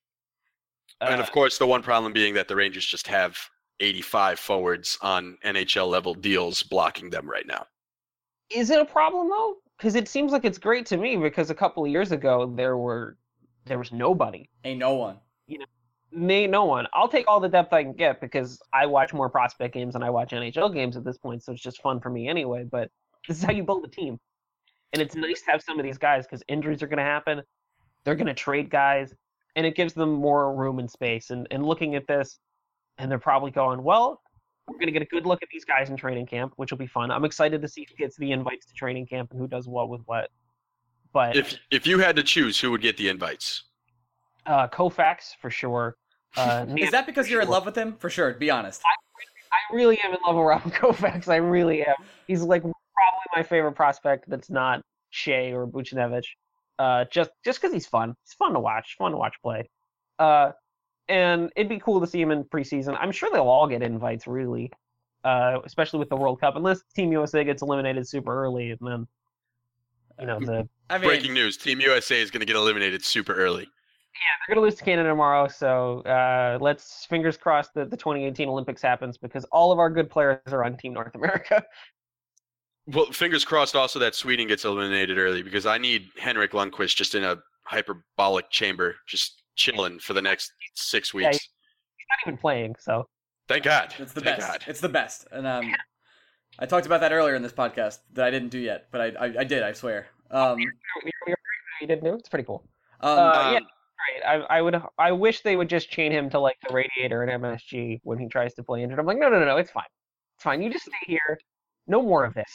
and 1.00 1.20
Uh, 1.20 1.22
of 1.22 1.30
course, 1.30 1.58
the 1.58 1.66
one 1.66 1.82
problem 1.82 2.12
being 2.12 2.34
that 2.34 2.48
the 2.48 2.56
Rangers 2.56 2.84
just 2.84 3.06
have 3.06 3.38
85 3.80 4.38
forwards 4.38 4.98
on 5.02 5.38
NHL 5.44 5.88
level 5.88 6.14
deals 6.14 6.62
blocking 6.62 7.10
them 7.10 7.28
right 7.28 7.46
now. 7.46 7.66
is 8.50 8.70
it 8.70 8.80
a 8.80 8.84
problem 8.84 9.28
though? 9.28 9.56
Because 9.78 9.94
it 9.94 10.08
seems 10.08 10.32
like 10.32 10.44
it's 10.44 10.58
great 10.58 10.86
to 10.86 10.96
me. 10.96 11.16
Because 11.16 11.50
a 11.50 11.54
couple 11.54 11.84
of 11.84 11.90
years 11.90 12.12
ago 12.12 12.52
there 12.56 12.76
were 12.76 13.16
there 13.66 13.78
was 13.78 13.92
nobody. 13.92 14.48
Ain't 14.64 14.78
no 14.78 14.94
one. 14.94 15.18
Nay, 16.16 16.46
no 16.46 16.64
one. 16.64 16.86
I'll 16.92 17.08
take 17.08 17.26
all 17.26 17.40
the 17.40 17.48
depth 17.48 17.72
I 17.72 17.82
can 17.82 17.92
get 17.92 18.20
because 18.20 18.60
I 18.72 18.86
watch 18.86 19.12
more 19.12 19.28
prospect 19.28 19.74
games 19.74 19.94
than 19.94 20.02
I 20.02 20.10
watch 20.10 20.30
NHL 20.30 20.72
games 20.72 20.96
at 20.96 21.04
this 21.04 21.18
point, 21.18 21.42
so 21.42 21.52
it's 21.52 21.62
just 21.62 21.82
fun 21.82 22.00
for 22.00 22.10
me 22.10 22.28
anyway. 22.28 22.64
But 22.70 22.88
this 23.26 23.38
is 23.38 23.42
how 23.42 23.52
you 23.52 23.64
build 23.64 23.84
a 23.84 23.88
team, 23.88 24.20
and 24.92 25.02
it's 25.02 25.16
nice 25.16 25.42
to 25.42 25.50
have 25.50 25.62
some 25.62 25.78
of 25.78 25.84
these 25.84 25.98
guys 25.98 26.24
because 26.24 26.42
injuries 26.48 26.82
are 26.82 26.86
going 26.86 26.98
to 26.98 27.04
happen. 27.04 27.42
They're 28.04 28.14
going 28.14 28.28
to 28.28 28.34
trade 28.34 28.70
guys, 28.70 29.12
and 29.56 29.66
it 29.66 29.74
gives 29.74 29.92
them 29.92 30.12
more 30.12 30.54
room 30.54 30.78
and 30.78 30.88
space. 30.88 31.30
And 31.30 31.48
and 31.50 31.66
looking 31.66 31.96
at 31.96 32.06
this, 32.06 32.38
and 32.98 33.10
they're 33.10 33.18
probably 33.18 33.50
going, 33.50 33.82
well, 33.82 34.22
we're 34.68 34.76
going 34.76 34.86
to 34.86 34.92
get 34.92 35.02
a 35.02 35.06
good 35.06 35.26
look 35.26 35.42
at 35.42 35.48
these 35.52 35.64
guys 35.64 35.90
in 35.90 35.96
training 35.96 36.26
camp, 36.26 36.52
which 36.56 36.70
will 36.70 36.78
be 36.78 36.86
fun. 36.86 37.10
I'm 37.10 37.24
excited 37.24 37.60
to 37.60 37.68
see 37.68 37.86
who 37.88 37.96
gets 37.96 38.16
the 38.16 38.30
invites 38.30 38.66
to 38.66 38.74
training 38.74 39.06
camp 39.06 39.32
and 39.32 39.40
who 39.40 39.48
does 39.48 39.66
what 39.66 39.88
with 39.88 40.02
what. 40.06 40.30
But 41.12 41.36
If 41.36 41.56
if 41.70 41.86
you 41.88 41.98
had 41.98 42.14
to 42.16 42.22
choose, 42.22 42.60
who 42.60 42.70
would 42.70 42.82
get 42.82 42.96
the 42.96 43.08
invites? 43.08 43.64
Uh, 44.46 44.68
Kovacs 44.68 45.34
for 45.40 45.50
sure. 45.50 45.96
Uh, 46.36 46.66
Is 46.76 46.90
that 46.90 47.06
because 47.06 47.30
you're 47.30 47.42
in 47.42 47.48
love 47.48 47.64
with 47.64 47.76
him? 47.76 47.96
For 47.98 48.10
sure. 48.10 48.32
To 48.32 48.38
be 48.38 48.50
honest. 48.50 48.82
I 48.84 49.74
really 49.74 49.98
am 50.04 50.12
in 50.12 50.18
love 50.26 50.36
with 50.36 50.44
Robin 50.44 50.70
Kovacs. 50.70 51.28
I 51.28 51.36
really 51.36 51.84
am. 51.84 51.94
He's 52.26 52.42
like 52.42 52.62
probably 52.62 52.74
my 53.36 53.42
favorite 53.42 53.72
prospect 53.72 54.28
that's 54.28 54.50
not 54.50 54.82
Skjei 55.12 55.52
or 55.52 55.66
Buchnevich. 55.66 56.24
Uh, 56.78 57.04
just 57.10 57.30
just 57.44 57.60
because 57.60 57.72
he's 57.72 57.86
fun. 57.86 58.14
He's 58.24 58.34
fun 58.34 58.52
to 58.52 58.60
watch. 58.60 58.96
Fun 58.98 59.12
to 59.12 59.16
watch 59.16 59.36
play. 59.42 59.68
Uh, 60.18 60.50
and 61.08 61.50
it'd 61.56 61.68
be 61.68 61.78
cool 61.78 62.00
to 62.00 62.06
see 62.06 62.20
him 62.20 62.30
in 62.30 62.44
preseason. 62.44 62.96
I'm 62.98 63.12
sure 63.12 63.30
they'll 63.32 63.42
all 63.42 63.68
get 63.68 63.82
invites, 63.82 64.26
really. 64.26 64.72
Uh, 65.22 65.60
especially 65.64 65.98
with 65.98 66.08
the 66.10 66.16
World 66.16 66.40
Cup, 66.40 66.56
unless 66.56 66.82
Team 66.94 67.10
USA 67.12 67.44
gets 67.44 67.62
eliminated 67.62 68.06
super 68.06 68.44
early, 68.44 68.72
and 68.72 68.78
then 68.82 69.06
you 70.20 70.26
know 70.26 70.38
the 70.38 70.68
I 70.90 70.98
mean, 70.98 71.08
Breaking 71.08 71.32
news: 71.32 71.56
Team 71.56 71.80
USA 71.80 72.20
is 72.20 72.30
going 72.30 72.40
to 72.40 72.46
get 72.46 72.56
eliminated 72.56 73.02
super 73.02 73.34
early. 73.34 73.66
They're 74.46 74.54
gonna 74.54 74.64
lose 74.64 74.74
to 74.76 74.84
Canada 74.84 75.08
tomorrow. 75.08 75.48
So 75.48 76.00
uh, 76.00 76.58
let's 76.60 77.06
fingers 77.06 77.36
crossed 77.36 77.74
that 77.74 77.90
the 77.90 77.96
2018 77.96 78.48
Olympics 78.48 78.82
happens 78.82 79.18
because 79.18 79.44
all 79.46 79.72
of 79.72 79.78
our 79.78 79.90
good 79.90 80.10
players 80.10 80.38
are 80.48 80.64
on 80.64 80.76
Team 80.76 80.92
North 80.92 81.14
America. 81.14 81.64
Well, 82.86 83.06
fingers 83.12 83.46
crossed. 83.46 83.74
Also, 83.76 83.98
that 84.00 84.14
Sweden 84.14 84.46
gets 84.46 84.66
eliminated 84.66 85.16
early 85.16 85.42
because 85.42 85.64
I 85.64 85.78
need 85.78 86.10
Henrik 86.18 86.52
Lundqvist 86.52 86.94
just 86.96 87.14
in 87.14 87.24
a 87.24 87.38
hyperbolic 87.64 88.50
chamber, 88.50 88.96
just 89.06 89.42
chilling 89.56 89.98
for 89.98 90.12
the 90.12 90.20
next 90.20 90.52
six 90.74 91.14
weeks. 91.14 91.22
Yeah, 91.24 91.28
weeks. 91.30 91.48
He's 91.96 92.06
not 92.10 92.28
even 92.28 92.38
playing, 92.38 92.74
so 92.78 93.08
Thank 93.48 93.64
God. 93.64 93.94
It's 93.98 94.12
the 94.12 94.20
Thank 94.20 94.36
best. 94.38 94.48
God. 94.48 94.64
It's 94.66 94.80
the 94.80 94.90
best. 94.90 95.26
And 95.32 95.46
um, 95.46 95.74
I 96.58 96.66
talked 96.66 96.84
about 96.84 97.00
that 97.00 97.10
earlier 97.10 97.34
in 97.34 97.42
this 97.42 97.54
podcast 97.54 98.00
that 98.12 98.26
I 98.26 98.30
didn't 98.30 98.50
do 98.50 98.58
yet, 98.58 98.88
but 98.92 99.00
I 99.00 99.26
I, 99.28 99.34
I 99.40 99.44
did. 99.44 99.62
I 99.62 99.72
swear. 99.72 100.08
Um, 100.30 100.58
you 100.58 100.70
you 101.80 101.86
didn't 101.86 102.04
do. 102.04 102.12
It's 102.12 102.28
pretty 102.28 102.44
cool. 102.44 102.68
um, 103.00 103.18
Uh, 103.18 103.50
yeah. 103.52 103.58
Right. 104.04 104.40
I, 104.50 104.58
I 104.58 104.62
would. 104.62 104.80
I 104.98 105.12
wish 105.12 105.40
they 105.42 105.56
would 105.56 105.68
just 105.68 105.90
chain 105.90 106.12
him 106.12 106.28
to 106.30 106.38
like 106.38 106.56
the 106.66 106.74
radiator 106.74 107.22
in 107.22 107.40
MSG 107.40 108.00
when 108.02 108.18
he 108.18 108.28
tries 108.28 108.54
to 108.54 108.62
play 108.62 108.82
injured. 108.82 108.98
I'm 108.98 109.06
like, 109.06 109.18
no, 109.18 109.28
no, 109.28 109.38
no, 109.38 109.46
no. 109.46 109.56
It's 109.56 109.70
fine. 109.70 109.84
It's 110.36 110.44
fine. 110.44 110.62
You 110.62 110.70
just 110.70 110.84
stay 110.84 110.94
here. 111.06 111.38
No 111.86 112.02
more 112.02 112.24
of 112.24 112.34
this. 112.34 112.50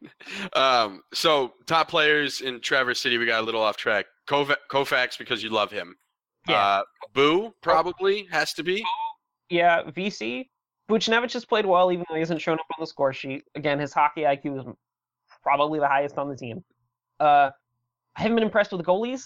Um, 0.54 1.02
so 1.12 1.52
top 1.66 1.90
players 1.90 2.40
in 2.40 2.62
Traverse 2.62 2.98
City, 2.98 3.18
we 3.18 3.26
got 3.26 3.40
a 3.40 3.44
little 3.44 3.60
off 3.60 3.76
track. 3.76 4.06
Kova- 4.26 4.56
Kovacs 4.70 5.18
because 5.18 5.42
you 5.42 5.50
love 5.50 5.70
him. 5.70 5.94
Yeah. 6.48 6.56
Uh, 6.56 6.82
Boo 7.12 7.52
probably 7.60 8.26
has 8.30 8.54
to 8.54 8.62
be. 8.62 8.82
Yeah. 9.50 9.82
Vesey. 9.90 10.50
Buchnevich 10.90 11.34
has 11.34 11.44
played 11.44 11.66
well, 11.66 11.92
even 11.92 12.06
though 12.08 12.14
he 12.14 12.20
hasn't 12.20 12.40
shown 12.40 12.54
up 12.54 12.64
on 12.76 12.80
the 12.80 12.86
score 12.86 13.12
sheet. 13.12 13.44
Again, 13.54 13.78
his 13.78 13.92
hockey 13.92 14.22
IQ 14.22 14.58
is 14.58 14.74
probably 15.42 15.78
the 15.78 15.86
highest 15.86 16.16
on 16.16 16.30
the 16.30 16.36
team. 16.36 16.64
Uh, 17.20 17.50
I 18.16 18.22
haven't 18.22 18.36
been 18.36 18.44
impressed 18.44 18.72
with 18.72 18.80
the 18.80 18.90
goalies, 18.90 19.22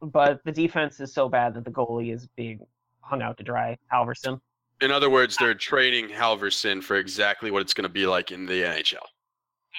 but 0.00 0.40
the 0.44 0.52
defense 0.52 1.00
is 1.00 1.12
so 1.12 1.28
bad 1.28 1.54
that 1.54 1.64
the 1.64 1.70
goalie 1.70 2.14
is 2.14 2.26
being 2.36 2.60
hung 3.00 3.22
out 3.22 3.36
to 3.38 3.44
dry. 3.44 3.76
Halverson. 3.92 4.40
In 4.80 4.90
other 4.90 5.10
words, 5.10 5.36
they're 5.36 5.54
trading 5.54 6.08
Halverson 6.08 6.82
for 6.82 6.96
exactly 6.96 7.50
what 7.50 7.62
it's 7.62 7.74
going 7.74 7.82
to 7.88 7.92
be 7.92 8.06
like 8.06 8.30
in 8.30 8.46
the 8.46 8.62
NHL. 8.62 8.96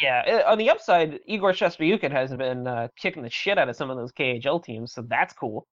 Yeah, 0.01 0.43
uh, 0.45 0.51
on 0.51 0.57
the 0.57 0.69
upside, 0.69 1.19
Igor 1.25 1.53
Shesterkin 1.53 2.11
has 2.11 2.33
been 2.35 2.67
uh, 2.67 2.87
kicking 2.97 3.23
the 3.23 3.29
shit 3.29 3.57
out 3.57 3.69
of 3.69 3.75
some 3.75 3.89
of 3.89 3.97
those 3.97 4.11
KHL 4.11 4.63
teams, 4.63 4.93
so 4.93 5.01
that's 5.01 5.33
cool. 5.33 5.67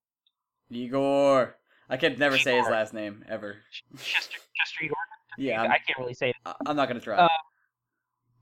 Igor. 0.70 1.56
I 1.90 1.98
can 1.98 2.18
never 2.20 2.38
say 2.38 2.58
his 2.58 2.68
last 2.68 2.94
name 2.94 3.24
ever. 3.30 3.58
Chester, 3.98 4.38
Chester 4.56 4.84
Igor. 4.84 4.98
Yeah, 5.38 5.62
I 5.62 5.66
I'm, 5.66 5.70
can't 5.72 6.00
really 6.00 6.14
say 6.14 6.30
it, 6.30 6.36
I- 6.46 6.56
I'm 6.66 6.76
not 6.76 6.88
gonna 6.88 7.00
try. 7.00 7.18
Uh, 7.18 7.28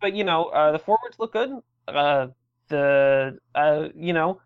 but 0.01 0.15
you 0.15 0.23
know, 0.23 0.45
uh, 0.45 0.71
the 0.71 0.79
forwards 0.79 1.19
look 1.19 1.33
good. 1.33 1.51
Uh, 1.87 2.27
the 2.69 3.37
uh, 3.53 3.89
you 3.95 4.13
know, 4.13 4.39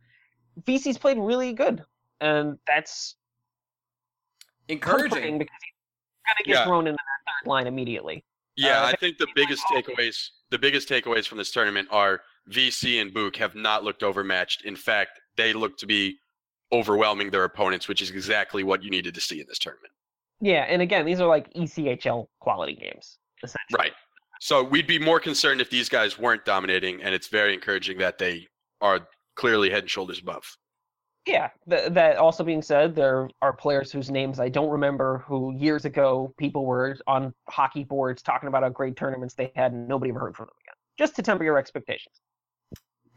Vesey's 0.65 0.97
played 0.97 1.17
really 1.17 1.53
good, 1.53 1.83
and 2.21 2.57
that's 2.67 3.15
Encouraging. 4.67 5.37
because 5.39 5.57
he's 5.63 5.73
gonna 6.25 6.45
get 6.45 6.55
Yeah. 6.55 6.65
thrown 6.65 6.87
into 6.87 6.97
that 6.97 7.31
third 7.43 7.49
line 7.49 7.67
immediately. 7.67 8.23
Yeah, 8.55 8.83
Uh, 8.83 8.87
I 8.87 8.95
think 8.95 9.17
the 9.17 9.27
biggest 9.35 9.63
takeaways 9.67 10.29
the 10.51 10.57
biggest 10.57 10.89
takeaways 10.89 11.27
from 11.27 11.37
this 11.37 11.51
tournament 11.51 11.87
are 11.91 12.23
VC 12.47 12.99
and 12.99 13.13
Book 13.13 13.35
have 13.35 13.53
not 13.53 13.83
looked 13.83 14.01
overmatched. 14.01 14.63
In 14.65 14.75
fact, 14.75 15.19
they 15.35 15.53
look 15.53 15.77
to 15.77 15.85
be 15.85 16.17
overwhelming 16.71 17.29
their 17.29 17.43
opponents, 17.43 17.87
which 17.87 18.01
is 18.01 18.09
exactly 18.09 18.63
what 18.63 18.81
you 18.83 18.89
needed 18.89 19.13
to 19.13 19.21
see 19.21 19.39
in 19.39 19.45
this 19.47 19.59
tournament. 19.59 19.93
Yeah, 20.41 20.63
and 20.63 20.81
again, 20.81 21.05
these 21.05 21.21
are 21.21 21.27
like 21.27 21.53
ECHL 21.53 22.29
quality 22.39 22.73
games, 22.73 23.19
essentially. 23.43 23.77
Right. 23.77 23.93
So 24.41 24.63
we'd 24.63 24.87
be 24.87 24.97
more 24.97 25.19
concerned 25.19 25.61
if 25.61 25.69
these 25.69 25.87
guys 25.87 26.17
weren't 26.17 26.45
dominating, 26.45 27.03
and 27.03 27.13
it's 27.13 27.27
very 27.27 27.53
encouraging 27.53 27.99
that 27.99 28.17
they 28.17 28.47
are 28.81 29.07
clearly 29.39 29.69
head 29.69 29.83
and 29.83 29.89
shoulders 29.89 30.19
above. 30.19 30.57
Yeah. 31.25 31.49
Th- 31.69 31.91
that 31.93 32.17
also 32.17 32.43
being 32.43 32.61
said, 32.61 32.93
there 32.93 33.29
are 33.41 33.53
players 33.53 33.89
whose 33.89 34.11
names 34.11 34.37
I 34.39 34.49
don't 34.49 34.69
remember 34.69 35.23
who 35.25 35.55
years 35.55 35.85
ago 35.85 36.33
people 36.37 36.65
were 36.65 36.97
on 37.07 37.33
hockey 37.49 37.85
boards 37.85 38.21
talking 38.21 38.49
about 38.49 38.63
how 38.63 38.69
great 38.69 38.97
tournaments 38.97 39.35
they 39.35 39.51
had 39.55 39.71
and 39.71 39.87
nobody 39.87 40.11
ever 40.11 40.19
heard 40.19 40.35
from 40.35 40.47
them 40.47 40.55
again. 40.65 40.75
Just 40.97 41.15
to 41.15 41.21
temper 41.21 41.45
your 41.45 41.57
expectations. 41.57 42.19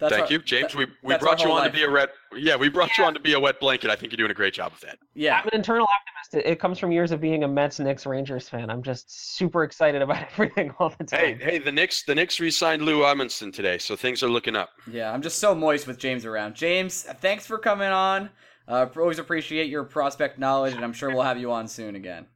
That's 0.03 0.15
Thank 0.15 0.27
our- 0.27 0.33
you, 0.33 0.39
James. 0.41 0.73
that- 0.73 0.79
we 0.79 0.87
we 1.05 1.17
brought 1.17 1.43
you 1.45 1.51
on 1.51 1.59
life. 1.59 1.71
to 1.71 1.79
be 1.79 1.85
a 1.85 1.91
wet. 1.91 2.11
Yeah, 2.35 2.57
we 2.57 2.69
brought 2.69 2.99
you 2.99 3.05
on 3.05 3.15
to 3.15 3.21
be 3.21 3.35
a 3.35 3.41
wet 3.41 3.61
blanket. 3.61 3.89
I 3.89 3.95
think 3.95 4.11
you're 4.11 4.17
doing 4.17 4.33
a 4.33 4.35
great 4.35 4.53
job 4.53 4.73
of 4.73 4.81
that. 4.81 4.99
Yeah. 5.15 5.39
I'm 5.39 5.45
an 5.47 5.55
internal 5.55 5.85
optimist. 5.87 6.45
It, 6.45 6.51
it 6.55 6.59
comes 6.59 6.79
from 6.81 6.91
years 6.91 7.13
of 7.13 7.21
being 7.21 7.45
a 7.45 7.49
Mets, 7.49 7.79
Knicks, 7.79 8.05
Rangers 8.05 8.49
fan. 8.49 8.69
I'm 8.69 8.83
just 8.83 9.37
super 9.37 9.63
excited 9.63 10.03
about 10.03 10.27
everything 10.33 10.75
all 10.81 10.89
the 10.99 11.07
Hey, 11.17 11.35
time. 11.35 11.41
hey, 11.41 11.59
the 11.59 11.71
Knicks 11.71 12.03
the 12.03 12.15
Knicks 12.17 12.41
re-signed 12.41 12.83
Lou 12.83 13.03
Amundson 13.03 13.53
today, 13.53 13.79
so 13.79 13.95
things 13.95 14.25
are 14.25 14.29
looking 14.29 14.57
up. 14.57 14.71
Yeah, 14.91 15.13
I'm 15.13 15.23
just 15.23 15.39
so 15.39 15.55
moist 15.55 15.87
with 15.87 15.99
James 15.99 16.27
around. 16.27 16.57
James, 16.57 17.03
thanks 17.21 17.47
for 17.47 17.59
coming 17.59 17.89
on. 17.89 18.29
Uh, 18.67 18.87
always 18.97 19.21
appreciate 19.21 19.69
your 19.69 19.85
prospect 19.85 20.39
knowledge, 20.39 20.75
and 20.75 20.85
I'm 20.85 20.93
sure 20.93 21.11
we'll 21.11 21.23
have 21.23 21.39
you 21.39 21.53
on 21.53 21.69
soon 21.69 21.95
again. 21.95 22.27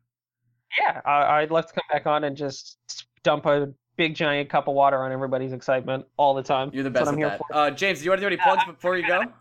Yeah, 0.78 1.00
I, 1.04 1.40
I'd 1.42 1.50
love 1.50 1.66
to 1.66 1.72
come 1.72 1.84
back 1.90 2.06
on 2.06 2.22
and 2.24 2.36
just 2.36 2.78
dump 3.24 3.46
a 3.46 3.72
big 3.96 4.14
giant 4.14 4.48
cup 4.48 4.68
of 4.68 4.74
water 4.74 4.98
on 5.02 5.12
everybody's 5.12 5.52
excitement 5.52 6.04
all 6.16 6.34
the 6.34 6.42
time. 6.42 6.70
You're 6.72 6.84
the 6.84 6.90
That's 6.90 7.06
best 7.06 7.16
what 7.16 7.24
I'm 7.24 7.30
that. 7.30 7.30
here 7.30 7.38
for. 7.50 7.56
Uh, 7.56 7.70
James, 7.70 7.98
do 8.00 8.04
you 8.04 8.10
want 8.10 8.20
to 8.20 8.22
do 8.22 8.26
any 8.28 8.36
plugs 8.36 8.64
before 8.66 8.96
you 8.96 9.06
go? 9.06 9.22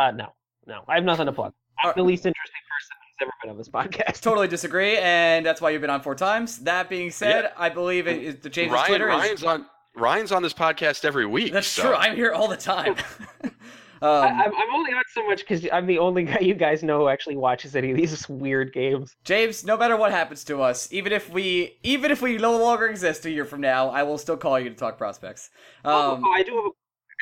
Uh, 0.00 0.10
no, 0.10 0.26
no, 0.66 0.82
I 0.88 0.94
have 0.96 1.04
nothing 1.04 1.24
to 1.24 1.32
plug. 1.32 1.54
I'm 1.82 1.90
Uh, 1.90 1.92
the 1.94 2.02
least 2.02 2.26
interesting 2.26 2.60
person 2.68 2.96
who's 3.00 3.22
ever 3.22 3.32
been 3.42 3.50
on 3.50 3.56
this 3.56 3.68
podcast. 3.70 4.20
Totally 4.20 4.46
disagree, 4.46 4.98
and 4.98 5.44
that's 5.44 5.62
why 5.62 5.70
you've 5.70 5.80
been 5.80 5.88
on 5.88 6.02
four 6.02 6.14
times. 6.14 6.58
That 6.58 6.90
being 6.90 7.10
said, 7.10 7.50
I 7.56 7.70
believe 7.70 8.06
it 8.06 8.22
is 8.22 8.36
the 8.36 8.50
James' 8.50 8.72
Ryan 8.72 8.86
Twitter 8.88 9.06
Ryan's 9.06 9.40
is. 9.40 9.44
on 9.46 9.64
Ryan's 9.96 10.32
on 10.32 10.42
this 10.42 10.52
podcast 10.52 11.06
every 11.06 11.24
week. 11.24 11.52
That's 11.54 11.66
so- 11.66 11.82
true. 11.84 11.94
I'm 11.94 12.14
here 12.14 12.32
all 12.32 12.46
the 12.46 12.58
time. 12.58 12.94
I, 14.02 14.28
um, 14.28 14.40
I'm, 14.40 14.54
I'm 14.54 14.74
only 14.74 14.92
on 14.92 15.02
so 15.12 15.26
much 15.26 15.40
because 15.40 15.66
I'm 15.72 15.86
the 15.86 15.98
only 15.98 16.24
guy 16.24 16.38
you 16.40 16.54
guys 16.54 16.82
know 16.82 16.98
who 16.98 17.08
actually 17.08 17.36
watches 17.36 17.76
any 17.76 17.90
of 17.90 17.96
these 17.96 18.28
weird 18.28 18.72
games. 18.72 19.14
James, 19.24 19.64
no 19.64 19.76
matter 19.76 19.96
what 19.96 20.10
happens 20.10 20.44
to 20.44 20.62
us, 20.62 20.92
even 20.92 21.12
if 21.12 21.30
we 21.30 21.78
even 21.82 22.10
if 22.10 22.22
we 22.22 22.38
no 22.38 22.56
longer 22.58 22.86
exist 22.86 23.26
a 23.26 23.30
year 23.30 23.44
from 23.44 23.60
now, 23.60 23.90
I 23.90 24.02
will 24.02 24.18
still 24.18 24.36
call 24.36 24.58
you 24.58 24.70
to 24.70 24.74
talk 24.76 24.98
prospects. 24.98 25.50
Um, 25.84 26.24
oh, 26.24 26.32
I 26.32 26.42
do. 26.42 26.74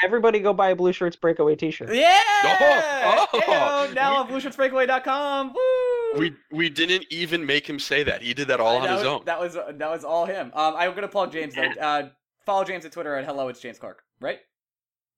Everybody 0.04 0.38
go 0.38 0.52
buy 0.52 0.70
a 0.70 0.76
Blue 0.76 0.92
Shirts 0.92 1.16
Breakaway 1.16 1.56
T-shirt. 1.56 1.92
yeah. 1.92 2.22
Oh, 2.44 3.26
oh. 3.32 3.40
Heyo, 3.40 3.94
now 3.94 4.16
on 4.18 4.28
BlueShirtsBreakaway.com. 4.28 5.54
Woo! 5.54 6.20
We 6.20 6.36
we 6.52 6.68
didn't 6.68 7.04
even 7.10 7.44
make 7.44 7.68
him 7.68 7.80
say 7.80 8.04
that. 8.04 8.22
He 8.22 8.32
did 8.32 8.46
that 8.48 8.60
all 8.60 8.76
on 8.76 8.82
that 8.82 8.90
his 8.92 8.98
was, 8.98 9.06
own. 9.06 9.22
That 9.24 9.40
was 9.40 9.54
that 9.54 9.90
was 9.90 10.04
all 10.04 10.24
him. 10.24 10.52
Um, 10.54 10.74
I'm 10.76 10.94
gonna 10.94 11.08
plug 11.08 11.32
James 11.32 11.54
though. 11.54 11.62
Uh, 11.80 12.08
follow 12.46 12.62
James 12.64 12.84
at 12.84 12.92
Twitter 12.92 13.16
at 13.16 13.24
hello. 13.24 13.48
It's 13.48 13.60
James 13.60 13.78
Clark. 13.78 14.04
Right? 14.20 14.38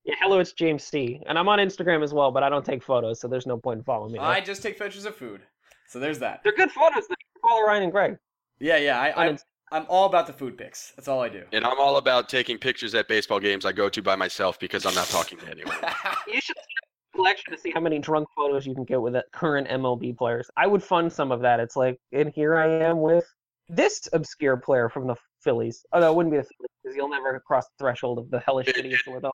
Yeah, 0.05 0.15
hello, 0.21 0.39
it's 0.39 0.53
James 0.53 0.83
C. 0.85 1.21
And 1.27 1.39
I'm 1.39 1.49
on 1.49 1.59
Instagram 1.59 2.03
as 2.03 2.15
well, 2.15 2.31
but 2.31 2.43
I 2.43 2.49
don't 2.49 2.65
take 2.65 2.83
photos, 2.83 3.21
so 3.21 3.29
there's 3.29 3.47
no 3.47 3.59
point 3.59 3.79
in 3.79 3.85
following 3.85 4.13
me. 4.13 4.19
there. 4.19 4.27
I 4.27 4.41
just 4.41 4.63
take 4.63 4.79
pictures 4.79 5.05
of 5.05 5.15
food. 5.15 5.43
So 5.89 5.99
there's 5.99 6.19
that. 6.21 6.41
They're 6.43 6.55
good 6.55 6.71
photos. 6.71 7.07
Though. 7.09 7.15
Follow 7.43 7.67
Ryan 7.67 7.83
and 7.85 7.93
Greg. 7.93 8.19
Yeah, 8.61 8.77
yeah. 8.79 8.99
I, 9.01 9.27
I'm, 9.27 9.39
I'm 9.73 9.87
all 9.89 10.07
about 10.07 10.27
the 10.27 10.33
food 10.33 10.57
pics. 10.57 10.93
That's 10.97 11.09
all 11.09 11.21
I 11.21 11.29
do. 11.29 11.43
and 11.53 11.65
I'm 11.65 11.79
all 11.79 11.97
about 11.97 12.29
taking 12.29 12.59
pictures 12.59 12.95
at 12.95 13.09
baseball 13.09 13.41
games 13.41 13.65
I 13.65 13.73
go 13.73 13.89
to 13.89 14.03
by 14.03 14.17
myself 14.17 14.59
because 14.59 14.87
I'm 14.87 14.95
not 14.95 15.09
talking 15.09 15.39
to 15.39 15.49
anyone. 15.51 15.77
You 16.27 16.41
should 16.41 16.57
see 16.57 17.13
a 17.13 17.17
collection 17.17 17.53
to 17.53 17.59
see 17.59 17.71
how 17.73 17.81
many 17.81 17.99
drunk 17.99 18.29
photos 18.37 18.67
you 18.67 18.75
can 18.75 18.85
get 18.85 19.01
with 19.03 19.17
current 19.33 19.69
MLB 19.69 20.17
players. 20.17 20.49
I 20.57 20.67
would 20.67 20.83
fund 20.83 21.13
some 21.13 21.33
of 21.33 21.41
that. 21.41 21.59
It's 21.61 21.75
like, 21.77 21.99
and 22.13 22.31
here 22.35 22.57
I 22.57 22.69
am 22.85 23.01
with 23.01 23.25
this 23.69 24.09
obscure 24.13 24.57
player 24.57 24.89
from 24.89 25.07
the 25.09 25.17
Phillies. 25.43 25.85
Oh, 25.93 26.01
no, 26.01 26.13
it 26.13 26.17
wouldn't 26.17 26.33
be 26.33 26.39
the 26.39 26.45
Phillies 26.45 26.71
because 26.83 26.97
you'll 26.97 27.09
never 27.09 27.41
cross 27.41 27.65
the 27.67 27.83
threshold 27.85 28.19
of 28.19 28.31
the 28.31 28.39
hellish 28.41 28.67
city 28.67 28.93
of 28.93 29.01
Philadelphia. 29.01 29.33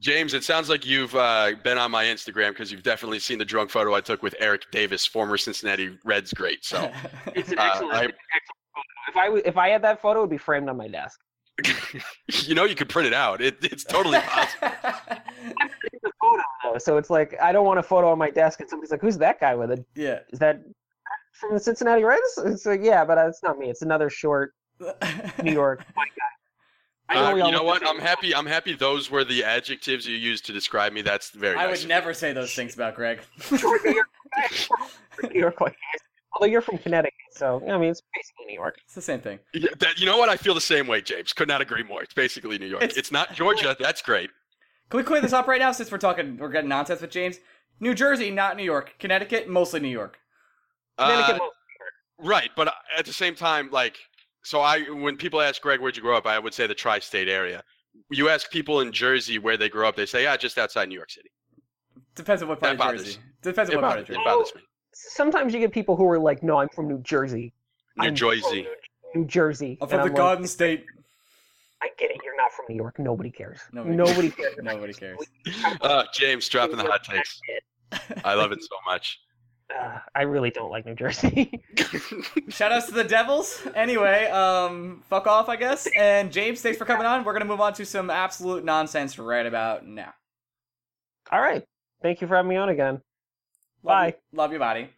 James, 0.00 0.34
it 0.34 0.44
sounds 0.44 0.68
like 0.68 0.84
you've 0.84 1.14
uh, 1.14 1.52
been 1.64 1.78
on 1.78 1.90
my 1.90 2.04
Instagram 2.04 2.50
because 2.50 2.70
you've 2.70 2.82
definitely 2.82 3.18
seen 3.18 3.38
the 3.38 3.44
drunk 3.44 3.70
photo 3.70 3.94
I 3.94 4.00
took 4.02 4.22
with 4.22 4.34
Eric 4.38 4.70
Davis, 4.70 5.06
former 5.06 5.36
Cincinnati 5.38 5.96
Reds 6.04 6.32
great. 6.34 6.64
So 6.64 6.90
It's 7.34 7.50
an 7.50 7.58
Uh, 7.58 7.64
excellent, 7.64 7.94
I- 7.94 8.02
excellent 8.04 8.12
photo. 8.74 8.82
If 9.08 9.16
I 9.16 9.24
w- 9.26 9.42
if 9.46 9.56
I 9.56 9.68
had 9.70 9.82
that 9.82 10.02
photo, 10.02 10.18
it 10.18 10.22
would 10.22 10.30
be 10.30 10.36
framed 10.38 10.68
on 10.68 10.76
my 10.76 10.88
desk. 10.88 11.18
you 12.46 12.54
know 12.54 12.64
you 12.64 12.74
could 12.74 12.88
print 12.90 13.06
it 13.06 13.14
out. 13.14 13.40
It, 13.40 13.56
it's 13.62 13.84
totally 13.84 14.18
possible. 14.20 14.68
It's 15.92 16.04
a 16.04 16.10
photo 16.20 16.42
though, 16.62 16.76
so 16.78 16.98
it's 16.98 17.08
like 17.08 17.34
I 17.40 17.50
don't 17.52 17.64
want 17.64 17.78
a 17.78 17.82
photo 17.82 18.10
on 18.10 18.18
my 18.18 18.28
desk, 18.30 18.60
and 18.60 18.68
somebody's 18.68 18.90
like, 18.90 19.00
"Who's 19.00 19.16
that 19.18 19.40
guy 19.40 19.54
with 19.54 19.70
it? 19.70 19.82
yeah. 19.94 20.18
Is 20.30 20.38
that 20.40 20.60
from 21.32 21.54
the 21.54 21.60
Cincinnati 21.60 22.04
Reds?" 22.04 22.38
It's 22.44 22.66
like, 22.66 22.80
"Yeah, 22.82 23.06
but 23.06 23.16
uh, 23.16 23.26
it's 23.28 23.42
not 23.42 23.58
me. 23.58 23.70
It's 23.70 23.80
another 23.80 24.10
short 24.10 24.52
New 25.42 25.52
York 25.52 25.82
white 25.94 26.10
guy." 26.18 26.26
I 27.08 27.16
Uh, 27.32 27.34
you 27.36 27.52
know 27.52 27.62
what? 27.62 27.86
I'm 27.86 27.98
happy. 27.98 28.34
I'm 28.34 28.46
happy. 28.46 28.74
Those 28.74 29.10
were 29.10 29.24
the 29.24 29.44
adjectives 29.44 30.06
you 30.06 30.16
used 30.16 30.44
to 30.46 30.52
describe 30.52 30.92
me. 30.92 31.02
That's 31.02 31.30
very. 31.30 31.54
I 31.56 31.62
nice 31.62 31.66
would 31.68 31.76
of 31.78 31.82
you. 31.82 31.88
never 31.88 32.12
say 32.14 32.32
those 32.32 32.54
things 32.54 32.74
about 32.74 32.94
Greg. 32.96 33.20
New 33.50 33.58
York 33.58 33.82
guy. 33.84 35.28
New 35.32 35.40
York 35.40 35.60
white 35.60 35.72
guys. 35.72 36.00
Although 36.34 36.50
you're 36.50 36.60
from 36.60 36.76
Connecticut, 36.78 37.14
so 37.30 37.62
I 37.66 37.78
mean 37.78 37.90
it's 37.90 38.02
basically 38.14 38.44
New 38.46 38.54
York. 38.54 38.76
It's 38.84 38.94
the 38.94 39.00
same 39.00 39.20
thing. 39.20 39.38
Yeah, 39.54 39.70
that, 39.78 39.98
you 39.98 40.04
know 40.04 40.18
what? 40.18 40.28
I 40.28 40.36
feel 40.36 40.52
the 40.52 40.60
same 40.60 40.86
way, 40.86 41.00
James. 41.00 41.32
Could 41.32 41.48
not 41.48 41.60
agree 41.62 41.82
more. 41.82 42.02
It's 42.02 42.12
basically 42.12 42.58
New 42.58 42.66
York. 42.66 42.82
It's- 42.82 42.98
It's, 42.98 43.10
not 43.12 43.32
Georgia. 43.34 43.74
That's 43.80 44.02
great. 44.02 44.30
Can 44.90 44.98
we 44.98 45.04
clear 45.04 45.20
this 45.22 45.32
up 45.32 45.46
right 45.48 45.58
now 45.60 45.72
since 45.72 45.90
we're 45.90 45.96
talking 45.98 46.36
we're 46.36 46.50
getting 46.50 46.68
nonsense 46.68 47.00
with 47.00 47.10
James? 47.10 47.38
New 47.80 47.94
Jersey, 47.94 48.30
not 48.30 48.56
New 48.56 48.64
York. 48.64 48.94
Connecticut, 48.98 49.48
mostly 49.48 49.80
New 49.80 49.88
York. 49.88 50.18
Connecticut, 50.98 51.40
Uh, 51.42 51.48
right, 52.18 52.50
but 52.56 52.72
at 52.96 53.04
the 53.06 53.12
same 53.12 53.34
time, 53.34 53.70
like, 53.70 53.96
so 54.46 54.60
I 54.60 54.82
when 54.90 55.16
people 55.16 55.40
ask 55.40 55.60
Greg 55.60 55.80
where'd 55.80 55.96
you 55.96 56.02
grow 56.02 56.16
up, 56.16 56.26
I 56.26 56.38
would 56.38 56.54
say 56.54 56.66
the 56.66 56.74
tri-state 56.74 57.28
area. 57.28 57.62
You 58.10 58.28
ask 58.28 58.50
people 58.50 58.80
in 58.80 58.92
Jersey 58.92 59.38
where 59.38 59.56
they 59.56 59.68
grew 59.68 59.86
up, 59.86 59.96
they 59.96 60.06
say, 60.06 60.22
yeah, 60.24 60.36
just 60.36 60.58
outside 60.58 60.88
New 60.88 60.94
York 60.94 61.10
City. 61.10 61.30
Depends 62.14 62.42
on 62.42 62.48
what 62.48 62.60
part 62.60 62.76
That 62.78 62.84
of 62.84 62.86
bothers- 62.92 63.04
Jersey. 63.04 63.18
Depends 63.42 63.70
on 63.70 63.76
It 63.76 63.80
what 63.82 63.88
part 63.88 63.98
of 64.00 64.06
bothers, 64.06 64.10
it 64.10 64.18
Jersey. 64.18 64.24
bothers 64.24 64.54
me. 64.54 64.60
sometimes 64.94 65.52
you 65.54 65.60
get 65.60 65.72
people 65.72 65.96
who 65.96 66.06
are 66.08 66.18
like, 66.18 66.42
"No, 66.42 66.58
I'm 66.58 66.68
from 66.68 66.88
New 66.88 66.98
Jersey." 67.02 67.52
New 67.96 68.08
I'm 68.08 68.14
Jersey. 68.14 68.66
from 69.12 69.22
New 69.22 69.26
Jersey. 69.26 69.78
I'm 69.80 69.88
from 69.88 69.98
the 69.98 70.04
like, 70.04 70.14
Garden 70.14 70.46
State. 70.46 70.84
I 71.82 71.88
get 71.98 72.10
it. 72.10 72.18
You're 72.24 72.36
not 72.36 72.52
from 72.52 72.66
New 72.68 72.76
York. 72.76 72.98
Nobody 72.98 73.30
cares. 73.30 73.60
Nobody- 73.72 73.96
Nobody, 73.96 74.30
cares. 74.30 74.54
Nobody 74.62 74.92
cares. 75.02 75.18
Uh, 75.80 76.04
James 76.14 76.48
dropping 76.48 76.76
the 76.76 76.84
hot 76.84 77.04
takes. 77.04 77.40
I 78.24 78.34
love 78.34 78.52
it 78.52 78.62
so 78.62 78.76
much. 78.86 79.18
Uh, 79.74 79.98
I 80.14 80.22
really 80.22 80.50
don't 80.50 80.70
like 80.70 80.86
New 80.86 80.94
Jersey. 80.94 81.60
Shout 82.48 82.72
outs 82.72 82.86
to 82.86 82.92
the 82.92 83.04
Devils. 83.04 83.66
Anyway, 83.74 84.26
um, 84.26 85.02
fuck 85.08 85.26
off, 85.26 85.48
I 85.48 85.56
guess. 85.56 85.88
And 85.96 86.30
James, 86.32 86.62
thanks 86.62 86.78
for 86.78 86.84
coming 86.84 87.06
on. 87.06 87.24
We're 87.24 87.32
gonna 87.32 87.44
move 87.46 87.60
on 87.60 87.72
to 87.74 87.84
some 87.84 88.10
absolute 88.10 88.64
nonsense 88.64 89.18
right 89.18 89.44
about 89.44 89.84
now. 89.86 90.14
All 91.32 91.40
right. 91.40 91.64
Thank 92.02 92.20
you 92.20 92.28
for 92.28 92.36
having 92.36 92.48
me 92.48 92.56
on 92.56 92.68
again. 92.68 92.94
Love 92.94 93.02
Bye. 93.82 94.06
You, 94.06 94.38
love 94.38 94.52
you, 94.52 94.58
body. 94.58 94.90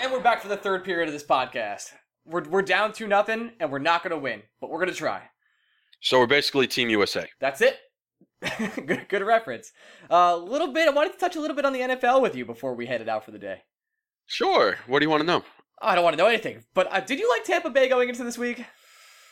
And 0.00 0.10
we're 0.10 0.20
back 0.20 0.40
for 0.40 0.48
the 0.48 0.56
third 0.56 0.82
period 0.82 1.08
of 1.08 1.12
this 1.12 1.24
podcast. 1.24 1.92
We're, 2.24 2.48
we're 2.48 2.62
down 2.62 2.94
to 2.94 3.06
nothing, 3.06 3.52
and 3.60 3.70
we're 3.70 3.80
not 3.80 4.02
going 4.02 4.12
to 4.12 4.18
win, 4.18 4.40
but 4.58 4.70
we're 4.70 4.78
going 4.78 4.88
to 4.88 4.94
try. 4.94 5.24
So 6.00 6.18
we're 6.18 6.26
basically 6.26 6.66
Team 6.66 6.88
USA. 6.88 7.28
That's 7.38 7.60
it. 7.60 7.76
good, 8.86 9.06
good 9.10 9.22
reference. 9.22 9.72
A 10.08 10.14
uh, 10.14 10.36
little 10.36 10.72
bit. 10.72 10.88
I 10.88 10.92
wanted 10.92 11.12
to 11.12 11.18
touch 11.18 11.36
a 11.36 11.40
little 11.40 11.54
bit 11.54 11.66
on 11.66 11.74
the 11.74 11.80
NFL 11.80 12.22
with 12.22 12.34
you 12.34 12.46
before 12.46 12.74
we 12.74 12.86
headed 12.86 13.10
out 13.10 13.26
for 13.26 13.30
the 13.30 13.38
day. 13.38 13.60
Sure. 14.24 14.78
What 14.86 15.00
do 15.00 15.04
you 15.04 15.10
want 15.10 15.20
to 15.20 15.26
know? 15.26 15.44
I 15.82 15.94
don't 15.94 16.02
want 16.02 16.14
to 16.14 16.22
know 16.22 16.28
anything. 16.28 16.64
But 16.72 16.90
uh, 16.90 17.00
did 17.00 17.18
you 17.18 17.28
like 17.28 17.44
Tampa 17.44 17.68
Bay 17.68 17.86
going 17.86 18.08
into 18.08 18.24
this 18.24 18.38
week? 18.38 18.64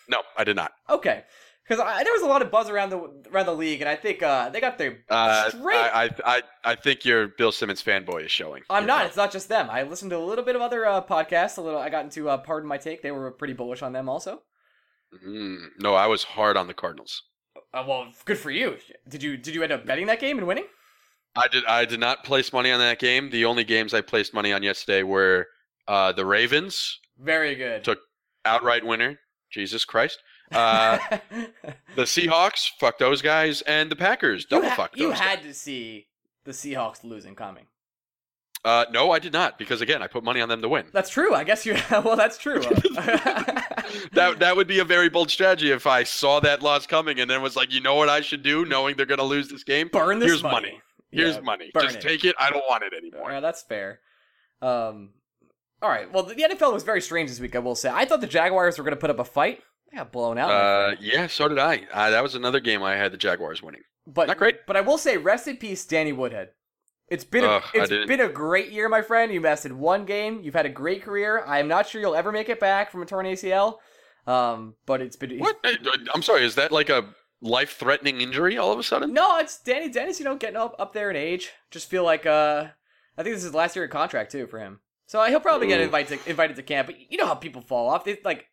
No, 0.06 0.18
I 0.36 0.44
did 0.44 0.56
not. 0.56 0.72
Okay, 0.90 1.24
because 1.68 2.02
there 2.02 2.12
was 2.12 2.22
a 2.22 2.26
lot 2.26 2.40
of 2.42 2.50
buzz 2.50 2.68
around 2.70 2.90
the 2.90 2.98
around 3.32 3.46
the 3.46 3.54
league, 3.54 3.80
and 3.80 3.88
I 3.88 3.96
think 3.96 4.22
uh, 4.22 4.48
they 4.48 4.60
got 4.60 4.78
their 4.78 4.98
Uh, 5.08 5.50
straight. 5.50 5.76
I, 5.76 6.04
I, 6.04 6.10
I, 6.24 6.42
I 6.64 6.74
think 6.74 7.04
your 7.04 7.28
Bill 7.28 7.52
Simmons 7.52 7.82
fanboy 7.82 8.24
is 8.24 8.30
showing. 8.30 8.62
I'm 8.70 8.86
not. 8.86 9.06
It's 9.06 9.16
not 9.16 9.30
just 9.32 9.48
them. 9.48 9.68
I 9.70 9.82
listened 9.82 10.10
to 10.12 10.16
a 10.16 10.24
little 10.24 10.44
bit 10.44 10.56
of 10.56 10.62
other 10.62 10.86
uh, 10.86 11.02
podcasts. 11.02 11.58
A 11.58 11.60
little. 11.60 11.78
I 11.80 11.90
got 11.90 12.04
into 12.04 12.28
uh, 12.28 12.38
Pardon 12.38 12.68
My 12.68 12.78
Take. 12.78 13.02
They 13.02 13.10
were 13.10 13.30
pretty 13.30 13.54
bullish 13.54 13.82
on 13.82 13.92
them 13.92 14.08
also. 14.08 14.42
Mm, 15.26 15.68
no, 15.78 15.94
I 15.94 16.06
was 16.06 16.24
hard 16.24 16.56
on 16.56 16.66
the 16.66 16.74
Cardinals. 16.74 17.22
Uh, 17.74 17.84
well, 17.86 18.08
good 18.24 18.38
for 18.38 18.50
you. 18.50 18.76
Did 19.08 19.22
you 19.22 19.36
did 19.36 19.54
you 19.54 19.62
end 19.62 19.72
up 19.72 19.86
betting 19.86 20.06
that 20.06 20.20
game 20.20 20.38
and 20.38 20.46
winning? 20.46 20.66
I 21.36 21.48
did. 21.48 21.64
I 21.66 21.84
did 21.84 22.00
not 22.00 22.24
place 22.24 22.52
money 22.52 22.70
on 22.72 22.78
that 22.80 22.98
game. 22.98 23.30
The 23.30 23.44
only 23.44 23.64
games 23.64 23.94
I 23.94 24.00
placed 24.00 24.34
money 24.34 24.52
on 24.52 24.62
yesterday 24.62 25.02
were 25.02 25.46
uh, 25.86 26.12
the 26.12 26.24
Ravens 26.26 26.98
Very 27.18 27.54
good. 27.54 27.84
Took- 27.84 28.00
outright 28.44 28.84
winner. 28.84 29.18
Jesus 29.50 29.84
Christ. 29.84 30.18
Uh, 30.52 30.98
the 31.96 32.02
Seahawks. 32.02 32.68
Fuck 32.78 32.98
those 32.98 33.22
guys. 33.22 33.60
And 33.62 33.90
the 33.90 33.96
Packers. 33.96 34.42
you 34.50 34.56
Double 34.56 34.68
ha- 34.70 34.74
fuck 34.76 34.92
those. 34.92 35.00
you 35.00 35.10
guys. 35.10 35.20
had 35.20 35.42
to 35.42 35.54
see 35.54 36.06
the 36.44 36.52
Seahawks 36.52 37.04
losing 37.04 37.34
coming. 37.34 37.66
Uh, 38.64 38.84
no, 38.90 39.12
I 39.12 39.20
did 39.20 39.32
not 39.32 39.56
because 39.56 39.80
again, 39.80 40.02
I 40.02 40.08
put 40.08 40.24
money 40.24 40.40
on 40.40 40.48
them 40.48 40.60
to 40.62 40.68
win. 40.68 40.86
That's 40.92 41.10
true. 41.10 41.32
I 41.34 41.44
guess 41.44 41.64
you. 41.64 41.76
well, 41.90 42.16
that's 42.16 42.38
true. 42.38 42.60
that 44.12 44.36
that 44.40 44.56
would 44.56 44.66
be 44.66 44.80
a 44.80 44.84
very 44.84 45.08
bold 45.08 45.30
strategy 45.30 45.70
if 45.70 45.86
I 45.86 46.02
saw 46.02 46.40
that 46.40 46.62
loss 46.62 46.86
coming 46.86 47.20
and 47.20 47.30
then 47.30 47.40
was 47.42 47.56
like, 47.56 47.72
you 47.72 47.80
know 47.80 47.94
what 47.94 48.08
I 48.08 48.20
should 48.20 48.42
do, 48.42 48.64
knowing 48.64 48.96
they're 48.96 49.06
going 49.06 49.18
to 49.18 49.24
lose 49.24 49.48
this 49.48 49.64
game. 49.64 49.88
burn 49.92 50.18
this 50.18 50.28
Here's 50.30 50.42
money. 50.42 50.54
money. 50.70 50.80
Here's 51.10 51.36
Yeah, 51.36 51.40
money. 51.42 51.70
Just 51.80 51.96
it. 51.96 52.00
take 52.02 52.24
it. 52.24 52.34
I 52.38 52.50
don't 52.50 52.64
want 52.68 52.82
it 52.84 52.92
anymore. 52.94 53.30
Yeah, 53.30 53.40
that's 53.40 53.62
fair. 53.62 54.00
Um, 54.60 55.10
all 55.80 55.88
right. 55.88 56.12
Well, 56.12 56.24
the, 56.24 56.34
the 56.34 56.42
NFL 56.42 56.72
was 56.72 56.82
very 56.82 57.00
strange 57.00 57.30
this 57.30 57.40
week. 57.40 57.54
I 57.54 57.60
will 57.60 57.76
say. 57.76 57.90
I 57.90 58.04
thought 58.04 58.20
the 58.20 58.26
Jaguars 58.26 58.76
were 58.76 58.84
going 58.84 58.94
to 58.94 59.00
put 59.00 59.10
up 59.10 59.18
a 59.20 59.24
fight. 59.24 59.62
They 59.90 59.98
got 59.98 60.12
blown 60.12 60.38
out. 60.38 60.50
Uh, 60.50 60.96
yeah, 61.00 61.26
so 61.26 61.48
did 61.48 61.58
I. 61.58 61.86
Uh, 61.92 62.10
that 62.10 62.22
was 62.22 62.34
another 62.34 62.60
game 62.60 62.82
I 62.82 62.96
had 62.96 63.12
the 63.12 63.16
Jaguars 63.16 63.62
winning. 63.62 63.82
but 64.06 64.28
not 64.28 64.38
great. 64.38 64.66
But 64.66 64.76
I 64.76 64.80
will 64.82 64.98
say, 64.98 65.16
rest 65.16 65.48
in 65.48 65.56
peace, 65.56 65.84
Danny 65.84 66.12
Woodhead. 66.12 66.50
It's 67.08 67.24
been 67.24 67.42
a, 67.44 67.48
Ugh, 67.48 67.62
I 67.74 67.78
it's 67.78 68.06
been 68.06 68.20
a 68.20 68.28
great 68.28 68.70
year, 68.70 68.86
my 68.88 69.00
friend. 69.00 69.32
You 69.32 69.38
invested 69.38 69.72
one 69.72 70.04
game. 70.04 70.40
You've 70.42 70.52
had 70.54 70.66
a 70.66 70.70
great 70.70 71.02
career. 71.02 71.42
I 71.46 71.58
am 71.58 71.66
not 71.66 71.88
sure 71.88 72.02
you'll 72.02 72.14
ever 72.14 72.30
make 72.32 72.50
it 72.50 72.60
back 72.60 72.90
from 72.90 73.00
a 73.00 73.06
torn 73.06 73.24
ACL. 73.24 73.76
Um, 74.26 74.74
but 74.84 75.00
it's 75.00 75.16
been 75.16 75.38
What? 75.38 75.56
I'm 76.14 76.20
sorry. 76.20 76.44
Is 76.44 76.54
that 76.56 76.70
like 76.70 76.90
a 76.90 77.08
life-threatening 77.40 78.20
injury 78.20 78.58
all 78.58 78.72
of 78.72 78.78
a 78.78 78.82
sudden? 78.82 79.14
No, 79.14 79.38
it's 79.38 79.58
Danny 79.58 79.88
Dennis. 79.88 80.18
You 80.18 80.26
know, 80.26 80.36
getting 80.36 80.58
up 80.58 80.76
up 80.78 80.92
there 80.92 81.08
in 81.08 81.16
age. 81.16 81.50
Just 81.70 81.88
feel 81.88 82.04
like 82.04 82.26
uh, 82.26 82.66
I 83.16 83.22
think 83.22 83.34
this 83.34 83.38
is 83.38 83.44
his 83.44 83.54
last 83.54 83.74
year 83.74 83.86
of 83.86 83.90
contract 83.90 84.30
too 84.32 84.46
for 84.46 84.58
him. 84.58 84.80
So 85.06 85.22
he'll 85.24 85.40
probably 85.40 85.68
get 85.68 85.80
invited 85.80 86.20
to, 86.22 86.30
invited 86.30 86.56
to 86.56 86.62
camp. 86.62 86.88
But 86.88 87.10
you 87.10 87.16
know 87.16 87.24
how 87.26 87.34
people 87.34 87.62
fall 87.62 87.88
off. 87.88 88.04
They, 88.04 88.18
like 88.22 88.48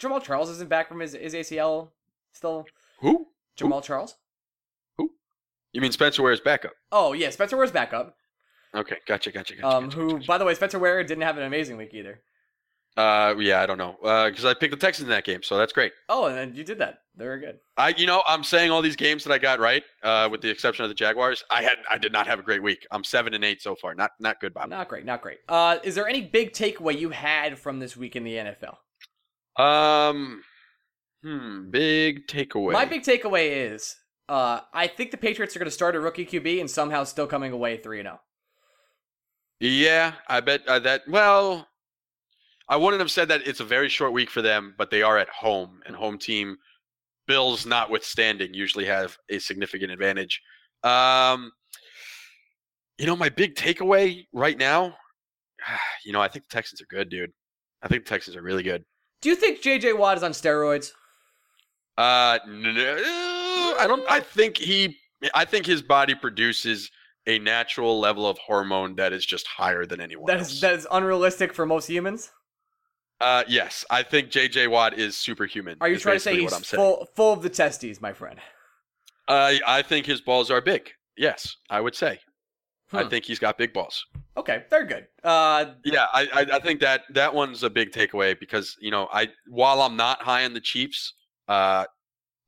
Jamaal 0.00 0.22
Charles 0.22 0.50
isn't 0.50 0.68
back 0.68 0.88
from 0.88 1.00
his 1.00 1.12
his 1.12 1.34
ACL 1.34 1.90
still. 2.32 2.66
Who? 3.00 3.26
Jamaal 3.58 3.82
Charles. 3.82 4.16
Who? 4.98 5.10
You 5.72 5.80
mean 5.80 5.92
Spencer 5.92 6.22
Ware's 6.22 6.40
backup? 6.40 6.72
Oh 6.90 7.12
yeah, 7.12 7.30
Spencer 7.30 7.56
Ware's 7.56 7.72
back 7.72 7.92
up. 7.92 8.16
Okay, 8.74 8.96
gotcha, 9.06 9.30
gotcha, 9.30 9.54
gotcha. 9.54 9.66
Um, 9.66 9.84
gotcha, 9.84 9.96
who 9.96 10.12
gotcha. 10.14 10.26
by 10.26 10.38
the 10.38 10.44
way, 10.44 10.54
Spencer 10.54 10.78
Ware 10.78 11.04
didn't 11.04 11.22
have 11.22 11.36
an 11.36 11.44
amazing 11.44 11.76
week 11.76 11.92
either. 11.92 12.22
Uh, 12.96 13.34
yeah, 13.38 13.62
I 13.62 13.66
don't 13.66 13.78
know. 13.78 13.96
Uh, 14.04 14.28
because 14.28 14.44
I 14.44 14.52
picked 14.52 14.72
the 14.72 14.76
Texans 14.76 15.04
in 15.04 15.10
that 15.10 15.24
game, 15.24 15.42
so 15.42 15.56
that's 15.56 15.72
great. 15.72 15.92
Oh, 16.10 16.26
and 16.26 16.36
then 16.36 16.54
you 16.54 16.62
did 16.62 16.78
that. 16.78 16.98
Very 17.16 17.40
good. 17.40 17.58
I, 17.78 17.94
you 17.96 18.06
know, 18.06 18.22
I'm 18.26 18.44
saying 18.44 18.70
all 18.70 18.82
these 18.82 18.96
games 18.96 19.24
that 19.24 19.32
I 19.32 19.38
got 19.38 19.60
right, 19.60 19.82
uh, 20.02 20.28
with 20.30 20.42
the 20.42 20.50
exception 20.50 20.84
of 20.84 20.90
the 20.90 20.94
Jaguars. 20.94 21.42
I 21.50 21.62
had, 21.62 21.78
I 21.88 21.96
did 21.96 22.12
not 22.12 22.26
have 22.26 22.38
a 22.38 22.42
great 22.42 22.62
week. 22.62 22.86
I'm 22.90 23.02
seven 23.02 23.32
and 23.32 23.44
eight 23.44 23.62
so 23.62 23.74
far. 23.74 23.94
Not, 23.94 24.10
not 24.20 24.40
good, 24.40 24.52
Bob. 24.52 24.68
Not 24.68 24.88
great. 24.88 25.06
Not 25.06 25.22
great. 25.22 25.38
Uh, 25.48 25.78
is 25.82 25.94
there 25.94 26.06
any 26.06 26.20
big 26.20 26.52
takeaway 26.52 26.98
you 26.98 27.10
had 27.10 27.58
from 27.58 27.78
this 27.78 27.96
week 27.96 28.14
in 28.14 28.24
the 28.24 28.34
NFL? 28.34 28.76
Um, 29.56 30.42
hmm, 31.22 31.70
big 31.70 32.26
takeaway. 32.26 32.72
My 32.72 32.84
big 32.84 33.02
takeaway 33.02 33.72
is, 33.72 33.96
uh, 34.28 34.60
I 34.72 34.86
think 34.86 35.10
the 35.10 35.16
Patriots 35.16 35.54
are 35.54 35.58
going 35.58 35.66
to 35.66 35.70
start 35.70 35.96
a 35.96 36.00
rookie 36.00 36.26
QB 36.26 36.60
and 36.60 36.70
somehow 36.70 37.04
still 37.04 37.26
coming 37.26 37.52
away 37.52 37.76
three 37.76 37.98
and 37.98 38.08
oh. 38.08 38.10
zero. 38.10 38.20
Yeah, 39.60 40.12
I 40.28 40.40
bet 40.40 40.66
uh, 40.66 40.80
that. 40.80 41.02
Well, 41.06 41.68
I 42.68 42.76
wouldn't 42.76 43.00
have 43.00 43.10
said 43.10 43.28
that 43.28 43.46
it's 43.46 43.60
a 43.60 43.64
very 43.64 43.88
short 43.88 44.12
week 44.12 44.30
for 44.30 44.42
them, 44.42 44.74
but 44.78 44.90
they 44.90 45.02
are 45.02 45.18
at 45.18 45.28
home, 45.28 45.80
and 45.86 45.94
home 45.94 46.18
team, 46.18 46.56
Bills 47.28 47.66
notwithstanding, 47.66 48.54
usually 48.54 48.86
have 48.86 49.16
a 49.28 49.38
significant 49.38 49.92
advantage. 49.92 50.40
Um, 50.82 51.52
you 52.98 53.06
know, 53.06 53.14
my 53.14 53.28
big 53.28 53.54
takeaway 53.54 54.26
right 54.32 54.58
now, 54.58 54.96
you 56.04 56.12
know, 56.12 56.20
I 56.20 56.28
think 56.28 56.48
the 56.48 56.54
Texans 56.54 56.80
are 56.80 56.86
good, 56.86 57.08
dude. 57.08 57.32
I 57.82 57.88
think 57.88 58.04
the 58.04 58.08
Texans 58.08 58.36
are 58.36 58.42
really 58.42 58.62
good. 58.62 58.84
Do 59.22 59.28
you 59.28 59.36
think 59.36 59.62
J.J. 59.62 59.94
Watt 59.94 60.16
is 60.18 60.22
on 60.22 60.32
steroids? 60.32 60.92
Uh, 61.96 62.38
no, 62.46 63.74
I 63.78 63.84
don't. 63.86 64.04
I 64.10 64.20
think 64.20 64.58
he. 64.58 64.96
I 65.34 65.44
think 65.44 65.64
his 65.64 65.80
body 65.82 66.14
produces 66.14 66.90
a 67.26 67.38
natural 67.38 68.00
level 68.00 68.26
of 68.28 68.36
hormone 68.38 68.96
that 68.96 69.12
is 69.12 69.24
just 69.24 69.46
higher 69.46 69.86
than 69.86 70.00
anyone 70.00 70.26
That 70.26 70.38
else. 70.38 70.52
is 70.52 70.60
that 70.60 70.74
is 70.74 70.86
unrealistic 70.90 71.52
for 71.54 71.64
most 71.64 71.86
humans. 71.86 72.30
Uh, 73.20 73.44
yes, 73.46 73.84
I 73.88 74.02
think 74.02 74.30
J.J. 74.30 74.66
Watt 74.66 74.98
is 74.98 75.16
superhuman. 75.16 75.76
Are 75.80 75.88
you 75.88 75.96
trying 75.98 76.16
to 76.16 76.20
say 76.20 76.34
he's 76.34 76.44
what 76.50 76.54
I'm 76.54 76.64
saying. 76.64 76.80
full 76.80 77.08
full 77.14 77.32
of 77.32 77.42
the 77.42 77.48
testes, 77.48 78.00
my 78.00 78.12
friend? 78.12 78.40
Uh, 79.28 79.54
I 79.64 79.82
think 79.82 80.06
his 80.06 80.20
balls 80.20 80.50
are 80.50 80.60
big. 80.60 80.90
Yes, 81.16 81.56
I 81.70 81.80
would 81.80 81.94
say. 81.94 82.18
I 82.92 83.08
think 83.08 83.24
he's 83.24 83.38
got 83.38 83.56
big 83.58 83.72
balls. 83.72 84.04
Okay, 84.36 84.64
very 84.70 84.86
good. 84.86 85.06
Uh, 85.24 85.66
Yeah, 85.84 86.06
I, 86.12 86.28
I 86.32 86.56
I 86.56 86.58
think 86.60 86.80
that 86.80 87.02
that 87.10 87.34
one's 87.34 87.62
a 87.62 87.70
big 87.70 87.90
takeaway 87.92 88.38
because 88.38 88.76
you 88.80 88.90
know 88.90 89.08
I 89.12 89.28
while 89.48 89.82
I'm 89.82 89.96
not 89.96 90.22
high 90.22 90.44
on 90.44 90.54
the 90.54 90.60
Chiefs, 90.60 91.14
uh, 91.48 91.84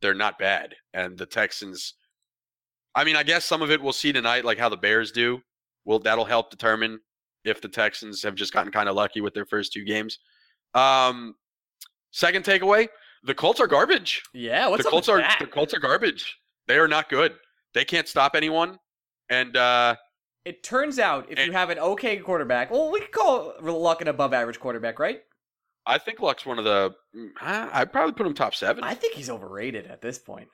they're 0.02 0.14
not 0.14 0.38
bad, 0.38 0.74
and 0.92 1.16
the 1.18 1.26
Texans. 1.26 1.94
I 2.94 3.04
mean, 3.04 3.16
I 3.16 3.22
guess 3.22 3.44
some 3.44 3.62
of 3.62 3.70
it 3.70 3.82
we'll 3.82 3.92
see 3.92 4.12
tonight, 4.12 4.44
like 4.44 4.58
how 4.58 4.68
the 4.68 4.76
Bears 4.76 5.12
do. 5.12 5.40
Will 5.84 5.98
that'll 5.98 6.24
help 6.24 6.50
determine 6.50 7.00
if 7.44 7.60
the 7.60 7.68
Texans 7.68 8.22
have 8.22 8.34
just 8.34 8.52
gotten 8.52 8.72
kind 8.72 8.88
of 8.88 8.96
lucky 8.96 9.20
with 9.20 9.34
their 9.34 9.44
first 9.46 9.72
two 9.72 9.84
games. 9.84 10.18
Um, 10.74 11.34
second 12.10 12.44
takeaway: 12.44 12.88
the 13.24 13.34
Colts 13.34 13.60
are 13.60 13.66
garbage. 13.66 14.22
yeah. 14.32 14.68
What's 14.68 14.82
the 14.84 14.88
up 14.88 14.92
Colts 14.92 15.08
are 15.08 15.18
that? 15.18 15.38
the 15.40 15.46
Colts 15.46 15.74
are 15.74 15.80
garbage. 15.80 16.38
They 16.66 16.78
are 16.78 16.88
not 16.88 17.08
good. 17.10 17.34
They 17.74 17.84
can't 17.84 18.08
stop 18.08 18.34
anyone, 18.34 18.78
and 19.28 19.56
uh, 19.56 19.96
It 20.44 20.62
turns 20.62 20.98
out 20.98 21.26
if 21.30 21.44
you 21.44 21.52
have 21.52 21.70
an 21.70 21.78
okay 21.78 22.18
quarterback, 22.18 22.70
well, 22.70 22.90
we 22.92 23.00
could 23.00 23.12
call 23.12 23.54
Luck 23.60 24.00
an 24.02 24.08
above 24.08 24.34
average 24.34 24.60
quarterback, 24.60 24.98
right? 24.98 25.22
I 25.86 25.98
think 25.98 26.20
Luck's 26.20 26.44
one 26.46 26.58
of 26.58 26.64
the. 26.64 26.94
mm, 27.16 27.30
I- 27.40 27.80
I'd 27.80 27.92
probably 27.92 28.12
put 28.12 28.26
him 28.26 28.34
top 28.34 28.54
seven. 28.54 28.84
I 28.84 28.94
think 28.94 29.14
he's 29.14 29.30
overrated 29.30 29.86
at 29.86 30.02
this 30.02 30.18
point. 30.18 30.48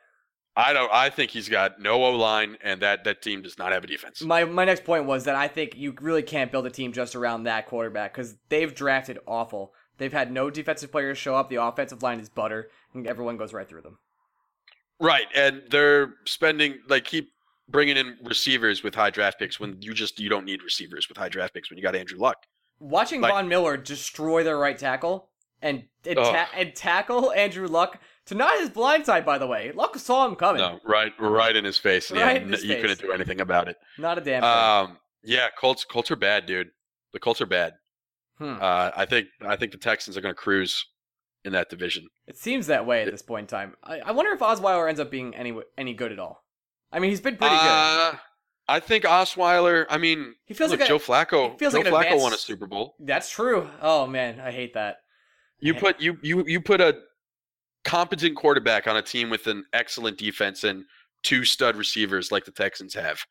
I 0.57 0.73
don't. 0.73 0.91
I 0.93 1.11
think 1.11 1.31
he's 1.31 1.49
got 1.49 1.81
no 1.81 2.05
O 2.05 2.11
line, 2.17 2.59
and 2.63 2.83
that 2.83 3.05
that 3.05 3.23
team 3.23 3.41
does 3.43 3.57
not 3.57 3.71
have 3.73 3.85
a 3.85 3.87
defense. 3.87 4.21
My 4.23 4.45
my 4.45 4.65
next 4.65 4.85
point 4.85 5.07
was 5.07 5.25
that 5.25 5.37
I 5.37 5.47
think 5.49 5.77
you 5.77 5.95
really 6.01 6.23
can't 6.25 6.51
build 6.51 6.67
a 6.67 6.71
team 6.71 6.93
just 6.93 7.15
around 7.15 7.45
that 7.45 7.67
quarterback 7.67 8.13
because 8.13 8.37
they've 8.49 8.75
drafted 8.75 9.19
awful. 9.27 9.73
They've 9.99 10.13
had 10.13 10.33
no 10.33 10.51
defensive 10.51 10.91
players 10.91 11.19
show 11.19 11.37
up. 11.37 11.49
The 11.51 11.63
offensive 11.63 12.03
line 12.03 12.19
is 12.19 12.29
butter, 12.29 12.69
and 12.95 13.07
everyone 13.07 13.37
goes 13.37 13.53
right 13.53 13.69
through 13.69 13.83
them. 13.83 13.99
Right, 14.99 15.27
and 15.35 15.63
they're 15.71 16.15
spending 16.27 16.81
like 16.89 17.05
keep 17.05 17.31
bringing 17.71 17.97
in 17.97 18.17
receivers 18.23 18.83
with 18.83 18.95
high 18.95 19.11
draft 19.11 19.39
picks 19.39 19.61
when 19.61 19.81
you 19.81 19.95
just 19.95 20.19
you 20.21 20.29
don't 20.29 20.45
need 20.45 20.63
receivers 20.63 21.09
with 21.09 21.17
high 21.19 21.29
draft 21.29 21.55
picks 21.55 21.71
when 21.71 21.77
you 21.79 21.83
got 21.83 21.95
Andrew 21.95 22.19
Luck. 22.19 22.45
Watching 22.79 23.21
Like- 23.21 23.33
Von 23.33 23.49
Miller 23.49 23.77
destroy 23.77 24.43
their 24.45 24.59
right 24.59 24.77
tackle 24.79 25.29
and 25.63 25.85
and, 26.07 26.17
ta- 26.17 26.49
and 26.57 26.75
tackle 26.75 27.33
Andrew 27.33 27.67
Luck 27.69 27.99
To 28.27 28.35
not 28.35 28.59
his 28.59 28.71
blind 28.71 29.05
side, 29.07 29.25
by 29.27 29.39
the 29.39 29.47
way. 29.47 29.73
Luck 29.73 29.97
saw 29.99 30.27
him 30.27 30.35
coming. 30.37 30.63
No, 30.63 30.81
right, 30.85 31.13
right 31.19 31.55
in 31.55 31.65
his 31.65 31.77
face. 31.79 32.11
Right 32.11 32.19
yeah, 32.37 32.43
in 32.43 32.49
his 32.53 32.65
you 32.65 32.75
face. 32.75 32.81
couldn't 32.83 33.01
do 33.01 33.13
anything 33.13 33.41
about 33.41 33.69
it. 33.69 33.77
Not 33.99 34.19
a 34.19 34.21
damn 34.21 34.43
thing. 34.43 34.51
Um, 34.93 34.99
yeah, 35.23 35.49
Colts, 35.59 35.85
Colts 35.85 36.11
are 36.11 36.17
bad, 36.17 36.47
dude. 36.47 36.71
The 37.13 37.19
Colts 37.19 37.41
are 37.41 37.47
bad. 37.47 37.75
Hmm. 38.39 38.55
Uh, 38.61 38.91
I 38.97 39.05
think, 39.05 39.27
I 39.43 39.57
think 39.57 39.73
the 39.73 39.79
Texans 39.79 40.17
are 40.17 40.21
going 40.23 40.35
to 40.35 40.41
cruise 40.41 40.87
in 41.45 41.53
that 41.53 41.69
division. 41.69 42.07
It 42.27 42.39
seems 42.39 42.69
that 42.69 42.87
way 42.87 43.03
at 43.03 43.11
this 43.11 43.21
point 43.23 43.45
in 43.45 43.47
time. 43.49 43.75
I, 43.83 44.01
I 44.01 44.11
wonder 44.13 44.33
if 44.33 44.41
Osweiler 44.41 44.89
ends 44.89 45.01
up 45.01 45.11
being 45.11 45.35
any 45.35 45.53
any 45.77 45.93
good 45.93 46.13
at 46.13 46.19
all. 46.19 46.45
I 46.93 46.99
mean, 46.99 47.11
he's 47.11 47.21
been 47.21 47.37
pretty 47.37 47.55
good. 47.55 47.63
Uh, 47.65 48.13
I 48.69 48.81
think 48.81 49.05
Osweiler. 49.05 49.87
I 49.91 49.99
mean, 49.99 50.35
He 50.45 50.55
feels 50.55 50.71
look, 50.71 50.81
like 50.81 50.89
a- 50.89 50.93
Joe 50.93 50.99
Flacco. 50.99 51.59
feels 51.59 51.73
Joe 51.73 51.81
like 51.81 51.89
Flacco 51.89 52.01
advanced- 52.03 52.23
won 52.23 52.33
a 52.33 52.37
Super 52.39 52.67
Bowl. 52.67 52.95
That's 53.01 53.31
true. 53.31 53.69
Oh 53.81 54.07
man, 54.07 54.41
I 54.41 54.51
hate 54.53 54.75
that. 54.75 54.99
You 55.61 55.75
Yeah. 55.75 55.81
put 55.81 56.01
you 56.01 56.19
you 56.23 56.45
you 56.47 56.61
put 56.61 56.81
a 56.81 57.01
competent 57.85 58.37
quarterback 58.37 58.87
on 58.87 58.97
a 58.97 59.03
team 59.03 59.31
with 59.31 59.47
an 59.47 59.65
excellent 59.73 60.19
defense 60.19 60.65
and 60.65 60.85
two 61.23 61.45
stud 61.45 61.77
receivers 61.77 62.31
like 62.33 62.45
the 62.45 62.51
Texans 62.53 62.95
have, 62.95 63.25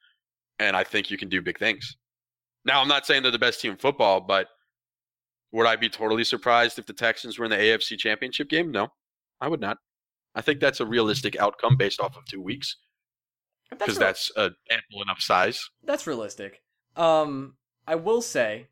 and 0.59 0.75
I 0.75 0.83
think 0.83 1.09
you 1.11 1.17
can 1.17 1.29
do 1.29 1.41
big 1.41 1.57
things. 1.59 1.95
Now, 2.65 2.81
I'm 2.81 2.87
not 2.87 3.05
saying 3.05 3.23
they're 3.23 3.31
the 3.31 3.39
best 3.39 3.61
team 3.61 3.71
in 3.71 3.77
football, 3.77 4.19
but 4.21 4.47
would 5.51 5.65
I 5.65 5.75
be 5.75 5.89
totally 5.89 6.23
surprised 6.23 6.77
if 6.77 6.85
the 6.85 6.93
Texans 6.93 7.39
were 7.39 7.45
in 7.45 7.51
the 7.51 7.57
AFC 7.57 7.97
Championship 7.97 8.49
game? 8.49 8.69
No, 8.71 8.89
I 9.41 9.47
would 9.47 9.61
not. 9.61 9.77
I 10.35 10.41
think 10.41 10.59
that's 10.59 10.79
a 10.79 10.85
realistic 10.85 11.35
outcome 11.37 11.77
based 11.77 11.99
off 11.99 12.15
of 12.17 12.25
two 12.25 12.41
weeks 12.41 12.75
because 13.69 13.97
real- 13.97 14.07
that's 14.07 14.31
a 14.35 14.51
ample 14.71 15.01
enough 15.01 15.21
size. 15.21 15.69
that's 15.83 16.07
realistic. 16.07 16.61
Um, 16.95 17.55
I 17.87 17.95
will 17.95 18.21
say 18.21 18.67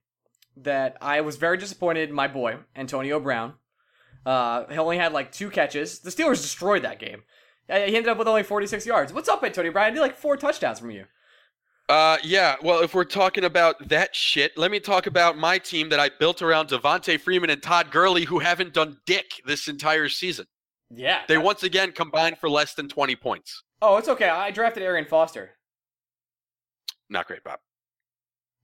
that 0.55 0.97
I 1.01 1.21
was 1.21 1.35
very 1.37 1.57
disappointed 1.57 2.09
in 2.09 2.15
my 2.15 2.27
boy 2.27 2.57
Antonio 2.75 3.19
Brown. 3.19 3.53
Uh, 4.25 4.65
he 4.67 4.77
only 4.77 4.97
had 4.97 5.13
like 5.13 5.31
two 5.31 5.49
catches. 5.49 5.99
The 5.99 6.09
Steelers 6.09 6.41
destroyed 6.41 6.83
that 6.83 6.99
game. 6.99 7.23
Uh, 7.69 7.75
He 7.79 7.95
ended 7.95 8.07
up 8.07 8.17
with 8.17 8.27
only 8.27 8.43
46 8.43 8.85
yards. 8.85 9.13
What's 9.13 9.29
up, 9.29 9.43
Antonio 9.43 9.71
Brown? 9.71 9.85
I 9.87 9.89
need 9.91 9.99
like 9.99 10.17
four 10.17 10.35
touchdowns 10.37 10.79
from 10.79 10.91
you. 10.91 11.05
Uh, 11.89 12.17
yeah. 12.23 12.55
Well, 12.61 12.81
if 12.81 12.93
we're 12.93 13.05
talking 13.05 13.45
about 13.45 13.87
that 13.87 14.13
shit, 14.13 14.57
let 14.57 14.71
me 14.71 14.79
talk 14.81 15.07
about 15.07 15.37
my 15.37 15.57
team 15.57 15.87
that 15.89 15.99
I 16.01 16.09
built 16.09 16.41
around 16.41 16.67
Devonta 16.69 17.17
Freeman 17.19 17.49
and 17.49 17.63
Todd 17.63 17.91
Gurley, 17.91 18.25
who 18.25 18.39
haven't 18.39 18.73
done 18.73 18.97
dick 19.05 19.25
this 19.45 19.69
entire 19.69 20.09
season. 20.09 20.47
Yeah. 20.89 21.21
They 21.29 21.37
once 21.37 21.63
again 21.63 21.93
combined 21.93 22.39
for 22.39 22.49
less 22.49 22.73
than 22.73 22.89
20 22.89 23.15
points. 23.15 23.63
Oh, 23.81 23.97
it's 23.97 24.07
okay. 24.07 24.29
I 24.29 24.51
drafted 24.51 24.83
Arian 24.83 25.05
Foster. 25.05 25.51
Not 27.09 27.27
great, 27.27 27.43
Bob. 27.43 27.59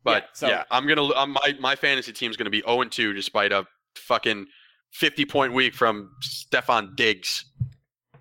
But 0.03 0.26
so- 0.34 0.47
yeah, 0.47 0.64
I'm 0.70 0.88
gonna. 0.88 1.14
Um, 1.14 1.32
my 1.32 1.55
my 1.59 1.76
fantasy 1.76 2.11
team's 2.11 2.36
gonna 2.36 2.49
be 2.49 2.61
0 2.61 2.82
and 2.82 2.91
2 2.91 3.14
despite 3.14 3.51
a 3.51 3.66
fucking 3.95 4.47
50 4.93 5.26
point 5.26 5.53
week 5.53 5.74
from 5.74 6.11
Stefon 6.22 6.95
Diggs. 6.95 7.45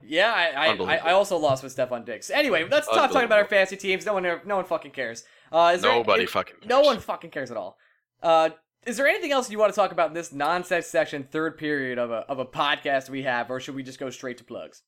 Yeah, 0.05 0.33
I 0.33 0.69
I, 0.69 0.97
I, 0.97 1.13
also 1.13 1.37
lost 1.37 1.63
with 1.63 1.75
Stefon 1.75 2.05
Diggs. 2.05 2.31
Anyway, 2.31 2.67
let's 2.69 2.87
stop 2.87 3.11
talking 3.11 3.25
about 3.25 3.39
our 3.39 3.47
fantasy 3.47 3.77
teams. 3.77 4.05
No 4.05 4.15
one 4.15 4.23
no 4.45 4.57
one 4.57 4.65
fucking 4.65 4.91
cares. 4.91 5.25
Uh, 5.51 5.73
is 5.75 5.83
there, 5.83 5.93
Nobody 5.93 6.25
is- 6.25 6.31
fucking. 6.31 6.57
Cares. 6.61 6.69
No 6.69 6.81
one 6.81 6.99
fucking 6.99 7.31
cares 7.31 7.51
at 7.51 7.57
all. 7.57 7.77
Uh, 8.23 8.51
is 8.87 8.97
there 8.97 9.07
anything 9.07 9.31
else 9.33 9.51
you 9.51 9.59
want 9.59 9.73
to 9.73 9.77
talk 9.77 9.93
about 9.93 10.09
in 10.09 10.15
this 10.15 10.33
nonsense 10.33 10.87
section, 10.87 11.25
third 11.31 11.57
period 11.57 11.99
of 11.99 12.11
a 12.11 12.25
of 12.29 12.39
a 12.39 12.45
podcast 12.45 13.11
we 13.11 13.23
have, 13.23 13.51
or 13.51 13.61
should 13.61 13.75
we 13.77 13.83
just 13.83 13.99
go 13.99 14.11
straight 14.11 14.39
to 14.39 14.45
plugs? 14.45 14.83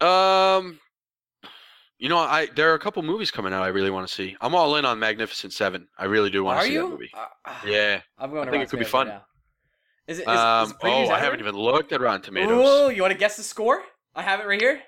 Um, 0.00 0.78
you 2.00 2.08
know, 2.08 2.18
I 2.18 2.46
there 2.56 2.70
are 2.72 2.74
a 2.74 2.78
couple 2.78 3.02
movies 3.02 3.30
coming 3.30 3.52
out 3.52 3.62
I 3.62 3.68
really 3.68 3.90
want 3.90 4.08
to 4.08 4.12
see. 4.12 4.36
I'm 4.40 4.54
all 4.54 4.74
in 4.76 4.84
on 4.84 4.98
Magnificent 4.98 5.52
Seven. 5.52 5.86
I 5.98 6.06
really 6.06 6.30
do 6.30 6.42
want 6.42 6.60
to 6.60 6.66
see 6.66 6.72
you? 6.72 6.82
that 6.82 6.88
movie. 6.88 7.10
Uh, 7.14 7.54
Yeah. 7.66 8.00
I'm 8.18 8.30
going. 8.30 8.46
to. 8.46 8.48
I 8.48 8.52
think 8.52 8.64
it 8.64 8.70
could 8.70 8.78
be 8.78 8.84
fun. 8.86 9.08
now. 9.08 9.22
Is 10.06 10.18
it? 10.18 10.22
Is, 10.22 10.28
Um, 10.28 10.64
is 10.64 10.70
it 10.72 10.76
oh, 10.82 11.10
I 11.10 11.20
haven't 11.20 11.40
even 11.40 11.54
looked 11.54 11.92
at 11.92 12.00
Rotten 12.00 12.22
Tomatoes. 12.22 12.50
Ooh, 12.50 12.90
you 12.90 13.02
want 13.02 13.12
to 13.12 13.18
guess 13.18 13.36
the 13.36 13.42
score? 13.42 13.82
I 14.16 14.22
have 14.22 14.40
it 14.40 14.46
right 14.46 14.60
here. 14.60 14.80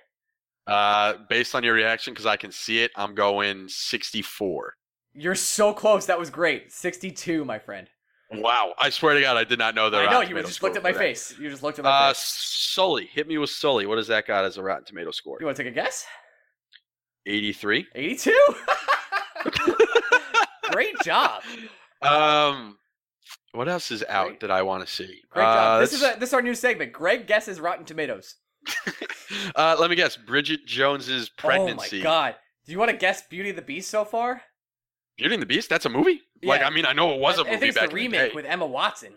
Uh, 0.67 1.15
based 1.29 1.55
on 1.55 1.63
your 1.63 1.75
reaction, 1.75 2.13
because 2.15 2.27
I 2.27 2.37
can 2.37 2.51
see 2.51 2.83
it, 2.83 2.91
I'm 2.97 3.15
going 3.15 3.69
64. 3.69 4.75
You're 5.15 5.35
so 5.35 5.73
close. 5.75 6.07
That 6.07 6.19
was 6.19 6.31
great. 6.31 6.73
62, 6.73 7.45
my 7.45 7.59
friend. 7.59 7.89
Wow, 8.33 8.73
I 8.79 8.89
swear 8.89 9.15
to 9.15 9.21
God, 9.21 9.37
I 9.37 9.45
did 9.45 9.59
not 9.59 9.75
know 9.75 9.91
that. 9.91 10.09
I 10.09 10.11
know 10.11 10.23
you 10.23 10.35
just 10.41 10.63
looked 10.63 10.77
at 10.77 10.83
my 10.83 10.93
face. 10.93 11.35
You 11.39 11.51
just 11.51 11.63
looked 11.63 11.79
at 11.79 11.85
my 11.85 11.91
Uh, 11.91 12.09
face. 12.09 12.19
Sully, 12.19 13.07
hit 13.07 13.29
me 13.29 13.37
with 13.37 13.51
Sully. 13.51 13.85
What 13.85 13.97
does 13.97 14.07
that 14.09 14.27
got 14.27 14.45
as 14.47 14.57
a 14.57 14.63
Rotten 14.63 14.85
Tomato 14.87 15.11
score? 15.11 15.37
You 15.39 15.45
want 15.47 15.57
to 15.59 15.63
take 15.65 15.71
a 15.73 15.75
guess? 15.75 16.07
83. 17.27 17.87
82. 17.95 18.55
Great 20.73 20.99
job. 21.05 21.43
Um, 22.01 22.79
what 23.53 23.69
else 23.69 23.91
is 23.91 24.05
out 24.09 24.29
Great. 24.29 24.41
that 24.41 24.51
I 24.51 24.63
want 24.63 24.87
to 24.87 24.93
see? 24.93 25.21
Great 25.31 25.45
uh, 25.45 25.55
job. 25.55 25.81
This 25.81 25.93
is 25.93 26.03
a, 26.03 26.17
this 26.19 26.31
is 26.31 26.35
our 26.35 26.43
new 26.43 26.55
segment. 26.55 26.93
Greg 26.93 27.27
guesses 27.27 27.61
Rotten 27.61 27.85
Tomatoes. 27.85 28.37
uh, 29.57 29.77
let 29.79 29.91
me 29.91 29.97
guess. 29.97 30.17
Bridget 30.17 30.67
Jones's 30.67 31.29
pregnancy. 31.29 32.01
Oh 32.01 32.01
my 32.01 32.05
god. 32.05 32.35
Do 32.65 32.73
you 32.73 32.79
want 32.79 32.91
to 32.91 32.97
guess 32.97 33.23
Beauty 33.29 33.51
and 33.51 33.59
the 33.59 33.63
Beast 33.63 33.91
so 33.91 34.05
far? 34.05 34.43
Beauty 35.17 35.35
and 35.35 35.43
the 35.43 35.47
Beast. 35.47 35.69
That's 35.69 35.85
a 35.85 35.89
movie. 35.91 36.23
Like, 36.43 36.63
I 36.63 36.71
mean, 36.71 36.87
I 36.87 36.93
know 36.93 37.13
it 37.13 37.21
was 37.21 37.39
a 37.39 37.43
I, 37.43 37.43
I 37.43 37.51
movie 37.51 37.59
think 37.59 37.69
it's 37.71 37.79
back 37.79 37.91
the 37.91 37.95
the 37.95 38.03
remake 38.03 38.31
day. 38.31 38.35
with 38.35 38.47
Emma 38.47 38.67
Watson. 38.67 39.15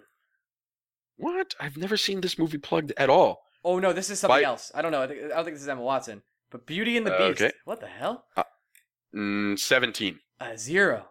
What? 1.18 1.56
I've 1.60 1.78
never 1.78 1.96
seen 1.96 2.22
this 2.22 2.38
movie 2.38 2.58
plugged 2.58 2.92
at 2.98 3.10
all. 3.10 3.42
Oh 3.64 3.80
no, 3.80 3.94
this 3.94 4.10
is 4.10 4.20
something 4.20 4.42
Why- 4.42 4.44
else. 4.44 4.72
I 4.76 4.82
don't 4.82 4.92
know. 4.92 5.02
I, 5.04 5.08
think, 5.08 5.24
I 5.24 5.28
don't 5.36 5.46
think 5.46 5.56
this 5.56 5.64
is 5.64 5.70
Emma 5.70 5.82
Watson. 5.82 6.22
But 6.52 6.66
Beauty 6.66 6.98
and 6.98 7.06
the 7.06 7.14
Uh, 7.14 7.30
Beast. 7.30 7.42
okay. 7.42 7.54
What 7.66 7.80
the 7.80 7.88
hell? 7.88 8.26
Mm, 9.16 9.58
17. 9.58 10.20
A 10.40 10.58
zero. 10.58 11.10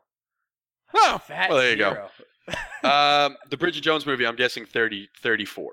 Oh, 0.95 1.19
Fat 1.19 1.51
well, 1.51 1.59
there 1.59 1.71
you 1.73 1.77
zero. 1.79 1.95
go. 1.95 2.09
Um, 2.89 3.37
the 3.51 3.57
Bridget 3.57 3.81
Jones 3.81 4.05
movie, 4.05 4.27
I'm 4.27 4.37
guessing 4.37 4.67
30, 4.67 5.09
34. 5.23 5.73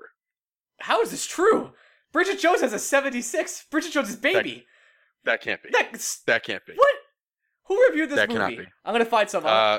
How 0.80 1.02
is 1.02 1.10
this 1.10 1.26
true? 1.26 1.72
Bridget 2.12 2.40
Jones 2.40 2.62
has 2.62 2.72
a 2.72 2.78
76. 2.78 3.66
Bridget 3.70 3.92
Jones' 3.92 4.08
is 4.10 4.16
baby. 4.16 4.66
That 5.24 5.42
can't 5.42 5.62
be. 5.62 5.68
That's 5.70 6.20
That 6.22 6.42
can't 6.42 6.64
be. 6.66 6.72
what? 6.74 6.94
Who 7.66 7.86
reviewed 7.88 8.08
this 8.10 8.16
That 8.16 8.28
cannot 8.30 8.50
movie? 8.52 8.62
be. 8.64 8.68
I'm 8.84 8.92
gonna 8.92 9.04
find 9.04 9.28
some. 9.30 9.44
Uh, 9.46 9.78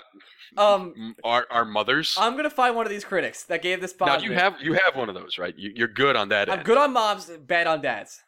um, 0.55 1.15
our 1.23 1.45
our 1.49 1.65
mothers. 1.65 2.15
I'm 2.17 2.35
gonna 2.35 2.49
find 2.49 2.75
one 2.75 2.85
of 2.85 2.91
these 2.91 3.03
critics 3.03 3.43
that 3.45 3.61
gave 3.61 3.81
this 3.81 3.93
now 3.99 4.17
you 4.19 4.33
have 4.33 4.61
you 4.61 4.73
have 4.73 4.95
one 4.95 5.09
of 5.09 5.15
those, 5.15 5.37
right? 5.37 5.53
You, 5.57 5.73
you're 5.75 5.87
good 5.89 6.15
on 6.15 6.29
that. 6.29 6.49
I'm 6.49 6.59
end. 6.59 6.65
good 6.65 6.77
on 6.77 6.93
moms, 6.93 7.25
bad 7.25 7.67
on 7.67 7.81
dads. 7.81 8.21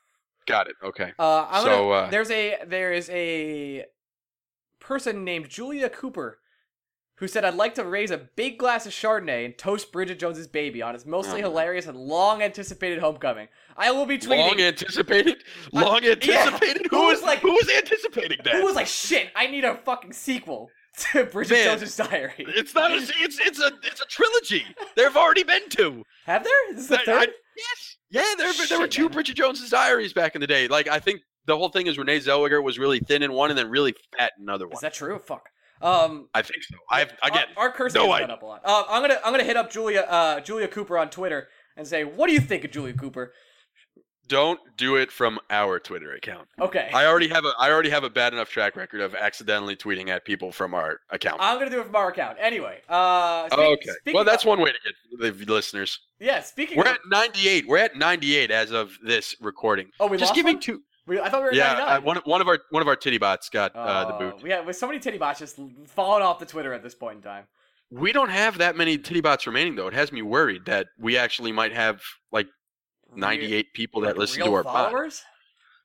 Got 0.48 0.68
it. 0.68 0.76
Okay. 0.84 1.12
Uh, 1.18 1.48
I'm 1.50 1.64
So, 1.64 1.70
gonna, 1.70 1.90
uh, 1.90 2.10
there's 2.10 2.30
a 2.32 2.58
there 2.68 2.94
is 2.94 3.10
a 3.10 3.86
person 4.80 5.24
named 5.24 5.50
Julia 5.50 5.90
Cooper 5.90 6.40
who 7.18 7.28
said 7.28 7.46
I'd 7.46 7.56
like 7.56 7.76
to 7.76 7.84
raise 7.86 8.12
a 8.12 8.18
big 8.18 8.58
glass 8.60 8.86
of 8.86 8.92
Chardonnay 8.92 9.46
and 9.46 9.58
toast 9.58 9.92
Bridget 9.94 10.20
Jones's 10.20 10.48
baby 10.48 10.82
on 10.82 10.94
its 10.96 11.06
mostly 11.06 11.42
Oh. 11.42 11.50
hilarious 11.50 11.88
and 11.88 11.98
long 11.98 12.42
anticipated 12.42 13.00
homecoming. 13.00 13.48
I 13.78 13.92
will 13.92 14.06
be 14.06 14.18
tweeting. 14.18 14.50
Long 14.50 14.60
anticipated. 14.60 15.38
Long 15.72 16.04
yeah. 16.04 16.12
anticipated. 16.12 16.88
Who 16.92 16.98
Who 16.98 17.08
was 17.08 17.22
like- 17.24 17.40
who 17.40 17.52
was 17.54 17.70
anticipating 17.70 18.40
that? 18.44 18.56
Who 18.56 18.66
was 18.66 18.76
like, 18.76 18.88
shit? 18.88 19.32
I 19.36 19.48
need 19.48 19.64
a 19.64 19.76
fucking 19.76 20.12
sequel 20.14 20.70
to 21.12 21.26
Bridget 21.26 21.54
Man. 21.54 21.80
Jones's 21.80 21.96
Diary. 21.96 22.34
It's 22.38 22.76
not. 22.76 22.92
A, 22.92 22.96
it's 22.98 23.40
it's 23.40 23.60
a 23.62 23.72
it's 23.84 24.02
a 24.02 24.06
trilogy. 24.06 24.66
There 24.96 25.06
have 25.08 25.18
already 25.18 25.44
been 25.44 25.70
two. 25.70 26.04
Have 26.26 26.44
there? 26.44 26.54
This 26.76 26.88
the 26.88 27.00
I- 27.00 27.04
third. 27.06 27.30
I- 27.30 27.34
yes. 27.58 27.95
Yeah. 28.10 28.24
There 28.38 28.54
there 28.70 28.80
were 28.80 28.88
two 28.88 29.04
man. 29.04 29.12
Bridget 29.12 29.36
Jones's 29.36 29.70
Diaries 29.70 30.14
back 30.14 30.36
in 30.36 30.42
the 30.42 30.48
day. 30.48 30.68
Like 30.68 30.88
I 30.88 31.00
think 31.00 31.22
the 31.46 31.58
whole 31.58 31.70
thing 31.70 31.88
is 31.88 31.98
Renee 31.98 32.20
Zellweger 32.20 32.64
was 32.64 32.80
really 32.80 33.00
thin 33.00 33.24
in 33.24 33.34
one 33.34 33.50
and 33.50 33.58
then 33.58 33.70
really 33.70 33.94
fat 34.18 34.34
in 34.38 34.44
another 34.44 34.68
one. 34.68 34.74
Is 34.74 34.82
that 34.82 34.94
true? 34.94 35.20
Fuck. 35.20 35.50
Um, 35.82 36.30
I 36.34 36.42
think 36.42 36.64
so. 36.64 36.78
I've 36.90 37.12
again. 37.22 37.46
our, 37.58 37.66
our 37.66 37.72
cursing 37.72 38.02
no 38.02 38.12
has 38.12 38.22
gone 38.22 38.32
up 38.32 38.42
a 38.42 38.46
lot. 38.46 38.62
Uh, 38.64 38.84
I'm 38.90 39.02
gonna 39.02 39.20
I'm 39.24 39.34
gonna 39.34 39.44
hit 39.44 39.58
up 39.58 39.72
Julia 39.72 40.02
uh 40.02 40.40
Julia 40.40 40.68
Cooper 40.68 40.98
on 40.98 41.10
Twitter 41.10 41.50
and 41.78 41.86
say, 41.86 42.04
what 42.04 42.28
do 42.28 42.34
you 42.34 42.40
think 42.40 42.64
of 42.64 42.72
Julia 42.72 42.94
Cooper? 42.94 43.34
Don't 44.28 44.60
do 44.78 44.96
it 44.96 45.12
from 45.12 45.40
our 45.50 45.80
Twitter 45.80 46.14
account. 46.14 46.48
Okay. 46.60 46.90
I 46.94 47.06
already 47.06 47.28
have 47.28 47.46
a 47.46 47.52
I 47.60 47.70
already 47.72 47.90
have 47.92 48.04
a 48.04 48.10
bad 48.10 48.34
enough 48.34 48.50
track 48.50 48.76
record 48.76 49.02
of 49.02 49.14
accidentally 49.14 49.76
tweeting 49.76 50.10
at 50.10 50.26
people 50.26 50.52
from 50.52 50.74
our 50.74 51.00
account. 51.12 51.38
I'm 51.40 51.60
gonna 51.60 51.70
do 51.70 51.80
it 51.80 51.86
from 51.86 51.96
our 51.96 52.10
account. 52.10 52.38
Anyway, 52.40 52.82
uh, 52.90 53.48
speak- 53.50 53.60
okay. 53.60 54.14
Well, 54.14 54.24
that's 54.24 54.44
of- 54.44 54.48
one 54.50 54.62
way 54.62 54.72
to 54.72 54.80
get 55.20 55.38
the 55.46 55.54
listeners. 55.54 56.00
Yeah, 56.20 56.42
speaking 56.42 56.78
We're 56.78 56.86
of, 56.86 56.96
at 56.96 57.00
98. 57.10 57.68
We're 57.68 57.78
at 57.78 57.96
98 57.96 58.50
as 58.50 58.72
of 58.72 58.98
this 59.04 59.36
recording. 59.42 59.92
oh, 60.00 60.08
we 60.08 60.18
Just 60.18 60.30
lost 60.30 60.36
give 60.36 60.46
me 60.46 60.54
one? 60.54 60.62
two. 60.62 60.82
We, 61.08 61.20
I 61.20 61.30
thought 61.30 61.42
we 61.44 61.50
were 61.50 61.54
Yeah, 61.54 61.74
99. 61.74 61.98
uh, 61.98 62.02
one 62.02 62.18
one 62.26 62.42
of 62.42 62.48
our 62.48 62.60
one 62.72 62.82
of 62.82 62.88
our 62.88 62.96
titty 62.96 63.20
bots 63.20 63.50
got 63.50 63.76
uh, 63.76 64.06
the 64.06 64.16
Oh, 64.16 64.20
boot. 64.32 64.48
Yeah, 64.48 64.62
with 64.62 64.76
so 64.76 64.88
many 64.88 65.00
titty 65.00 65.20
bots 65.20 65.40
just 65.40 65.60
falling 65.86 66.24
off 66.24 66.40
the 66.40 66.46
Twitter 66.48 66.74
at 66.74 66.82
this 66.82 66.96
point 66.96 67.18
in 67.18 67.22
time. 67.22 67.46
We 67.92 68.12
don't 68.12 68.30
have 68.32 68.58
that 68.58 68.76
many 68.76 68.98
titty 68.98 69.22
bots 69.22 69.46
remaining 69.46 69.76
though. 69.76 69.88
It 69.88 69.94
has 69.94 70.12
me 70.12 70.24
worried 70.24 70.66
that 70.66 70.88
we 70.98 71.16
actually 71.16 71.52
might 71.52 71.74
have 71.74 72.02
like 72.32 72.48
98 73.18 73.74
people 73.74 74.02
that 74.02 74.10
Like 74.10 74.18
listen 74.18 74.44
to 74.44 74.54
our 74.54 74.64
pod. 74.64 74.92
followers. 74.92 75.24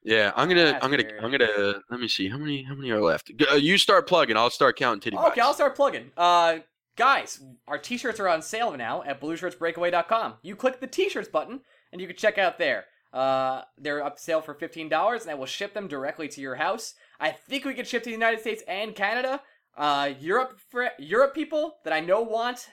Yeah, 0.03 0.33
I'm 0.35 0.49
gonna 0.49 0.65
That's 0.65 0.85
I'm 0.85 0.91
gonna 0.91 1.03
weird. 1.03 1.25
I'm 1.25 1.31
gonna 1.31 1.83
let 1.91 2.01
me 2.01 2.09
see 2.09 2.29
how 2.29 2.39
many 2.39 2.63
how 2.63 2.75
many 2.75 2.91
are 2.91 3.01
left. 3.03 3.31
Uh, 3.51 3.57
you 3.57 3.77
start 3.77 4.07
plugging. 4.09 4.37
I'll 4.37 4.49
start 4.51 4.77
counting 4.79 5.01
titty. 5.01 5.17
Okay, 5.19 5.41
I'll 5.43 5.53
start 5.53 5.77
plugging. 5.77 6.11
Uh, 6.17 6.59
guys, 6.97 7.39
our 7.69 7.77
t-shirts 7.77 8.19
are 8.19 8.29
on 8.29 8.41
sale 8.41 8.75
now 8.77 9.03
at 9.03 9.21
blueshirtsbreakaway.com. 9.21 10.35
You 10.43 10.57
click 10.57 10.81
the 10.81 10.87
t-shirts 10.87 11.29
button 11.29 11.61
and 11.93 12.01
you 12.01 12.07
can 12.07 12.17
check 12.17 12.39
out 12.39 12.57
there. 12.59 12.85
Uh, 13.13 13.63
they're 13.77 14.03
up 14.05 14.19
sale 14.19 14.41
for 14.41 14.55
fifteen 14.55 14.89
dollars, 14.89 15.23
and 15.23 15.31
I 15.31 15.35
will 15.35 15.45
ship 15.47 15.75
them 15.75 15.87
directly 15.89 16.29
to 16.29 16.41
your 16.41 16.55
house. 16.55 16.95
I 17.19 17.33
think 17.33 17.65
we 17.67 17.75
can 17.75 17.85
ship 17.85 18.03
to 18.05 18.09
the 18.09 18.13
United 18.15 18.41
States 18.41 18.63
and 18.69 18.95
Canada. 18.95 19.43
Uh, 19.77 20.13
Europe 20.19 20.59
Europe 20.99 21.35
people 21.35 21.75
that 21.85 21.93
I 21.93 22.01
know 22.01 22.23
want 22.23 22.69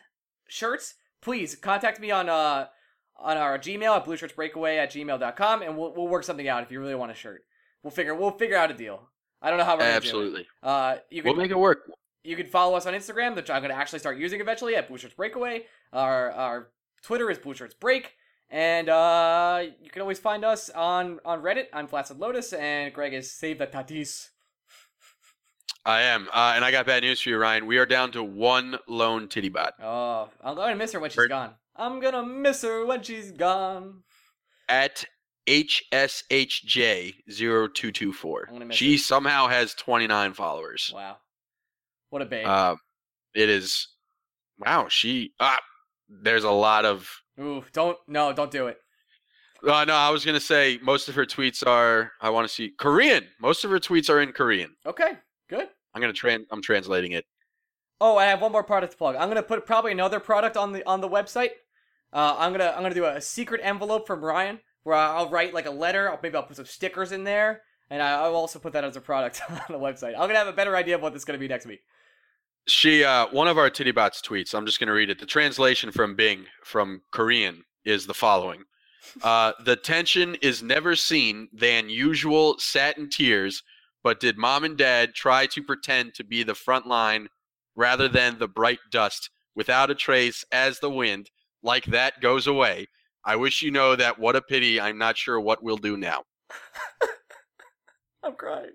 shirts, 0.48 0.96
please 1.22 1.56
contact 1.56 2.00
me 2.00 2.12
on 2.12 2.30
uh 2.30 2.68
on 3.20 3.38
our 3.38 3.58
Gmail 3.58 3.98
at 3.98 4.06
blueshirtsbreakaway 4.06 4.78
at 4.78 4.92
gmail.com, 4.92 5.62
and 5.62 5.78
we'll 5.78 5.94
we'll 5.94 6.08
work 6.08 6.24
something 6.24 6.48
out 6.48 6.64
if 6.64 6.72
you 6.72 6.80
really 6.80 6.96
want 6.96 7.12
a 7.12 7.16
shirt. 7.16 7.44
We'll 7.84 7.92
figure 7.92 8.14
we'll 8.16 8.32
figure 8.32 8.58
out 8.58 8.72
a 8.72 8.74
deal. 8.74 9.10
I 9.42 9.50
don't 9.50 9.60
know 9.60 9.66
how 9.66 9.74
we're 9.76 9.80
gonna 9.84 10.00
do 10.02 10.36
it. 10.36 10.48
Uh, 10.64 10.98
you 11.10 11.22
can 11.22 11.32
We'll 11.34 11.42
make 11.42 11.52
it 11.52 11.58
work. 11.60 11.92
you 12.24 12.36
can 12.36 12.48
follow 12.48 12.76
us 12.76 12.86
on 12.86 12.94
Instagram, 12.94 13.36
which 13.36 13.50
I'm 13.50 13.62
going 13.62 13.72
to 13.74 13.78
actually 13.78 14.00
start 14.00 14.18
using 14.18 14.42
eventually 14.42 14.76
at 14.76 14.88
Blue 14.88 14.98
Shirts 14.98 15.14
Breakaway. 15.14 15.66
Our 15.94 16.32
our 16.32 16.70
Twitter 17.04 17.30
is 17.30 17.38
Blue 17.38 17.54
Shirts 17.54 17.76
Break, 17.76 18.14
and 18.50 18.90
uh, 18.90 19.64
you 19.82 19.90
can 19.92 20.02
always 20.02 20.20
find 20.20 20.44
us 20.44 20.70
on 20.72 21.20
on 21.24 21.42
Reddit. 21.42 21.68
I'm 21.72 21.88
Flaccid 21.88 22.18
Lotus, 22.20 22.52
and 22.54 22.94
Greg 22.94 23.14
is 23.14 23.32
Save 23.32 23.60
the 23.60 23.68
Tatis. 23.68 24.30
I 25.86 26.02
am. 26.02 26.28
Uh, 26.34 26.54
and 26.56 26.66
I 26.66 26.72
got 26.72 26.86
bad 26.86 27.04
news 27.04 27.22
for 27.22 27.30
you, 27.30 27.38
Ryan. 27.38 27.66
We 27.66 27.78
are 27.78 27.86
down 27.86 28.12
to 28.12 28.24
one 28.24 28.78
lone 28.88 29.30
titty 29.30 29.48
bot 29.50 29.74
Oh, 29.82 30.30
I'm 30.44 30.56
going 30.56 30.72
to 30.72 30.76
miss 30.76 30.92
her 30.92 31.00
when 31.00 31.10
she's 31.10 31.16
Bert- 31.16 31.30
gone. 31.30 31.52
I'm 31.78 32.00
gonna 32.00 32.26
miss 32.26 32.62
her 32.64 32.86
when 32.86 33.04
she's 33.04 33.32
gone. 33.32 34.04
at 34.70 35.06
HSHJ0224. 35.48 38.48
I'm 38.48 38.54
gonna 38.54 38.66
miss 38.66 38.78
She 38.78 38.96
it. 38.96 39.00
somehow 39.00 39.48
has 39.48 39.74
29 39.76 40.34
followers. 40.34 40.92
Wow, 40.94 41.18
what 42.10 42.22
a 42.22 42.26
babe. 42.26 42.46
Uh, 42.48 42.76
it 43.34 43.50
is. 43.50 43.88
Wow, 44.60 44.88
she. 44.90 45.34
Ah, 45.40 45.60
there's 46.10 46.44
a 46.44 46.52
lot 46.52 46.86
of. 46.86 47.10
Ooh, 47.40 47.64
don't 47.74 47.98
no, 48.08 48.34
don't 48.34 48.52
do 48.52 48.68
it. 48.68 48.80
Uh, 49.68 49.86
no, 49.86 49.96
I 49.96 50.10
was 50.10 50.26
gonna 50.26 50.40
say 50.40 50.80
most 50.82 51.10
of 51.10 51.16
her 51.16 51.26
tweets 51.26 51.66
are. 51.66 52.12
I 52.22 52.30
want 52.30 52.48
to 52.48 52.54
see 52.54 52.70
Korean. 52.78 53.26
Most 53.40 53.64
of 53.64 53.72
her 53.72 53.80
tweets 53.80 54.10
are 54.10 54.22
in 54.22 54.32
Korean. 54.32 54.76
Okay, 54.86 55.14
good. 55.50 55.70
I'm 55.94 56.02
gonna 56.02 56.14
trans. 56.14 56.46
I'm 56.52 56.62
translating 56.62 57.14
it. 57.14 57.26
Oh, 58.00 58.18
I 58.18 58.26
have 58.26 58.42
one 58.42 58.52
more 58.52 58.64
product 58.64 58.92
to 58.92 58.98
plug. 58.98 59.16
I'm 59.16 59.28
gonna 59.30 59.42
put 59.44 59.66
probably 59.66 59.92
another 59.92 60.20
product 60.20 60.58
on 60.58 60.72
the 60.74 60.86
on 60.88 61.02
the 61.02 61.10
website. 61.10 61.50
Uh, 62.14 62.36
I'm 62.38 62.52
gonna 62.52 62.74
I'm 62.76 62.84
gonna 62.84 62.96
do 62.96 63.06
a 63.06 63.22
secret 63.22 63.62
envelope 63.64 64.08
from 64.08 64.24
Ryan 64.24 64.60
where 64.84 64.96
I'll 64.96 65.30
write 65.30 65.54
like 65.54 65.66
a 65.66 65.72
letter. 65.72 66.10
I'll, 66.10 66.20
maybe 66.22 66.36
I'll 66.36 66.44
put 66.44 66.56
some 66.56 66.66
stickers 66.66 67.12
in 67.12 67.24
there, 67.24 67.62
and 67.90 68.02
I, 68.02 68.14
I'll 68.14 68.36
also 68.36 68.60
put 68.60 68.74
that 68.74 68.84
as 68.84 68.96
a 68.96 69.02
product 69.02 69.42
on 69.50 69.60
the 69.70 69.80
website. 69.80 70.14
I'm 70.14 70.28
gonna 70.28 70.36
have 70.36 70.48
a 70.48 70.54
better 70.54 70.76
idea 70.76 70.96
of 70.96 71.02
what 71.02 71.14
this 71.14 71.22
is 71.22 71.26
gonna 71.26 71.40
be 71.40 71.48
next 71.48 71.66
week. 71.66 71.82
She, 72.68 73.04
uh, 73.04 73.28
one 73.28 73.48
of 73.48 73.58
our 73.58 73.70
Tittybots 73.70 74.22
tweets. 74.22 74.54
I'm 74.54 74.66
just 74.66 74.80
gonna 74.80 74.94
read 74.94 75.10
it. 75.10 75.20
The 75.20 75.26
translation 75.26 75.92
from 75.92 76.16
Bing 76.16 76.46
from 76.64 77.02
Korean 77.12 77.64
is 77.86 78.08
the 78.08 78.14
following: 78.14 78.64
uh, 79.24 79.54
The 79.66 79.76
tension 79.76 80.36
is 80.36 80.64
never 80.64 80.96
seen 80.96 81.50
than 81.52 81.90
usual. 81.90 82.58
satin 82.60 83.10
tears, 83.10 83.64
but 84.04 84.22
did 84.22 84.38
mom 84.38 84.64
and 84.64 84.78
dad 84.78 85.14
try 85.14 85.46
to 85.48 85.62
pretend 85.62 86.14
to 86.16 86.24
be 86.24 86.44
the 86.44 86.56
front 86.56 86.88
line 86.88 87.28
rather 87.76 88.08
than 88.08 88.40
the 88.40 88.48
bright 88.48 88.80
dust 88.92 89.30
without 89.56 89.92
a 89.92 89.96
trace 89.96 90.46
as 90.52 90.80
the 90.80 90.90
wind 90.90 91.30
like 91.68 91.86
that 91.86 92.20
goes 92.22 92.48
away? 92.48 92.88
I 93.24 93.36
wish 93.36 93.62
you 93.62 93.70
know 93.72 93.96
that. 93.96 94.18
What 94.18 94.36
a 94.36 94.42
pity. 94.42 94.82
I'm 94.82 94.98
not 94.98 95.18
sure 95.18 95.40
what 95.40 95.62
we'll 95.62 95.78
do 95.78 95.98
now. 95.98 96.24
I'm 98.24 98.36
crying. 98.36 98.72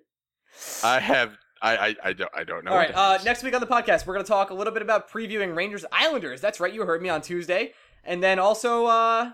I 0.85 1.01
have. 1.01 1.37
I. 1.61 1.77
I. 1.77 1.97
I 2.05 2.13
don't. 2.13 2.31
I 2.35 2.45
don't 2.45 2.65
know. 2.65 2.71
All 2.73 2.77
right. 2.77 2.93
Uh, 2.95 3.19
next 3.25 3.43
week 3.43 3.55
on 3.55 3.61
the 3.61 3.67
podcast, 3.67 4.07
we're 4.07 4.15
gonna 4.15 4.25
talk 4.25 4.51
a 4.51 4.55
little 4.55 4.73
bit 4.73 4.83
about 4.83 5.11
previewing 5.11 5.57
Rangers 5.57 5.85
Islanders. 5.91 6.41
That's 6.41 6.61
right. 6.61 6.73
You 6.73 6.85
heard 6.85 7.03
me 7.03 7.09
on 7.09 7.21
Tuesday, 7.23 7.73
and 8.05 8.23
then 8.23 8.39
also 8.39 8.87
uh, 8.87 9.31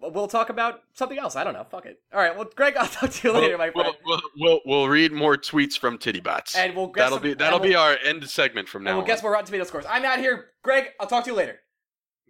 we'll 0.00 0.26
talk 0.28 0.48
about 0.50 0.80
something 0.94 1.18
else. 1.18 1.36
I 1.36 1.44
don't 1.44 1.52
know. 1.54 1.64
Fuck 1.70 1.86
it. 1.86 2.00
All 2.12 2.20
right. 2.20 2.34
Well, 2.36 2.48
Greg, 2.56 2.76
I'll 2.78 2.86
talk 2.88 3.10
to 3.10 3.28
you 3.28 3.34
later, 3.34 3.56
my 3.58 3.70
we'll, 3.74 3.84
friend. 3.84 3.96
we'll, 4.04 4.20
we'll, 4.38 4.60
we'll 4.66 4.88
read 4.88 5.12
more 5.12 5.36
tweets 5.36 5.78
from 5.78 5.98
Tittybots. 5.98 6.56
and 6.56 6.74
we'll 6.76 6.86
guess 6.88 7.04
that'll 7.04 7.18
some- 7.18 7.22
be 7.22 7.34
that'll 7.34 7.60
we'll- 7.60 7.68
be 7.68 7.74
our 7.76 7.96
end 8.04 8.28
segment 8.28 8.68
from 8.68 8.80
And 8.80 8.86
now 8.86 8.92
we'll 8.94 9.02
on. 9.02 9.06
guess 9.06 9.22
what 9.22 9.30
Rotten 9.30 9.46
Tomato 9.46 9.64
scores. 9.64 9.84
I'm 9.88 10.04
out 10.04 10.18
here. 10.18 10.46
Greg, 10.62 10.86
I'll 10.98 11.06
talk 11.06 11.24
to 11.24 11.30
you 11.30 11.36
later. 11.36 11.60